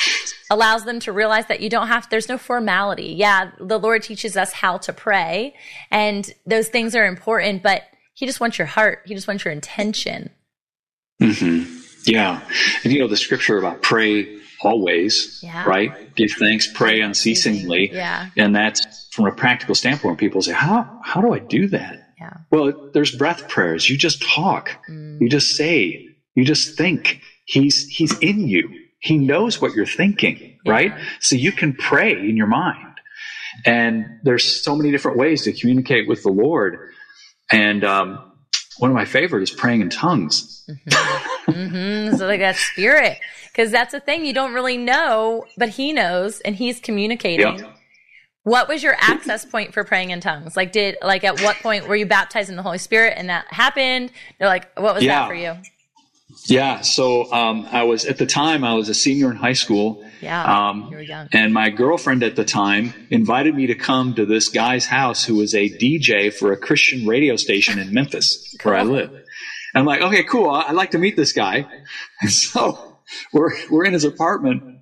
allows 0.50 0.84
them 0.84 1.00
to 1.00 1.12
realize 1.12 1.46
that 1.46 1.60
you 1.60 1.70
don't 1.70 1.88
have, 1.88 2.08
there's 2.10 2.28
no 2.28 2.36
formality. 2.36 3.14
Yeah, 3.16 3.52
the 3.58 3.78
Lord 3.78 4.02
teaches 4.02 4.36
us 4.36 4.52
how 4.52 4.78
to 4.78 4.92
pray 4.92 5.54
and 5.90 6.30
those 6.46 6.68
things 6.68 6.94
are 6.94 7.06
important, 7.06 7.62
but 7.62 7.84
He 8.14 8.26
just 8.26 8.40
wants 8.40 8.58
your 8.58 8.66
heart. 8.66 9.02
He 9.06 9.14
just 9.14 9.26
wants 9.26 9.44
your 9.44 9.52
intention. 9.52 10.30
Mm-hmm. 11.22 11.78
Yeah. 12.06 12.40
And 12.84 12.92
you 12.92 12.98
know, 12.98 13.08
the 13.08 13.16
scripture 13.16 13.58
about 13.58 13.82
pray 13.82 14.38
always, 14.62 15.40
yeah. 15.42 15.64
right? 15.64 16.14
Give 16.14 16.30
thanks, 16.30 16.70
pray 16.72 17.00
unceasingly. 17.00 17.92
Yeah. 17.92 18.30
And 18.36 18.54
that's 18.54 19.08
from 19.12 19.26
a 19.26 19.32
practical 19.32 19.74
standpoint. 19.74 20.18
People 20.18 20.42
say, 20.42 20.52
how, 20.52 21.00
how 21.04 21.20
do 21.20 21.32
I 21.32 21.38
do 21.38 21.68
that? 21.68 22.08
Yeah. 22.20 22.34
Well, 22.50 22.90
there's 22.92 23.14
breath 23.14 23.48
prayers. 23.48 23.88
You 23.88 23.96
just 23.96 24.22
talk. 24.22 24.76
Mm. 24.88 25.20
You 25.20 25.28
just 25.28 25.56
say, 25.56 26.08
you 26.34 26.44
just 26.44 26.76
think. 26.76 27.20
He's, 27.46 27.88
he's 27.88 28.16
in 28.18 28.46
you. 28.46 28.68
He 29.00 29.18
knows 29.18 29.60
what 29.60 29.74
you're 29.74 29.86
thinking, 29.86 30.58
yeah. 30.64 30.72
right? 30.72 30.92
So 31.20 31.34
you 31.34 31.52
can 31.52 31.72
pray 31.72 32.12
in 32.12 32.36
your 32.36 32.46
mind. 32.46 32.86
And 33.64 34.20
there's 34.22 34.62
so 34.62 34.76
many 34.76 34.90
different 34.90 35.18
ways 35.18 35.42
to 35.44 35.52
communicate 35.52 36.06
with 36.08 36.22
the 36.22 36.30
Lord. 36.30 36.92
And 37.50 37.82
um, 37.82 38.32
one 38.78 38.90
of 38.90 38.94
my 38.94 39.06
favorite 39.06 39.42
is 39.42 39.50
praying 39.50 39.80
in 39.80 39.90
tongues. 39.90 40.64
Mm-hmm. 40.70 41.29
Mm-hmm. 41.46 42.16
So 42.16 42.26
like 42.26 42.40
that 42.40 42.56
spirit, 42.56 43.18
because 43.52 43.70
that's 43.70 43.92
the 43.92 44.00
thing 44.00 44.24
you 44.24 44.32
don't 44.32 44.52
really 44.54 44.76
know, 44.76 45.44
but 45.56 45.70
He 45.70 45.92
knows, 45.92 46.40
and 46.40 46.56
He's 46.56 46.80
communicating. 46.80 47.58
Yep. 47.58 47.76
What 48.42 48.68
was 48.68 48.82
your 48.82 48.96
access 48.98 49.44
point 49.44 49.74
for 49.74 49.84
praying 49.84 50.10
in 50.10 50.20
tongues? 50.20 50.56
Like, 50.56 50.72
did 50.72 50.96
like 51.02 51.24
at 51.24 51.40
what 51.42 51.56
point 51.56 51.86
were 51.86 51.96
you 51.96 52.06
baptized 52.06 52.48
in 52.48 52.56
the 52.56 52.62
Holy 52.62 52.78
Spirit 52.78 53.14
and 53.16 53.28
that 53.28 53.44
happened? 53.52 54.10
They're 54.38 54.48
like, 54.48 54.78
what 54.78 54.94
was 54.94 55.04
yeah. 55.04 55.20
that 55.20 55.28
for 55.28 55.34
you? 55.34 55.56
Yeah. 56.46 56.80
So 56.80 57.30
um, 57.32 57.66
I 57.70 57.82
was 57.82 58.04
at 58.04 58.18
the 58.18 58.26
time 58.26 58.64
I 58.64 58.74
was 58.74 58.88
a 58.88 58.94
senior 58.94 59.30
in 59.30 59.36
high 59.36 59.52
school. 59.52 60.04
Yeah. 60.20 60.68
Um, 60.68 60.88
you 60.90 60.96
were 60.96 61.02
young. 61.02 61.28
And 61.32 61.52
my 61.52 61.70
girlfriend 61.70 62.22
at 62.22 62.36
the 62.36 62.44
time 62.44 62.94
invited 63.10 63.54
me 63.54 63.66
to 63.66 63.74
come 63.74 64.14
to 64.14 64.26
this 64.26 64.48
guy's 64.48 64.86
house 64.86 65.24
who 65.24 65.36
was 65.36 65.54
a 65.54 65.68
DJ 65.68 66.32
for 66.32 66.52
a 66.52 66.56
Christian 66.56 67.06
radio 67.06 67.36
station 67.36 67.78
in 67.78 67.92
Memphis, 67.92 68.56
cool. 68.58 68.72
where 68.72 68.80
I 68.80 68.84
live. 68.84 69.24
And 69.74 69.80
I'm 69.80 69.86
like, 69.86 70.02
okay, 70.02 70.24
cool. 70.24 70.50
I'd 70.50 70.74
like 70.74 70.92
to 70.92 70.98
meet 70.98 71.16
this 71.16 71.32
guy. 71.32 71.66
And 72.20 72.30
so 72.30 72.98
we're 73.32 73.50
we're 73.70 73.84
in 73.84 73.92
his 73.92 74.04
apartment 74.04 74.80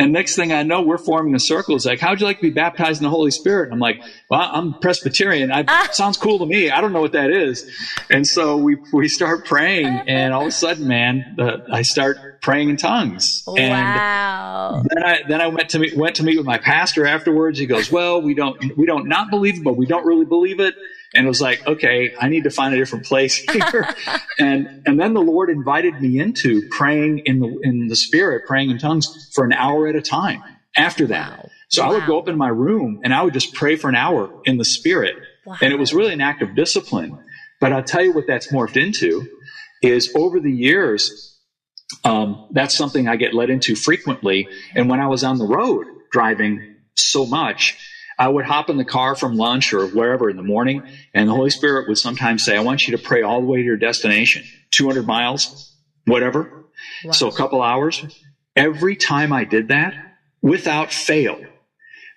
and 0.00 0.12
next 0.12 0.36
thing 0.36 0.52
I 0.52 0.62
know, 0.62 0.80
we're 0.82 0.96
forming 0.96 1.34
a 1.34 1.40
circle. 1.40 1.74
It's 1.74 1.84
like, 1.84 1.98
how'd 1.98 2.20
you 2.20 2.26
like 2.26 2.36
to 2.36 2.42
be 2.42 2.50
baptized 2.50 3.00
in 3.00 3.04
the 3.04 3.10
Holy 3.10 3.32
Spirit? 3.32 3.72
I'm 3.72 3.80
like, 3.80 4.00
well, 4.30 4.40
I'm 4.40 4.74
Presbyterian. 4.74 5.50
I, 5.50 5.64
ah. 5.66 5.88
Sounds 5.90 6.16
cool 6.16 6.38
to 6.38 6.46
me. 6.46 6.70
I 6.70 6.80
don't 6.80 6.92
know 6.92 7.00
what 7.00 7.12
that 7.12 7.30
is. 7.30 7.68
And 8.08 8.24
so 8.24 8.56
we, 8.56 8.76
we 8.92 9.08
start 9.08 9.44
praying 9.44 9.86
and 9.86 10.32
all 10.32 10.42
of 10.42 10.48
a 10.48 10.52
sudden, 10.52 10.86
man, 10.86 11.34
the, 11.36 11.66
I 11.72 11.82
start 11.82 12.40
praying 12.42 12.70
in 12.70 12.76
tongues. 12.76 13.42
And 13.48 13.70
wow. 13.70 14.84
then 14.88 15.02
I, 15.02 15.22
then 15.26 15.40
I 15.40 15.48
went 15.48 15.70
to 15.70 15.80
meet, 15.80 15.96
went 15.96 16.14
to 16.16 16.22
meet 16.22 16.36
with 16.36 16.46
my 16.46 16.58
pastor 16.58 17.04
afterwards. 17.04 17.58
He 17.58 17.66
goes, 17.66 17.90
well, 17.90 18.22
we 18.22 18.34
don't, 18.34 18.76
we 18.76 18.86
don't 18.86 19.08
not 19.08 19.30
believe 19.30 19.58
it, 19.58 19.64
but 19.64 19.76
we 19.76 19.86
don't 19.86 20.06
really 20.06 20.26
believe 20.26 20.60
it 20.60 20.76
and 21.14 21.24
it 21.24 21.28
was 21.28 21.40
like, 21.40 21.66
okay, 21.66 22.12
I 22.20 22.28
need 22.28 22.44
to 22.44 22.50
find 22.50 22.74
a 22.74 22.76
different 22.76 23.06
place 23.06 23.36
here. 23.52 23.88
and 24.38 24.68
and 24.86 25.00
then 25.00 25.14
the 25.14 25.22
Lord 25.22 25.50
invited 25.50 26.00
me 26.00 26.18
into 26.18 26.68
praying 26.70 27.22
in 27.24 27.40
the 27.40 27.58
in 27.62 27.88
the 27.88 27.96
spirit, 27.96 28.46
praying 28.46 28.70
in 28.70 28.78
tongues 28.78 29.30
for 29.32 29.44
an 29.44 29.52
hour 29.52 29.86
at 29.86 29.96
a 29.96 30.02
time 30.02 30.42
after 30.76 31.06
that. 31.08 31.30
Wow. 31.30 31.48
So 31.68 31.82
wow. 31.82 31.90
I 31.90 31.92
would 31.94 32.06
go 32.06 32.18
up 32.18 32.28
in 32.28 32.36
my 32.36 32.48
room 32.48 33.00
and 33.02 33.14
I 33.14 33.22
would 33.22 33.34
just 33.34 33.54
pray 33.54 33.76
for 33.76 33.88
an 33.88 33.96
hour 33.96 34.30
in 34.44 34.56
the 34.56 34.64
spirit. 34.64 35.16
Wow. 35.44 35.56
And 35.60 35.72
it 35.72 35.78
was 35.78 35.92
really 35.92 36.12
an 36.12 36.20
act 36.20 36.42
of 36.42 36.54
discipline. 36.54 37.18
But 37.60 37.72
I'll 37.72 37.82
tell 37.82 38.02
you 38.02 38.12
what 38.12 38.26
that's 38.26 38.52
morphed 38.52 38.80
into 38.80 39.26
is 39.82 40.12
over 40.14 40.40
the 40.40 40.52
years, 40.52 41.36
um, 42.04 42.48
that's 42.52 42.76
something 42.76 43.08
I 43.08 43.16
get 43.16 43.34
led 43.34 43.50
into 43.50 43.74
frequently. 43.74 44.48
And 44.74 44.88
when 44.88 45.00
I 45.00 45.08
was 45.08 45.24
on 45.24 45.38
the 45.38 45.46
road 45.46 45.86
driving 46.12 46.76
so 46.94 47.26
much, 47.26 47.76
I 48.18 48.28
would 48.28 48.44
hop 48.44 48.68
in 48.68 48.76
the 48.76 48.84
car 48.84 49.14
from 49.14 49.36
lunch 49.36 49.72
or 49.72 49.86
wherever 49.86 50.28
in 50.28 50.36
the 50.36 50.42
morning, 50.42 50.82
and 51.14 51.28
the 51.28 51.34
Holy 51.34 51.50
Spirit 51.50 51.88
would 51.88 51.98
sometimes 51.98 52.44
say, 52.44 52.56
I 52.56 52.60
want 52.60 52.88
you 52.88 52.96
to 52.96 53.02
pray 53.02 53.22
all 53.22 53.40
the 53.40 53.46
way 53.46 53.58
to 53.58 53.64
your 53.64 53.76
destination, 53.76 54.44
200 54.72 55.06
miles, 55.06 55.72
whatever. 56.04 56.64
Wow. 57.04 57.12
So 57.12 57.28
a 57.28 57.32
couple 57.32 57.62
hours. 57.62 58.04
Every 58.56 58.96
time 58.96 59.32
I 59.32 59.44
did 59.44 59.68
that, 59.68 59.94
without 60.42 60.92
fail, 60.92 61.40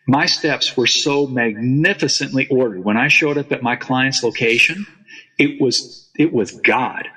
my 0.07 0.25
steps 0.25 0.75
were 0.75 0.87
so 0.87 1.27
magnificently 1.27 2.47
ordered. 2.49 2.83
When 2.83 2.97
I 2.97 3.07
showed 3.07 3.37
up 3.37 3.51
at 3.51 3.61
my 3.61 3.75
client's 3.75 4.23
location, 4.23 4.87
it 5.37 5.61
was, 5.61 6.09
it 6.17 6.33
was 6.33 6.51
God. 6.51 7.07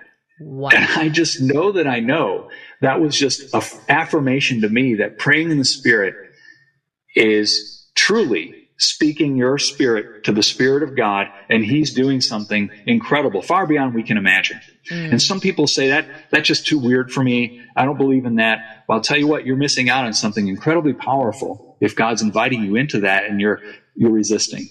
Wow. 0.41 0.71
And 0.75 0.85
I 0.85 1.09
just 1.09 1.41
know 1.41 1.73
that 1.73 1.87
I 1.87 2.01
know 2.01 2.51
that 2.83 3.01
was 3.01 3.17
just 3.17 3.55
an 3.55 3.63
affirmation 3.89 4.61
to 4.61 4.69
me 4.69 4.97
that 4.97 5.19
praying 5.19 5.51
in 5.51 5.59
the 5.59 5.65
Spirit 5.65 6.15
is 7.15 7.89
truly 7.95 8.64
speaking 8.77 9.37
your 9.37 9.59
spirit 9.59 10.25
to 10.25 10.33
the 10.33 10.43
Spirit 10.43 10.83
of 10.83 10.97
God, 10.97 11.29
and 11.49 11.65
He's 11.65 11.93
doing 11.93 12.21
something 12.21 12.71
incredible, 12.87 13.43
far 13.43 13.67
beyond 13.67 13.95
we 13.95 14.03
can 14.03 14.17
imagine. 14.17 14.61
Mm. 14.91 15.13
And 15.13 15.23
some 15.23 15.41
people 15.41 15.67
say 15.67 15.89
that 15.89 16.07
that's 16.31 16.47
just 16.47 16.67
too 16.67 16.79
weird 16.79 17.13
for 17.13 17.23
me. 17.23 17.63
I 17.77 17.85
don't 17.85 17.99
believe 17.99 18.25
in 18.25 18.37
that. 18.37 18.85
Well, 18.89 18.99
I'll 18.99 19.03
tell 19.03 19.19
you 19.19 19.27
what, 19.27 19.47
you're 19.47 19.57
missing 19.57 19.89
out 19.89 20.05
on 20.05 20.13
something 20.13 20.49
incredibly 20.49 20.93
powerful 20.93 21.77
if 21.81 21.95
God's 21.95 22.23
inviting 22.23 22.63
you 22.65 22.77
into 22.77 23.01
that 23.01 23.25
and 23.25 23.41
you're 23.41 23.61
you're 23.95 24.11
resisting. 24.11 24.69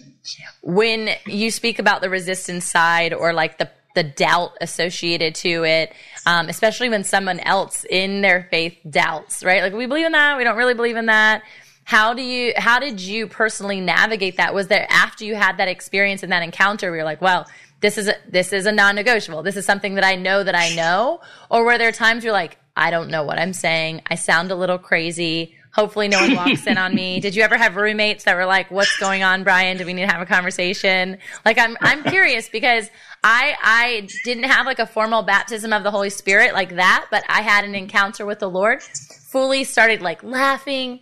When 0.62 1.10
you 1.26 1.52
speak 1.52 1.80
about 1.80 2.02
the 2.02 2.10
resistance 2.10 2.66
side 2.66 3.14
or 3.14 3.34
like 3.34 3.58
the 3.58 3.70
the 3.96 4.04
doubt 4.04 4.58
associated 4.60 5.36
to 5.36 5.64
it, 5.64 5.94
um, 6.26 6.50
especially 6.50 6.90
when 6.90 7.04
someone 7.04 7.40
else 7.40 7.86
in 7.88 8.22
their 8.22 8.48
faith 8.50 8.76
doubts, 8.90 9.44
right? 9.44 9.62
Like 9.62 9.74
we 9.74 9.86
believe 9.86 10.08
in 10.08 10.14
that, 10.14 10.38
we 10.38 10.44
don't 10.44 10.58
really 10.58 10.74
believe 10.74 10.98
in 10.98 11.06
that 11.06 11.44
How 11.86 12.14
do 12.14 12.22
you 12.22 12.54
how 12.56 12.80
did 12.80 13.02
you 13.02 13.28
personally 13.28 13.82
navigate 13.82 14.38
that? 14.38 14.54
Was 14.54 14.68
there 14.68 14.88
after 14.90 15.26
you 15.26 15.36
had 15.36 15.58
that 15.58 15.68
experience 15.68 16.24
and 16.24 16.32
that 16.32 16.44
encounter 16.44 16.90
where 16.90 16.98
you're 16.98 17.06
like, 17.06 17.22
well, 17.22 17.46
this 17.82 17.98
is 17.98 18.08
a, 18.08 18.16
this 18.30 18.54
is 18.54 18.66
a 18.66 18.72
non-negotiable. 18.72 19.44
This 19.44 19.58
is 19.58 19.66
something 19.66 19.96
that 19.96 20.06
I 20.06 20.16
know 20.16 20.42
that 20.44 20.56
I 20.56 20.74
know, 20.74 21.20
or 21.50 21.66
were 21.66 21.78
there 21.78 21.92
times 21.92 22.24
you're 22.24 22.32
like, 22.34 22.58
I 22.76 22.92
don't 22.92 23.10
know 23.10 23.24
what 23.24 23.38
I'm 23.38 23.54
saying. 23.54 24.02
I 24.08 24.16
sound 24.16 24.52
a 24.52 24.56
little 24.56 24.80
crazy. 24.80 25.56
Hopefully 25.74 26.08
no 26.08 26.22
one 26.22 26.36
walks 26.36 26.66
in 26.68 26.78
on 26.78 26.94
me. 26.94 27.20
Did 27.22 27.36
you 27.36 27.44
ever 27.44 27.58
have 27.58 27.76
roommates 27.76 28.24
that 28.24 28.36
were 28.36 28.46
like, 28.46 28.72
what's 28.72 28.98
going 29.00 29.24
on, 29.24 29.44
Brian? 29.44 29.78
Do 29.78 29.86
we 29.86 29.94
need 29.94 30.06
to 30.06 30.12
have 30.12 30.22
a 30.22 30.26
conversation? 30.26 31.18
Like, 31.44 31.58
I'm, 31.58 31.76
I'm 31.82 32.04
curious 32.04 32.48
because 32.48 32.90
I, 33.24 33.56
I 33.62 34.08
didn't 34.24 34.46
have 34.46 34.66
like 34.66 34.80
a 34.80 34.86
formal 34.86 35.24
baptism 35.24 35.74
of 35.74 35.84
the 35.84 35.92
Holy 35.92 36.10
Spirit 36.10 36.54
like 36.54 36.76
that, 36.76 37.08
but 37.12 37.24
I 37.28 37.42
had 37.42 37.66
an 37.66 37.76
encounter 37.76 38.26
with 38.26 38.40
the 38.40 38.50
Lord, 38.50 38.82
fully 38.82 39.64
started 39.64 40.02
like 40.02 40.24
laughing, 40.24 41.00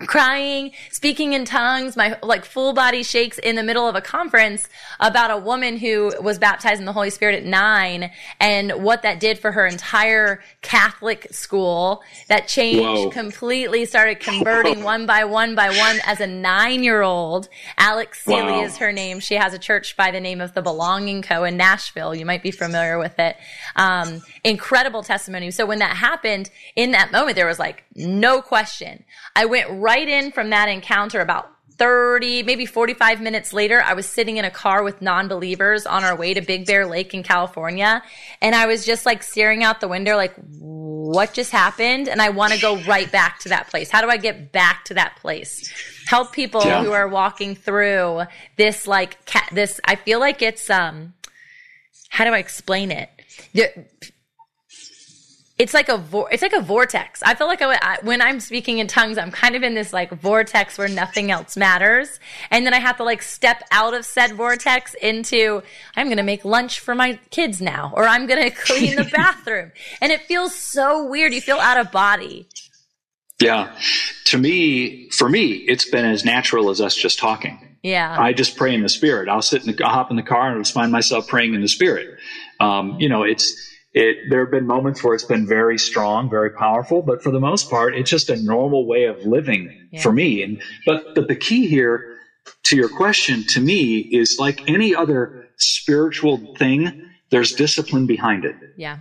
crying, 0.00 0.72
speaking 0.90 1.32
in 1.32 1.46
tongues, 1.46 1.96
my 1.96 2.18
like 2.22 2.44
full 2.44 2.74
body 2.74 3.02
shakes 3.02 3.38
in 3.38 3.56
the 3.56 3.62
middle 3.62 3.88
of 3.88 3.94
a 3.94 4.02
conference 4.02 4.68
about 5.00 5.30
a 5.30 5.38
woman 5.38 5.78
who 5.78 6.12
was 6.20 6.38
baptized 6.38 6.80
in 6.80 6.84
the 6.84 6.92
Holy 6.92 7.08
Spirit 7.08 7.34
at 7.34 7.44
nine 7.44 8.10
and 8.38 8.72
what 8.72 9.02
that 9.02 9.18
did 9.20 9.38
for 9.38 9.52
her 9.52 9.66
entire 9.66 10.42
Catholic 10.60 11.28
school. 11.30 12.02
That 12.28 12.46
changed 12.46 12.82
Whoa. 12.82 13.10
completely, 13.10 13.86
started 13.86 14.20
converting 14.20 14.82
one 14.82 15.06
by 15.06 15.24
one 15.24 15.54
by 15.54 15.70
one 15.70 15.98
as 16.04 16.20
a 16.20 16.26
nine 16.26 16.82
year 16.82 17.00
old. 17.00 17.48
Alex 17.78 18.22
Seeley 18.22 18.52
wow. 18.52 18.64
is 18.64 18.76
her 18.76 18.92
name. 18.92 19.18
She 19.20 19.36
has 19.36 19.54
a 19.54 19.58
church 19.58 19.96
by 19.96 20.10
the 20.10 20.20
name 20.20 20.42
of 20.42 20.52
the 20.52 20.60
Belonging 20.60 21.22
Co. 21.22 21.44
in 21.44 21.56
Nashville. 21.56 22.14
You 22.14 22.26
might 22.26 22.42
be 22.42 22.50
familiar 22.50 22.98
with 22.98 23.18
it. 23.18 23.36
Um, 23.76 24.20
incredible 24.44 25.02
testimony. 25.02 25.50
So 25.52 25.64
when 25.64 25.78
that 25.78 25.96
happened 25.96 26.50
in 26.74 26.90
that 26.90 27.12
moment, 27.12 27.36
there 27.36 27.46
was 27.46 27.58
like 27.58 27.84
no 27.94 28.42
question. 28.42 29.04
I 29.34 29.46
went 29.46 29.70
right 29.86 30.08
in 30.08 30.32
from 30.32 30.50
that 30.50 30.68
encounter 30.68 31.20
about 31.20 31.48
30, 31.78 32.42
maybe 32.42 32.66
45 32.66 33.20
minutes 33.20 33.52
later, 33.52 33.80
I 33.80 33.92
was 33.92 34.04
sitting 34.06 34.36
in 34.36 34.44
a 34.44 34.50
car 34.50 34.82
with 34.82 35.00
non 35.00 35.28
believers 35.28 35.86
on 35.86 36.02
our 36.02 36.16
way 36.16 36.34
to 36.34 36.40
Big 36.40 36.66
Bear 36.66 36.86
Lake 36.86 37.14
in 37.14 37.22
California. 37.22 38.02
And 38.42 38.56
I 38.56 38.66
was 38.66 38.84
just 38.84 39.06
like 39.06 39.22
staring 39.22 39.62
out 39.62 39.80
the 39.80 39.86
window, 39.86 40.16
like, 40.16 40.34
what 40.58 41.34
just 41.34 41.52
happened? 41.52 42.08
And 42.08 42.20
I 42.20 42.30
want 42.30 42.52
to 42.52 42.60
go 42.60 42.78
right 42.82 43.10
back 43.12 43.38
to 43.40 43.50
that 43.50 43.68
place. 43.68 43.90
How 43.90 44.00
do 44.00 44.08
I 44.08 44.16
get 44.16 44.50
back 44.50 44.86
to 44.86 44.94
that 44.94 45.16
place? 45.20 45.70
Help 46.06 46.32
people 46.32 46.62
yeah. 46.64 46.82
who 46.82 46.90
are 46.90 47.06
walking 47.06 47.54
through 47.54 48.22
this, 48.56 48.88
like, 48.88 49.18
this, 49.52 49.80
I 49.84 49.94
feel 49.94 50.18
like 50.18 50.42
it's, 50.42 50.68
um, 50.68 51.14
how 52.08 52.24
do 52.24 52.32
I 52.32 52.38
explain 52.38 52.90
it? 52.90 53.08
It's 55.58 55.72
like 55.72 55.88
a 55.88 55.96
vo- 55.96 56.26
it's 56.26 56.42
like 56.42 56.52
a 56.52 56.60
vortex. 56.60 57.22
I 57.22 57.34
feel 57.34 57.46
like 57.46 57.62
I, 57.62 57.78
I, 57.80 57.98
when 58.02 58.20
I'm 58.20 58.40
speaking 58.40 58.78
in 58.78 58.86
tongues, 58.86 59.16
I'm 59.16 59.30
kind 59.30 59.56
of 59.56 59.62
in 59.62 59.74
this 59.74 59.92
like 59.92 60.10
vortex 60.10 60.76
where 60.76 60.88
nothing 60.88 61.30
else 61.30 61.56
matters, 61.56 62.20
and 62.50 62.66
then 62.66 62.74
I 62.74 62.78
have 62.78 62.98
to 62.98 63.04
like 63.04 63.22
step 63.22 63.62
out 63.70 63.94
of 63.94 64.04
said 64.04 64.34
vortex 64.34 64.94
into 64.94 65.62
I'm 65.96 66.08
going 66.08 66.18
to 66.18 66.22
make 66.22 66.44
lunch 66.44 66.80
for 66.80 66.94
my 66.94 67.18
kids 67.30 67.62
now, 67.62 67.92
or 67.96 68.06
I'm 68.06 68.26
going 68.26 68.42
to 68.50 68.54
clean 68.54 68.96
the 68.96 69.04
bathroom, 69.12 69.72
and 70.00 70.12
it 70.12 70.22
feels 70.22 70.54
so 70.54 71.06
weird. 71.06 71.32
You 71.32 71.40
feel 71.40 71.58
out 71.58 71.78
of 71.78 71.90
body. 71.90 72.48
Yeah, 73.40 73.76
to 74.26 74.38
me, 74.38 75.10
for 75.10 75.28
me, 75.28 75.52
it's 75.52 75.88
been 75.88 76.06
as 76.06 76.24
natural 76.24 76.70
as 76.70 76.80
us 76.80 76.94
just 76.94 77.18
talking. 77.18 77.76
Yeah, 77.82 78.14
I 78.18 78.34
just 78.34 78.56
pray 78.56 78.74
in 78.74 78.82
the 78.82 78.88
spirit. 78.90 79.30
I'll 79.30 79.42
sit 79.42 79.66
in 79.66 79.74
the, 79.74 79.84
I'll 79.84 79.92
hop 79.92 80.10
in 80.10 80.16
the 80.16 80.22
car 80.22 80.48
and 80.48 80.58
I'll 80.58 80.64
find 80.64 80.92
myself 80.92 81.28
praying 81.28 81.54
in 81.54 81.62
the 81.62 81.68
spirit. 81.68 82.18
Um, 82.60 82.96
you 82.98 83.08
know, 83.08 83.22
it's 83.22 83.75
it, 83.96 84.28
there 84.28 84.40
have 84.40 84.50
been 84.50 84.66
moments 84.66 85.02
where 85.02 85.14
it's 85.14 85.24
been 85.24 85.46
very 85.46 85.78
strong, 85.78 86.28
very 86.28 86.50
powerful, 86.50 87.00
but 87.00 87.22
for 87.22 87.30
the 87.30 87.40
most 87.40 87.70
part, 87.70 87.96
it's 87.96 88.10
just 88.10 88.28
a 88.28 88.36
normal 88.36 88.86
way 88.86 89.04
of 89.04 89.24
living 89.24 89.88
yeah. 89.90 90.02
for 90.02 90.12
me. 90.12 90.42
And 90.42 90.60
but 90.84 91.14
but 91.14 91.28
the 91.28 91.34
key 91.34 91.66
here 91.66 92.18
to 92.64 92.76
your 92.76 92.90
question 92.90 93.42
to 93.44 93.60
me 93.60 94.00
is 94.00 94.36
like 94.38 94.68
any 94.68 94.94
other 94.94 95.48
spiritual 95.56 96.54
thing. 96.58 97.08
There's 97.30 97.54
discipline 97.54 98.06
behind 98.06 98.44
it. 98.44 98.56
Yeah. 98.76 98.98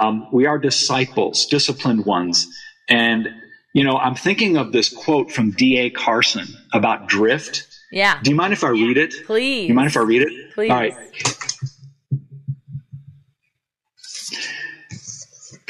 Um, 0.00 0.26
we 0.32 0.46
are 0.46 0.58
disciples, 0.58 1.44
disciplined 1.44 2.06
ones, 2.06 2.48
and 2.88 3.28
you 3.74 3.84
know 3.84 3.98
I'm 3.98 4.14
thinking 4.14 4.56
of 4.56 4.72
this 4.72 4.88
quote 4.88 5.30
from 5.30 5.50
D.A. 5.50 5.90
Carson 5.90 6.46
about 6.72 7.06
drift. 7.06 7.68
Yeah. 7.92 8.18
Do 8.22 8.30
you 8.30 8.36
mind 8.36 8.54
if 8.54 8.64
I 8.64 8.70
read 8.70 8.96
it? 8.96 9.12
Please. 9.26 9.64
Do 9.64 9.68
you 9.68 9.74
mind 9.74 9.88
if 9.88 9.96
I 9.98 10.00
read 10.00 10.22
it? 10.22 10.54
Please. 10.54 10.70
All 10.70 10.78
right. 10.78 10.94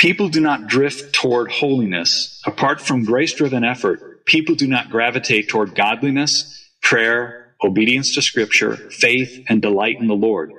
People 0.03 0.29
do 0.29 0.41
not 0.41 0.67
drift 0.67 1.15
toward 1.15 1.53
holiness. 1.53 2.43
Apart 2.45 2.81
from 2.81 3.05
grace 3.05 3.35
driven 3.35 3.63
effort, 3.63 4.27
people 4.27 4.57
do 4.57 4.67
not 4.67 4.91
gravitate 4.91 5.49
toward 5.49 5.77
godliness, 5.77 6.69
prayer, 6.83 7.55
obedience 7.63 8.13
to 8.17 8.21
scripture, 8.21 8.75
faith, 8.75 9.45
and 9.49 9.63
delight 9.63 10.01
in 10.01 10.09
the 10.09 10.15
Lord. 10.15 10.51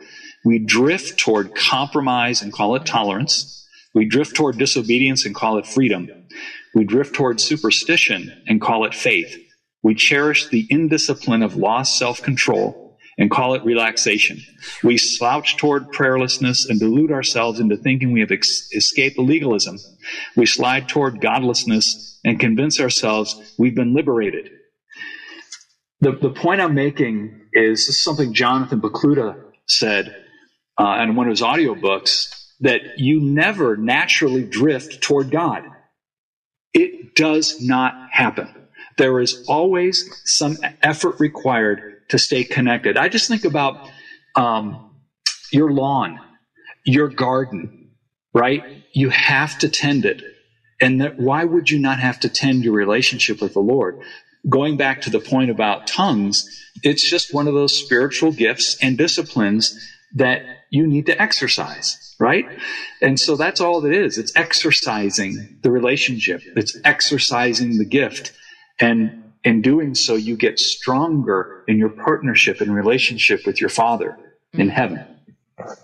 We 0.45 0.59
drift 0.59 1.19
toward 1.19 1.55
compromise 1.55 2.41
and 2.41 2.53
call 2.53 2.75
it 2.75 2.85
tolerance. 2.85 3.67
We 3.93 4.05
drift 4.05 4.33
toward 4.33 4.57
disobedience 4.57 5.25
and 5.25 5.35
call 5.35 5.57
it 5.57 5.67
freedom. 5.67 6.09
We 6.73 6.85
drift 6.85 7.13
toward 7.13 7.41
superstition 7.41 8.31
and 8.47 8.61
call 8.61 8.85
it 8.85 8.93
faith. 8.93 9.35
We 9.81 9.93
cherish 9.93 10.47
the 10.47 10.65
indiscipline 10.69 11.43
of 11.43 11.57
lost 11.57 11.97
self 11.97 12.21
control 12.21 12.82
and 13.17 13.29
call 13.29 13.53
it 13.53 13.63
relaxation. 13.63 14.41
We 14.83 14.97
slouch 14.97 15.57
toward 15.57 15.91
prayerlessness 15.91 16.67
and 16.69 16.79
delude 16.79 17.11
ourselves 17.11 17.59
into 17.59 17.77
thinking 17.77 18.11
we 18.11 18.21
have 18.21 18.31
ex- 18.31 18.69
escaped 18.71 19.19
legalism. 19.19 19.77
We 20.35 20.45
slide 20.45 20.87
toward 20.89 21.21
godlessness 21.21 22.19
and 22.23 22.39
convince 22.39 22.79
ourselves 22.79 23.53
we've 23.57 23.75
been 23.75 23.93
liberated. 23.93 24.49
The, 26.01 26.13
the 26.13 26.31
point 26.31 26.61
I'm 26.61 26.75
making 26.75 27.41
is, 27.53 27.87
is 27.87 28.03
something 28.03 28.33
Jonathan 28.33 28.81
Pokluda 28.81 29.41
said 29.67 30.15
uh, 30.77 30.97
in 31.01 31.15
one 31.15 31.27
of 31.27 31.31
his 31.31 31.41
audiobooks 31.41 32.43
that 32.59 32.81
you 32.97 33.21
never 33.21 33.77
naturally 33.77 34.43
drift 34.43 35.01
toward 35.01 35.31
God. 35.31 35.63
It 36.73 37.15
does 37.15 37.61
not 37.61 37.93
happen. 38.11 38.49
There 38.97 39.19
is 39.19 39.45
always 39.47 40.21
some 40.25 40.57
effort 40.81 41.19
required 41.19 41.92
to 42.13 42.19
stay 42.19 42.43
connected. 42.43 42.95
I 42.95 43.09
just 43.09 43.27
think 43.27 43.43
about 43.43 43.89
um, 44.35 44.91
your 45.51 45.71
lawn, 45.71 46.19
your 46.85 47.07
garden, 47.07 47.89
right? 48.35 48.63
You 48.93 49.09
have 49.09 49.57
to 49.57 49.67
tend 49.67 50.05
it. 50.05 50.21
And 50.79 51.01
that, 51.01 51.17
why 51.17 51.43
would 51.43 51.71
you 51.71 51.79
not 51.79 51.99
have 51.99 52.19
to 52.19 52.29
tend 52.29 52.63
your 52.63 52.75
relationship 52.75 53.41
with 53.41 53.53
the 53.55 53.61
Lord? 53.61 53.99
Going 54.47 54.77
back 54.77 55.01
to 55.01 55.09
the 55.09 55.19
point 55.19 55.49
about 55.49 55.87
tongues, 55.87 56.47
it's 56.83 57.09
just 57.09 57.33
one 57.33 57.47
of 57.47 57.55
those 57.55 57.75
spiritual 57.75 58.31
gifts 58.31 58.77
and 58.79 58.95
disciplines 58.95 59.75
that 60.13 60.43
you 60.69 60.85
need 60.85 61.07
to 61.07 61.19
exercise, 61.19 62.15
right? 62.19 62.45
And 63.01 63.19
so 63.19 63.35
that's 63.35 63.59
all 63.59 63.83
it 63.83 63.95
is. 63.95 64.19
It's 64.19 64.35
exercising 64.35 65.57
the 65.63 65.71
relationship. 65.71 66.41
It's 66.55 66.77
exercising 66.83 67.79
the 67.79 67.85
gift. 67.85 68.33
And 68.79 69.22
in 69.43 69.61
doing 69.61 69.95
so, 69.95 70.15
you 70.15 70.35
get 70.35 70.59
stronger 70.59 71.63
in 71.67 71.77
your 71.77 71.89
partnership 71.89 72.61
and 72.61 72.73
relationship 72.73 73.45
with 73.45 73.59
your 73.59 73.69
Father 73.69 74.17
in 74.53 74.67
mm-hmm. 74.67 74.69
heaven. 74.69 75.05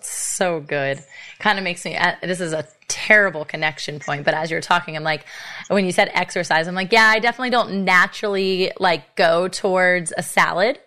So 0.01 0.59
good. 0.59 1.03
Kind 1.39 1.57
of 1.57 1.63
makes 1.63 1.85
me, 1.85 1.95
uh, 1.95 2.15
this 2.21 2.41
is 2.41 2.53
a 2.53 2.67
terrible 2.87 3.45
connection 3.45 3.99
point, 3.99 4.25
but 4.25 4.33
as 4.33 4.51
you're 4.51 4.61
talking, 4.61 4.95
I'm 4.95 5.03
like, 5.03 5.25
when 5.67 5.85
you 5.85 5.91
said 5.91 6.09
exercise, 6.13 6.67
I'm 6.67 6.75
like, 6.75 6.91
yeah, 6.91 7.07
I 7.07 7.19
definitely 7.19 7.51
don't 7.51 7.85
naturally 7.85 8.71
like 8.79 9.15
go 9.15 9.47
towards 9.47 10.11
a 10.17 10.23
salad. 10.23 10.79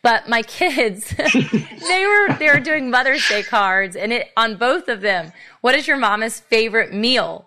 But 0.00 0.28
my 0.28 0.42
kids, 0.42 1.10
they 1.16 2.06
were 2.06 2.36
they 2.38 2.48
were 2.48 2.60
doing 2.60 2.88
Mother's 2.88 3.28
Day 3.28 3.42
cards, 3.42 3.96
and 3.96 4.12
it 4.12 4.28
on 4.36 4.56
both 4.56 4.88
of 4.88 5.00
them. 5.00 5.32
What 5.60 5.74
is 5.74 5.88
your 5.88 5.96
mama's 5.96 6.38
favorite 6.38 6.94
meal? 6.94 7.46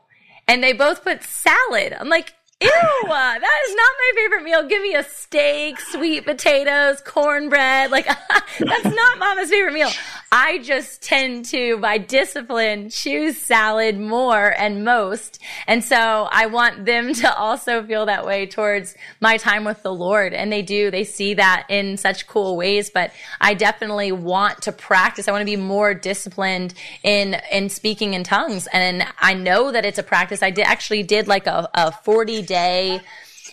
And 0.49 0.61
they 0.61 0.73
both 0.73 1.01
put 1.03 1.23
salad. 1.23 1.95
I'm 1.97 2.09
like, 2.09 2.33
Ew, 2.61 2.69
that 3.07 3.59
is 3.67 3.75
not 3.75 3.91
my 3.97 4.11
favorite 4.15 4.43
meal. 4.43 4.67
Give 4.67 4.81
me 4.83 4.93
a 4.93 5.03
steak, 5.03 5.79
sweet 5.79 6.25
potatoes, 6.25 7.01
cornbread. 7.01 7.89
Like, 7.89 8.05
that's 8.59 8.85
not 8.85 9.17
mama's 9.17 9.49
favorite 9.49 9.73
meal. 9.73 9.89
I 10.31 10.59
just 10.59 11.01
tend 11.01 11.45
to, 11.45 11.77
by 11.79 11.97
discipline, 11.97 12.89
choose 12.89 13.37
salad 13.37 13.99
more 13.99 14.53
and 14.57 14.85
most. 14.85 15.39
And 15.67 15.83
so 15.83 16.29
I 16.31 16.45
want 16.45 16.85
them 16.85 17.13
to 17.15 17.35
also 17.35 17.83
feel 17.83 18.05
that 18.05 18.25
way 18.25 18.45
towards 18.45 18.95
my 19.19 19.37
time 19.37 19.65
with 19.65 19.81
the 19.81 19.93
Lord. 19.93 20.33
And 20.33 20.51
they 20.51 20.61
do, 20.61 20.91
they 20.91 21.03
see 21.03 21.33
that 21.33 21.65
in 21.67 21.97
such 21.97 22.27
cool 22.27 22.55
ways. 22.55 22.91
But 22.91 23.11
I 23.41 23.55
definitely 23.55 24.11
want 24.11 24.61
to 24.63 24.71
practice. 24.71 25.27
I 25.27 25.31
want 25.31 25.41
to 25.41 25.45
be 25.45 25.55
more 25.55 25.93
disciplined 25.93 26.75
in, 27.03 27.37
in 27.51 27.69
speaking 27.69 28.13
in 28.13 28.23
tongues. 28.23 28.67
And 28.71 29.05
I 29.19 29.33
know 29.33 29.71
that 29.71 29.83
it's 29.83 29.99
a 29.99 30.03
practice. 30.03 30.43
I 30.43 30.51
did 30.51 30.65
actually 30.65 31.03
did 31.03 31.27
like 31.27 31.47
a, 31.47 31.67
a 31.73 31.91
40 31.91 32.43
day 32.51 33.01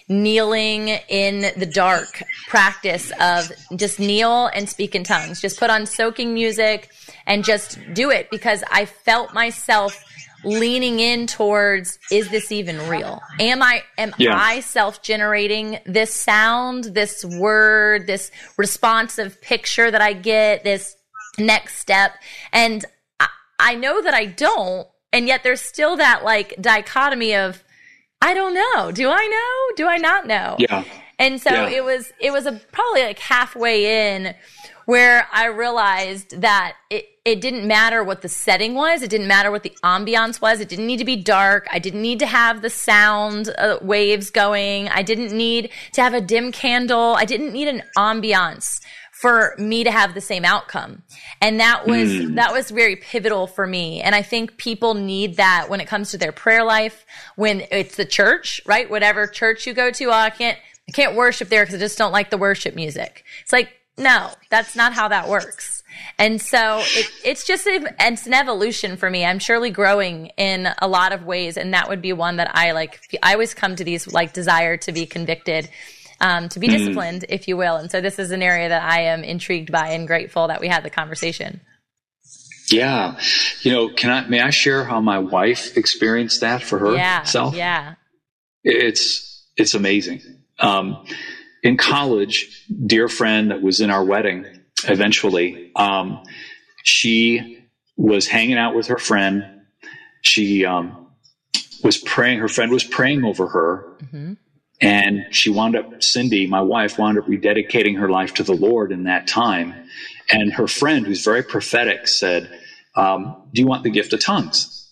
kneeling 0.08 0.88
in 1.08 1.52
the 1.58 1.66
dark 1.66 2.22
practice 2.48 3.12
of 3.20 3.52
just 3.76 4.00
kneel 4.00 4.46
and 4.46 4.68
speak 4.68 4.94
in 4.94 5.04
tongues. 5.04 5.40
Just 5.40 5.58
put 5.58 5.70
on 5.70 5.84
soaking 5.86 6.32
music 6.32 6.90
and 7.26 7.44
just 7.44 7.78
do 7.92 8.10
it 8.10 8.30
because 8.30 8.64
I 8.70 8.86
felt 8.86 9.34
myself 9.34 10.02
leaning 10.44 11.00
in 11.00 11.26
towards 11.26 11.98
is 12.10 12.30
this 12.30 12.50
even 12.52 12.88
real? 12.88 13.20
Am 13.40 13.62
I 13.62 13.82
am 13.98 14.14
yeah. 14.18 14.38
I 14.38 14.60
self-generating 14.60 15.80
this 15.84 16.12
sound, 16.12 16.84
this 16.84 17.24
word, 17.24 18.06
this 18.06 18.30
responsive 18.56 19.40
picture 19.42 19.90
that 19.90 20.00
I 20.00 20.12
get, 20.12 20.64
this 20.64 20.96
next 21.38 21.78
step? 21.78 22.12
And 22.52 22.84
I, 23.20 23.28
I 23.58 23.74
know 23.74 24.00
that 24.00 24.14
I 24.14 24.26
don't, 24.26 24.86
and 25.12 25.26
yet 25.26 25.42
there's 25.42 25.60
still 25.60 25.96
that 25.96 26.24
like 26.24 26.54
dichotomy 26.60 27.34
of 27.34 27.62
I 28.20 28.34
don't 28.34 28.54
know. 28.54 28.90
Do 28.90 29.10
I 29.10 29.26
know? 29.26 29.76
Do 29.76 29.86
I 29.86 29.96
not 29.96 30.26
know? 30.26 30.56
Yeah. 30.58 30.84
And 31.18 31.40
so 31.40 31.50
yeah. 31.50 31.68
it 31.68 31.84
was 31.84 32.12
it 32.20 32.32
was 32.32 32.46
a, 32.46 32.52
probably 32.72 33.02
like 33.02 33.18
halfway 33.18 34.14
in 34.14 34.34
where 34.86 35.26
I 35.32 35.46
realized 35.46 36.40
that 36.40 36.76
it 36.90 37.06
it 37.24 37.40
didn't 37.42 37.66
matter 37.66 38.02
what 38.02 38.22
the 38.22 38.28
setting 38.28 38.74
was. 38.74 39.02
It 39.02 39.10
didn't 39.10 39.28
matter 39.28 39.50
what 39.50 39.62
the 39.62 39.76
ambiance 39.84 40.40
was. 40.40 40.60
It 40.60 40.68
didn't 40.68 40.86
need 40.86 40.96
to 40.96 41.04
be 41.04 41.16
dark. 41.16 41.66
I 41.70 41.78
didn't 41.78 42.00
need 42.00 42.20
to 42.20 42.26
have 42.26 42.62
the 42.62 42.70
sound 42.70 43.50
uh, 43.58 43.78
waves 43.82 44.30
going. 44.30 44.88
I 44.88 45.02
didn't 45.02 45.36
need 45.36 45.70
to 45.92 46.00
have 46.00 46.14
a 46.14 46.22
dim 46.22 46.52
candle. 46.52 47.16
I 47.16 47.26
didn't 47.26 47.52
need 47.52 47.68
an 47.68 47.82
ambiance 47.98 48.80
for 49.20 49.56
me 49.58 49.82
to 49.82 49.90
have 49.90 50.14
the 50.14 50.20
same 50.20 50.44
outcome. 50.44 51.02
And 51.40 51.58
that 51.58 51.88
was, 51.88 52.08
mm. 52.08 52.36
that 52.36 52.52
was 52.52 52.70
very 52.70 52.94
pivotal 52.94 53.48
for 53.48 53.66
me. 53.66 54.00
And 54.00 54.14
I 54.14 54.22
think 54.22 54.58
people 54.58 54.94
need 54.94 55.38
that 55.38 55.66
when 55.68 55.80
it 55.80 55.88
comes 55.88 56.12
to 56.12 56.18
their 56.18 56.30
prayer 56.30 56.62
life, 56.62 57.04
when 57.34 57.64
it's 57.72 57.96
the 57.96 58.04
church, 58.04 58.60
right? 58.64 58.88
Whatever 58.88 59.26
church 59.26 59.66
you 59.66 59.74
go 59.74 59.90
to, 59.90 60.04
oh, 60.04 60.12
I 60.12 60.30
can't, 60.30 60.56
I 60.88 60.92
can't 60.92 61.16
worship 61.16 61.48
there 61.48 61.64
because 61.64 61.74
I 61.74 61.78
just 61.78 61.98
don't 61.98 62.12
like 62.12 62.30
the 62.30 62.38
worship 62.38 62.76
music. 62.76 63.24
It's 63.42 63.52
like, 63.52 63.70
no, 63.96 64.30
that's 64.50 64.76
not 64.76 64.92
how 64.92 65.08
that 65.08 65.28
works. 65.28 65.82
And 66.16 66.40
so 66.40 66.78
it, 66.80 67.10
it's 67.24 67.44
just 67.44 67.66
a, 67.66 67.92
it's 67.98 68.26
an 68.26 68.34
evolution 68.34 68.96
for 68.96 69.10
me. 69.10 69.24
I'm 69.24 69.40
surely 69.40 69.70
growing 69.70 70.26
in 70.36 70.68
a 70.78 70.86
lot 70.86 71.12
of 71.12 71.24
ways, 71.24 71.56
and 71.56 71.74
that 71.74 71.88
would 71.88 72.00
be 72.00 72.12
one 72.12 72.36
that 72.36 72.54
I 72.54 72.70
like. 72.70 73.18
I 73.20 73.32
always 73.32 73.52
come 73.52 73.74
to 73.74 73.82
these 73.82 74.06
like 74.12 74.32
desire 74.32 74.76
to 74.76 74.92
be 74.92 75.06
convicted, 75.06 75.68
um, 76.20 76.48
to 76.50 76.58
be 76.58 76.68
mm. 76.68 76.78
disciplined, 76.78 77.24
if 77.28 77.48
you 77.48 77.56
will. 77.56 77.76
And 77.76 77.90
so 77.90 78.00
this 78.00 78.18
is 78.18 78.30
an 78.30 78.42
area 78.42 78.68
that 78.68 78.82
I 78.82 79.02
am 79.02 79.24
intrigued 79.24 79.72
by 79.72 79.90
and 79.90 80.06
grateful 80.06 80.48
that 80.48 80.60
we 80.60 80.68
had 80.68 80.82
the 80.82 80.90
conversation. 80.90 81.60
Yeah, 82.70 83.18
you 83.62 83.72
know, 83.72 83.88
can 83.88 84.10
I 84.10 84.28
may 84.28 84.40
I 84.40 84.50
share 84.50 84.84
how 84.84 85.00
my 85.00 85.18
wife 85.18 85.76
experienced 85.76 86.42
that 86.42 86.62
for 86.62 86.78
herself? 86.78 87.54
Yeah, 87.54 87.94
yeah. 87.94 87.94
It's 88.62 89.46
it's 89.56 89.74
amazing. 89.74 90.20
Um, 90.58 91.04
in 91.62 91.76
college, 91.76 92.66
dear 92.86 93.08
friend 93.08 93.50
that 93.50 93.62
was 93.62 93.80
in 93.80 93.90
our 93.90 94.04
wedding 94.04 94.44
eventually, 94.84 95.72
um, 95.76 96.22
she 96.84 97.64
was 97.96 98.26
hanging 98.26 98.58
out 98.58 98.74
with 98.74 98.88
her 98.88 98.98
friend. 98.98 99.44
She 100.22 100.64
um, 100.64 101.08
was 101.82 101.96
praying. 101.96 102.38
Her 102.38 102.48
friend 102.48 102.70
was 102.70 102.84
praying 102.84 103.24
over 103.24 103.48
her. 103.48 103.96
Mm-hmm. 104.02 104.34
And 104.80 105.26
she 105.34 105.50
wound 105.50 105.76
up, 105.76 106.02
Cindy, 106.02 106.46
my 106.46 106.60
wife, 106.60 106.98
wound 106.98 107.18
up 107.18 107.26
rededicating 107.26 107.98
her 107.98 108.08
life 108.08 108.34
to 108.34 108.44
the 108.44 108.54
Lord 108.54 108.92
in 108.92 109.04
that 109.04 109.26
time. 109.26 109.74
And 110.30 110.52
her 110.52 110.68
friend, 110.68 111.06
who's 111.06 111.24
very 111.24 111.42
prophetic, 111.42 112.06
said, 112.06 112.60
um, 112.94 113.48
Do 113.52 113.60
you 113.60 113.66
want 113.66 113.82
the 113.82 113.90
gift 113.90 114.12
of 114.12 114.20
tongues? 114.20 114.90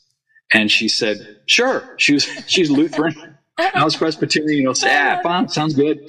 And 0.53 0.71
she 0.71 0.89
said, 0.89 1.41
Sure. 1.47 1.95
She 1.99 2.15
was 2.15 2.25
she's 2.47 2.71
Lutheran. 2.71 3.15
I 3.59 3.85
was 3.85 3.97
Presbyterian. 3.97 4.59
You 4.59 4.65
know, 4.65 4.73
say, 4.73 4.95
ah, 4.95 5.21
fine, 5.23 5.49
sounds 5.49 5.75
good. 5.75 6.01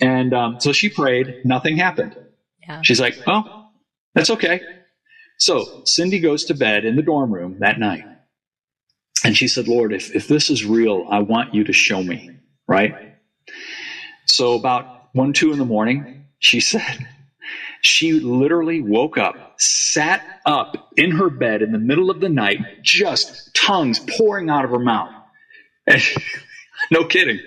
And 0.00 0.34
um, 0.34 0.60
so 0.60 0.72
she 0.72 0.88
prayed, 0.88 1.42
nothing 1.44 1.76
happened. 1.76 2.16
Yeah. 2.60 2.82
She's 2.82 3.00
like, 3.00 3.16
oh, 3.26 3.70
that's 4.14 4.30
okay. 4.30 4.60
So 5.38 5.82
Cindy 5.84 6.18
goes 6.20 6.44
to 6.46 6.54
bed 6.54 6.84
in 6.84 6.96
the 6.96 7.02
dorm 7.02 7.32
room 7.32 7.58
that 7.60 7.78
night. 7.78 8.04
And 9.24 9.36
she 9.36 9.48
said, 9.48 9.66
Lord, 9.66 9.92
if, 9.92 10.14
if 10.14 10.28
this 10.28 10.50
is 10.50 10.64
real, 10.64 11.06
I 11.10 11.20
want 11.20 11.54
you 11.54 11.64
to 11.64 11.72
show 11.72 12.02
me, 12.02 12.30
right? 12.68 13.07
So 14.28 14.54
about 14.54 15.08
one, 15.12 15.32
two 15.32 15.52
in 15.52 15.58
the 15.58 15.64
morning, 15.64 16.24
she 16.38 16.60
said, 16.60 17.08
she 17.80 18.12
literally 18.12 18.80
woke 18.80 19.18
up, 19.18 19.54
sat 19.58 20.40
up 20.46 20.90
in 20.96 21.10
her 21.12 21.30
bed 21.30 21.62
in 21.62 21.72
the 21.72 21.78
middle 21.78 22.10
of 22.10 22.20
the 22.20 22.28
night, 22.28 22.58
just 22.82 23.54
tongues 23.54 24.00
pouring 24.16 24.50
out 24.50 24.64
of 24.64 24.70
her 24.70 24.78
mouth. 24.78 25.12
And 25.86 26.02
no 26.90 27.04
kidding. 27.04 27.40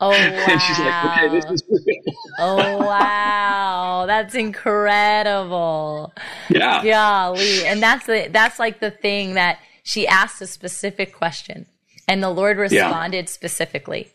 Oh 0.00 0.10
wow! 0.10 0.16
and 0.16 0.60
she's 0.60 0.78
like, 0.80 1.04
"Okay, 1.04 1.28
this 1.28 1.44
is 1.46 1.62
real." 1.68 2.14
oh 2.40 2.78
wow, 2.78 4.04
that's 4.06 4.34
incredible. 4.34 6.12
Yeah, 6.50 6.82
golly, 6.82 7.64
and 7.64 7.80
that's 7.80 8.06
the 8.06 8.28
that's 8.30 8.58
like 8.58 8.80
the 8.80 8.90
thing 8.90 9.34
that 9.34 9.60
she 9.84 10.06
asked 10.06 10.42
a 10.42 10.48
specific 10.48 11.14
question, 11.14 11.66
and 12.08 12.22
the 12.22 12.30
Lord 12.30 12.58
responded 12.58 13.26
yeah. 13.26 13.30
specifically. 13.30 14.10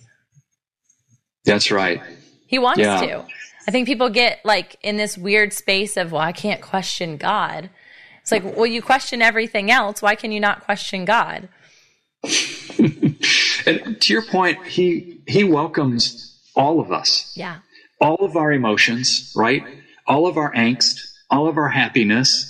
That's 1.45 1.71
right. 1.71 2.01
He 2.47 2.59
wants 2.59 2.79
yeah. 2.79 3.01
to. 3.01 3.25
I 3.67 3.71
think 3.71 3.87
people 3.87 4.09
get 4.09 4.39
like 4.43 4.77
in 4.81 4.97
this 4.97 5.17
weird 5.17 5.53
space 5.53 5.97
of, 5.97 6.11
well, 6.11 6.21
I 6.21 6.31
can't 6.31 6.61
question 6.61 7.17
God. 7.17 7.69
It's 8.21 8.31
like, 8.31 8.43
well, 8.43 8.65
you 8.65 8.81
question 8.81 9.21
everything 9.21 9.69
else. 9.69 10.01
Why 10.01 10.15
can 10.15 10.31
you 10.31 10.39
not 10.39 10.63
question 10.63 11.05
God? 11.05 11.49
And 13.65 14.01
to 14.01 14.13
your 14.13 14.23
point, 14.23 14.65
he 14.65 15.21
he 15.27 15.43
welcomes 15.43 16.39
all 16.55 16.79
of 16.79 16.91
us. 16.91 17.31
Yeah. 17.35 17.59
All 18.01 18.17
of 18.25 18.35
our 18.35 18.51
emotions, 18.51 19.31
right? 19.35 19.63
All 20.07 20.27
of 20.27 20.37
our 20.37 20.53
angst, 20.53 20.99
all 21.29 21.47
of 21.47 21.57
our 21.57 21.69
happiness. 21.69 22.49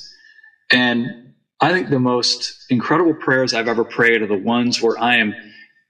And 0.71 1.33
I 1.61 1.71
think 1.71 1.89
the 1.89 1.99
most 1.99 2.65
incredible 2.69 3.13
prayers 3.13 3.53
I've 3.53 3.67
ever 3.67 3.83
prayed 3.83 4.21
are 4.21 4.27
the 4.27 4.37
ones 4.37 4.81
where 4.81 4.97
I 4.97 5.17
am 5.17 5.35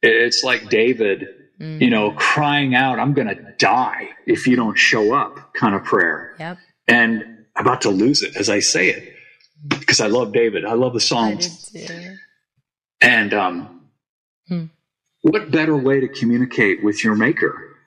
it's 0.02 0.44
like 0.44 0.70
David, 0.70 1.28
mm. 1.60 1.82
you 1.82 1.90
know, 1.90 2.12
crying 2.12 2.76
out, 2.76 3.00
I'm 3.00 3.14
going 3.14 3.28
to 3.28 3.54
die 3.58 4.10
if 4.26 4.48
you 4.48 4.56
don't 4.56 4.78
show 4.78 5.14
up 5.14 5.54
kind 5.54 5.76
of 5.76 5.84
prayer. 5.84 6.36
Yep. 6.40 6.58
And 6.88 7.46
about 7.56 7.82
to 7.82 7.90
lose 7.90 8.22
it 8.22 8.36
as 8.36 8.50
I 8.50 8.60
say 8.60 8.90
it 8.90 9.14
because 9.68 10.02
I 10.02 10.08
love 10.08 10.34
David. 10.34 10.66
I 10.66 10.74
love 10.74 10.94
the 10.94 11.00
Psalms. 11.00 11.76
And 13.02 13.34
um, 13.34 13.82
hmm 14.48 14.66
what 15.24 15.52
better 15.52 15.76
way 15.76 16.02
to 16.02 16.08
communicate 16.08 16.84
with 16.84 17.04
your 17.04 17.16
maker? 17.16 17.78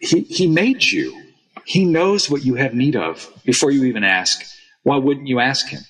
He, 0.00 0.22
he 0.22 0.46
made 0.48 0.82
you. 0.82 1.22
He 1.64 1.84
knows 1.84 2.28
what 2.28 2.44
you 2.44 2.54
have 2.56 2.74
need 2.74 2.96
of 2.96 3.30
before 3.44 3.70
you 3.70 3.84
even 3.84 4.02
ask. 4.02 4.42
Why 4.82 4.96
wouldn't 4.96 5.28
you 5.28 5.38
ask 5.38 5.68
him? 5.68 5.82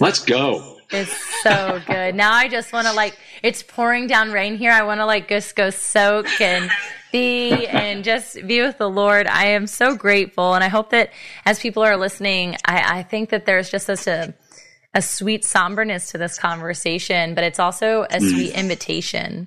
Let's 0.00 0.24
go. 0.24 0.78
It's 0.92 1.42
so 1.42 1.80
good. 1.86 2.14
now 2.14 2.32
I 2.32 2.48
just 2.48 2.72
want 2.72 2.86
to 2.86 2.92
like, 2.92 3.16
it's 3.42 3.62
pouring 3.62 4.06
down 4.06 4.32
rain 4.32 4.56
here. 4.56 4.72
I 4.72 4.82
want 4.82 5.00
to 5.00 5.06
like 5.06 5.28
just 5.28 5.54
go 5.54 5.70
soak 5.70 6.40
and 6.40 6.70
be 7.12 7.66
and 7.66 8.04
just 8.04 8.46
be 8.46 8.60
with 8.62 8.78
the 8.78 8.88
Lord. 8.88 9.26
I 9.26 9.46
am 9.46 9.66
so 9.66 9.94
grateful. 9.94 10.54
And 10.54 10.64
I 10.64 10.68
hope 10.68 10.90
that 10.90 11.10
as 11.44 11.58
people 11.58 11.82
are 11.82 11.96
listening, 11.96 12.56
I, 12.64 12.98
I 12.98 13.02
think 13.02 13.30
that 13.30 13.46
there's 13.46 13.70
just 13.70 13.86
such 13.86 14.06
a, 14.06 14.34
a 14.92 15.00
sweet 15.00 15.44
somberness 15.44 16.10
to 16.10 16.18
this 16.18 16.38
conversation, 16.38 17.34
but 17.34 17.44
it's 17.44 17.60
also 17.60 18.02
a 18.02 18.18
mm. 18.18 18.28
sweet 18.28 18.54
invitation, 18.54 19.46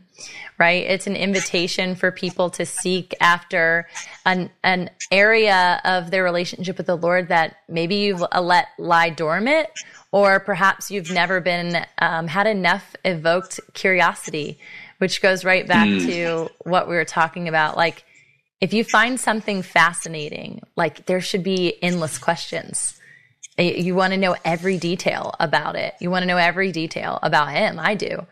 right? 0.57 0.85
It's 0.85 1.05
an 1.05 1.17
invitation 1.17 1.95
for 1.95 2.11
people 2.11 2.49
to 2.51 2.65
seek 2.65 3.13
after 3.19 3.87
an, 4.25 4.49
an 4.63 4.89
area 5.11 5.81
of 5.83 6.11
their 6.11 6.23
relationship 6.23 6.77
with 6.77 6.87
the 6.87 6.95
Lord 6.95 7.27
that 7.27 7.57
maybe 7.67 7.95
you've 7.95 8.23
let 8.39 8.67
lie 8.79 9.09
dormant, 9.09 9.67
or 10.13 10.39
perhaps 10.39 10.89
you've 10.89 11.11
never 11.11 11.41
been, 11.41 11.85
um, 11.97 12.27
had 12.27 12.47
enough 12.47 12.95
evoked 13.03 13.59
curiosity, 13.73 14.59
which 14.99 15.21
goes 15.21 15.43
right 15.43 15.67
back 15.67 15.89
mm. 15.89 16.05
to 16.05 16.49
what 16.59 16.87
we 16.87 16.95
were 16.95 17.03
talking 17.03 17.49
about. 17.49 17.75
Like, 17.75 18.05
if 18.61 18.73
you 18.73 18.85
find 18.85 19.19
something 19.19 19.61
fascinating, 19.61 20.61
like 20.77 21.05
there 21.05 21.19
should 21.19 21.43
be 21.43 21.83
endless 21.83 22.17
questions 22.17 22.97
you 23.57 23.95
want 23.95 24.13
to 24.13 24.17
know 24.17 24.35
every 24.43 24.77
detail 24.77 25.35
about 25.39 25.75
it. 25.75 25.93
You 25.99 26.09
want 26.09 26.23
to 26.23 26.27
know 26.27 26.37
every 26.37 26.71
detail 26.71 27.19
about 27.21 27.51
him. 27.51 27.79
I 27.79 27.95
do. 27.95 28.25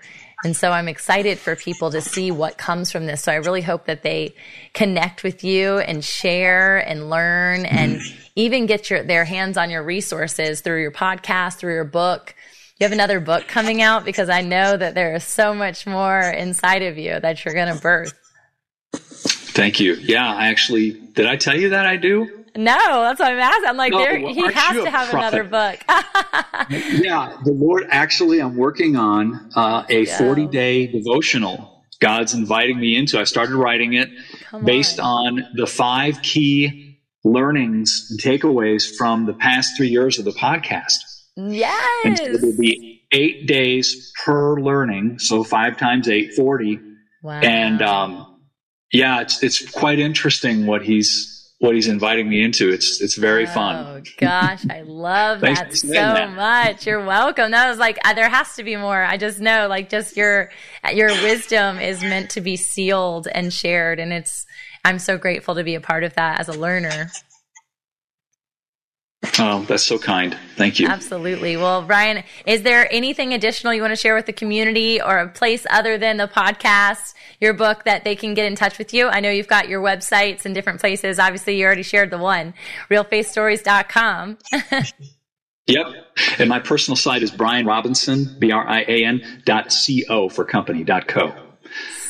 And 0.43 0.55
so 0.55 0.72
I'm 0.72 0.88
excited 0.88 1.38
for 1.38 1.55
people 1.55 1.91
to 1.91 2.01
see 2.01 2.32
what 2.32 2.57
comes 2.57 2.91
from 2.91 3.05
this. 3.05 3.24
So 3.24 3.32
I 3.32 3.36
really 3.36 3.61
hope 3.61 3.86
that 3.86 4.01
they 4.01 4.34
connect 4.74 5.24
with 5.24 5.43
you 5.43 5.78
and 5.78 6.03
share 6.03 6.80
and 6.80 7.09
learn 7.09 7.65
and 7.65 7.97
mm. 7.99 8.30
even 8.36 8.65
get 8.65 8.89
your, 8.89 9.03
their 9.03 9.26
hands 9.26 9.57
on 9.57 9.69
your 9.69 9.84
resources 9.84 10.61
through 10.61 10.82
your 10.82 10.91
podcast, 10.91 11.57
through 11.57 11.76
your 11.76 11.86
book. 11.86 12.34
You 12.80 12.86
have 12.86 12.91
another 12.91 13.19
book 13.19 13.47
coming 13.47 13.84
out 13.84 14.03
because 14.03 14.30
I 14.30 14.41
know 14.41 14.76
that 14.76 14.95
there 14.95 15.13
is 15.13 15.24
so 15.24 15.53
much 15.53 15.86
more 15.86 16.19
inside 16.22 16.82
of 16.82 16.97
you 16.97 17.19
that 17.19 17.45
you're 17.45 17.53
going 17.53 17.76
to 17.76 17.80
birth. 17.80 18.13
Thank 18.93 19.80
you. 19.80 19.93
Yeah, 19.93 20.28
I 20.28 20.47
actually, 20.47 20.91
did 20.91 21.28
I 21.28 21.36
tell 21.36 21.55
you 21.55 21.69
that 21.69 21.86
I 21.86 21.97
do? 21.97 22.40
No, 22.55 22.75
that's 22.75 23.19
what 23.19 23.31
I'm 23.31 23.39
asking. 23.39 23.69
I'm 23.69 23.77
like, 23.77 23.91
no, 23.91 23.99
there, 23.99 24.17
he 24.17 24.41
has 24.41 24.83
to 24.83 24.89
have 24.89 25.13
another 25.13 25.43
book. 25.43 25.79
yeah, 26.69 27.37
the 27.45 27.53
Lord 27.53 27.85
actually, 27.89 28.39
I'm 28.41 28.57
working 28.57 28.95
on 28.95 29.51
uh, 29.55 29.83
a 29.87 30.05
40 30.05 30.47
day 30.47 30.87
devotional. 30.87 31.85
God's 32.01 32.33
inviting 32.33 32.79
me 32.79 32.95
into. 32.97 33.19
I 33.19 33.25
started 33.25 33.55
writing 33.55 33.93
it 33.93 34.09
Come 34.45 34.65
based 34.65 34.99
on. 34.99 35.39
on 35.39 35.47
the 35.55 35.67
five 35.67 36.21
key 36.21 36.99
learnings 37.23 38.07
and 38.09 38.19
takeaways 38.19 38.95
from 38.97 39.25
the 39.27 39.33
past 39.33 39.77
three 39.77 39.89
years 39.89 40.19
of 40.19 40.25
the 40.25 40.31
podcast. 40.31 40.97
Yes. 41.37 42.05
And 42.05 42.17
so 42.17 42.25
there'll 42.37 42.57
be 42.57 43.03
eight 43.11 43.47
days 43.47 44.11
per 44.25 44.59
learning. 44.59 45.19
So 45.19 45.43
five 45.43 45.77
times 45.77 46.09
eight, 46.09 46.33
40. 46.33 46.79
Wow. 47.23 47.39
And, 47.41 47.81
um, 47.81 48.39
yeah, 48.91 49.21
it's, 49.21 49.41
it's 49.43 49.69
quite 49.69 49.99
interesting 49.99 50.65
what 50.65 50.81
he's, 50.83 51.40
what 51.62 51.76
he's 51.76 51.88
inviting 51.88 52.28
me 52.28 52.43
into. 52.43 52.72
It's, 52.72 52.99
it's 53.01 53.16
very 53.16 53.45
oh, 53.45 53.51
fun. 53.51 53.76
Oh 53.86 54.01
gosh. 54.18 54.66
I 54.68 54.82
love 54.86 55.41
that 55.41 55.72
so 55.76 55.89
that. 55.89 56.34
much. 56.34 56.88
You're 56.88 57.05
welcome. 57.05 57.51
That 57.51 57.70
was 57.70 57.78
like, 57.78 57.99
uh, 58.03 58.16
there 58.16 58.30
has 58.30 58.55
to 58.55 58.64
be 58.64 58.76
more. 58.78 59.03
I 59.03 59.18
just 59.18 59.39
know 59.39 59.68
like 59.68 59.88
just 59.88 60.18
your, 60.18 60.49
your 60.91 61.09
wisdom 61.09 61.78
is 61.78 62.01
meant 62.01 62.32
to 62.32 62.41
be 62.41 62.57
sealed 62.57 63.28
and 63.32 63.53
shared. 63.53 63.99
And 63.99 64.12
it's, 64.12 64.47
I'm 64.84 64.97
so 64.97 65.20
grateful 65.20 65.53
to 65.53 65.64
be 65.64 65.76
a 65.76 65.82
part 65.82 66.03
of 66.03 66.16
that 66.16 66.39
as 66.39 66.49
a 66.49 66.53
learner. 66.53 67.12
Oh, 69.38 69.63
that's 69.67 69.84
so 69.84 69.99
kind. 69.99 70.36
Thank 70.55 70.80
you. 70.80 70.88
Absolutely. 70.88 71.55
Well, 71.55 71.84
Brian, 71.84 72.24
is 72.45 72.63
there 72.63 72.91
anything 72.91 73.34
additional 73.34 73.74
you 73.74 73.82
want 73.82 73.91
to 73.91 73.95
share 73.95 74.15
with 74.15 74.26
the 74.26 74.34
community 74.34 74.99
or 74.99 75.19
a 75.19 75.28
place 75.30 75.65
other 75.69 75.97
than 75.97 76.17
the 76.17 76.28
podcast, 76.28 77.13
your 77.39 77.53
book 77.53 77.84
that 77.86 78.03
they 78.03 78.15
can 78.15 78.34
get 78.34 78.45
in 78.45 78.55
touch 78.55 78.78
with 78.80 78.93
you? 78.93 79.07
I 79.07 79.19
know 79.19 79.30
you've 79.30 79.47
got 79.47 79.69
your 79.69 79.82
websites 79.82 80.45
and 80.45 80.55
different 80.55 80.80
places. 80.80 81.19
Obviously, 81.19 81.57
you 81.57 81.65
already 81.65 81.84
shared 81.84 82.09
the 82.09 82.17
one, 82.17 82.53
realfaithstories.com. 82.89 84.38
yep. 85.67 85.86
And 86.39 86.49
my 86.49 86.59
personal 86.59 86.95
site 86.95 87.22
is 87.22 87.30
Brian 87.30 87.67
Robinson, 87.67 88.36
B 88.39 88.51
R 88.51 88.67
I 88.67 88.82
A 88.88 89.05
N 89.05 89.43
dot 89.45 89.72
C 89.72 90.03
O 90.09 90.30
for 90.30 90.45
company 90.45 90.84
dot 90.84 91.07
co. 91.07 91.32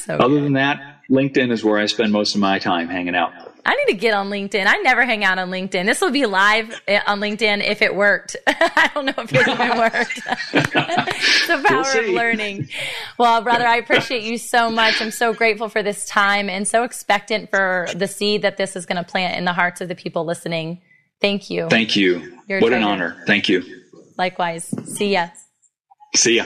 So 0.06 0.16
Other 0.16 0.36
good. 0.36 0.44
than 0.44 0.54
that, 0.54 1.02
LinkedIn 1.10 1.52
is 1.52 1.64
where 1.64 1.78
I 1.78 1.88
spend 1.88 2.14
most 2.14 2.36
of 2.36 2.42
my 2.42 2.58
time 2.58 2.88
hanging 2.88 3.16
out. 3.16 3.34
I 3.66 3.76
need 3.76 3.94
to 3.94 4.00
get 4.00 4.14
on 4.14 4.30
LinkedIn. 4.30 4.66
I 4.66 4.78
never 4.78 5.06
hang 5.06 5.24
out 5.24 5.38
on 5.38 5.52
LinkedIn. 5.52 5.86
This 5.86 6.02
will 6.02 6.12
be 6.12 6.26
live 6.26 6.82
eh, 6.88 7.00
on 7.06 7.20
LinkedIn 7.20 7.64
if 7.66 7.82
it 7.82 7.96
worked. 7.96 8.36
I 8.48 8.90
don't 8.94 9.06
know 9.06 9.14
if 9.18 9.32
it 9.34 9.48
even 9.48 9.78
worked. 9.78 10.16
the 11.48 11.64
power 11.66 11.84
we'll 11.94 12.10
of 12.10 12.10
learning. 12.10 12.70
Well, 13.18 13.42
brother, 13.42 13.68
I 13.68 13.78
appreciate 13.78 14.24
you 14.24 14.38
so 14.38 14.70
much. 14.70 15.02
I'm 15.02 15.12
so 15.12 15.34
grateful 15.34 15.70
for 15.70 15.84
this 15.84 16.06
time 16.06 16.50
and 16.50 16.68
so 16.68 16.84
expectant 16.84 17.50
for 17.50 17.88
the 17.96 18.08
seed 18.08 18.42
that 18.42 18.58
this 18.58 18.76
is 18.76 18.86
going 18.86 19.04
to 19.04 19.10
plant 19.10 19.38
in 19.38 19.46
the 19.46 19.54
hearts 19.54 19.82
of 19.82 19.88
the 19.88 19.96
people 19.96 20.26
listening. 20.26 20.82
Thank 21.20 21.50
you. 21.50 21.68
Thank 21.70 21.96
you. 21.96 22.40
You're 22.48 22.62
what 22.62 22.74
an 22.74 22.84
honor. 22.84 23.24
Thank 23.28 23.48
you. 23.48 23.64
Likewise. 24.18 24.74
See 24.86 25.14
ya. 25.14 25.30
See 26.16 26.38
ya. 26.38 26.46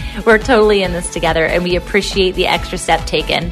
we're 0.25 0.37
totally 0.37 0.83
in 0.83 0.91
this 0.91 1.11
together 1.11 1.45
and 1.45 1.63
we 1.63 1.75
appreciate 1.75 2.35
the 2.35 2.47
extra 2.47 2.77
step 2.77 3.05
taken. 3.05 3.51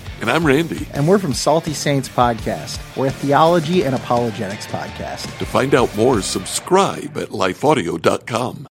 And 0.21 0.29
I'm 0.29 0.45
Randy. 0.45 0.85
And 0.93 1.07
we're 1.07 1.17
from 1.17 1.33
Salty 1.33 1.73
Saints 1.73 2.07
Podcast. 2.07 2.79
We're 2.95 3.07
a 3.07 3.11
theology 3.11 3.83
and 3.85 3.95
apologetics 3.95 4.67
podcast. 4.67 5.35
To 5.39 5.45
find 5.45 5.73
out 5.73 5.95
more, 5.97 6.21
subscribe 6.21 7.17
at 7.17 7.29
lifeaudio.com. 7.29 8.67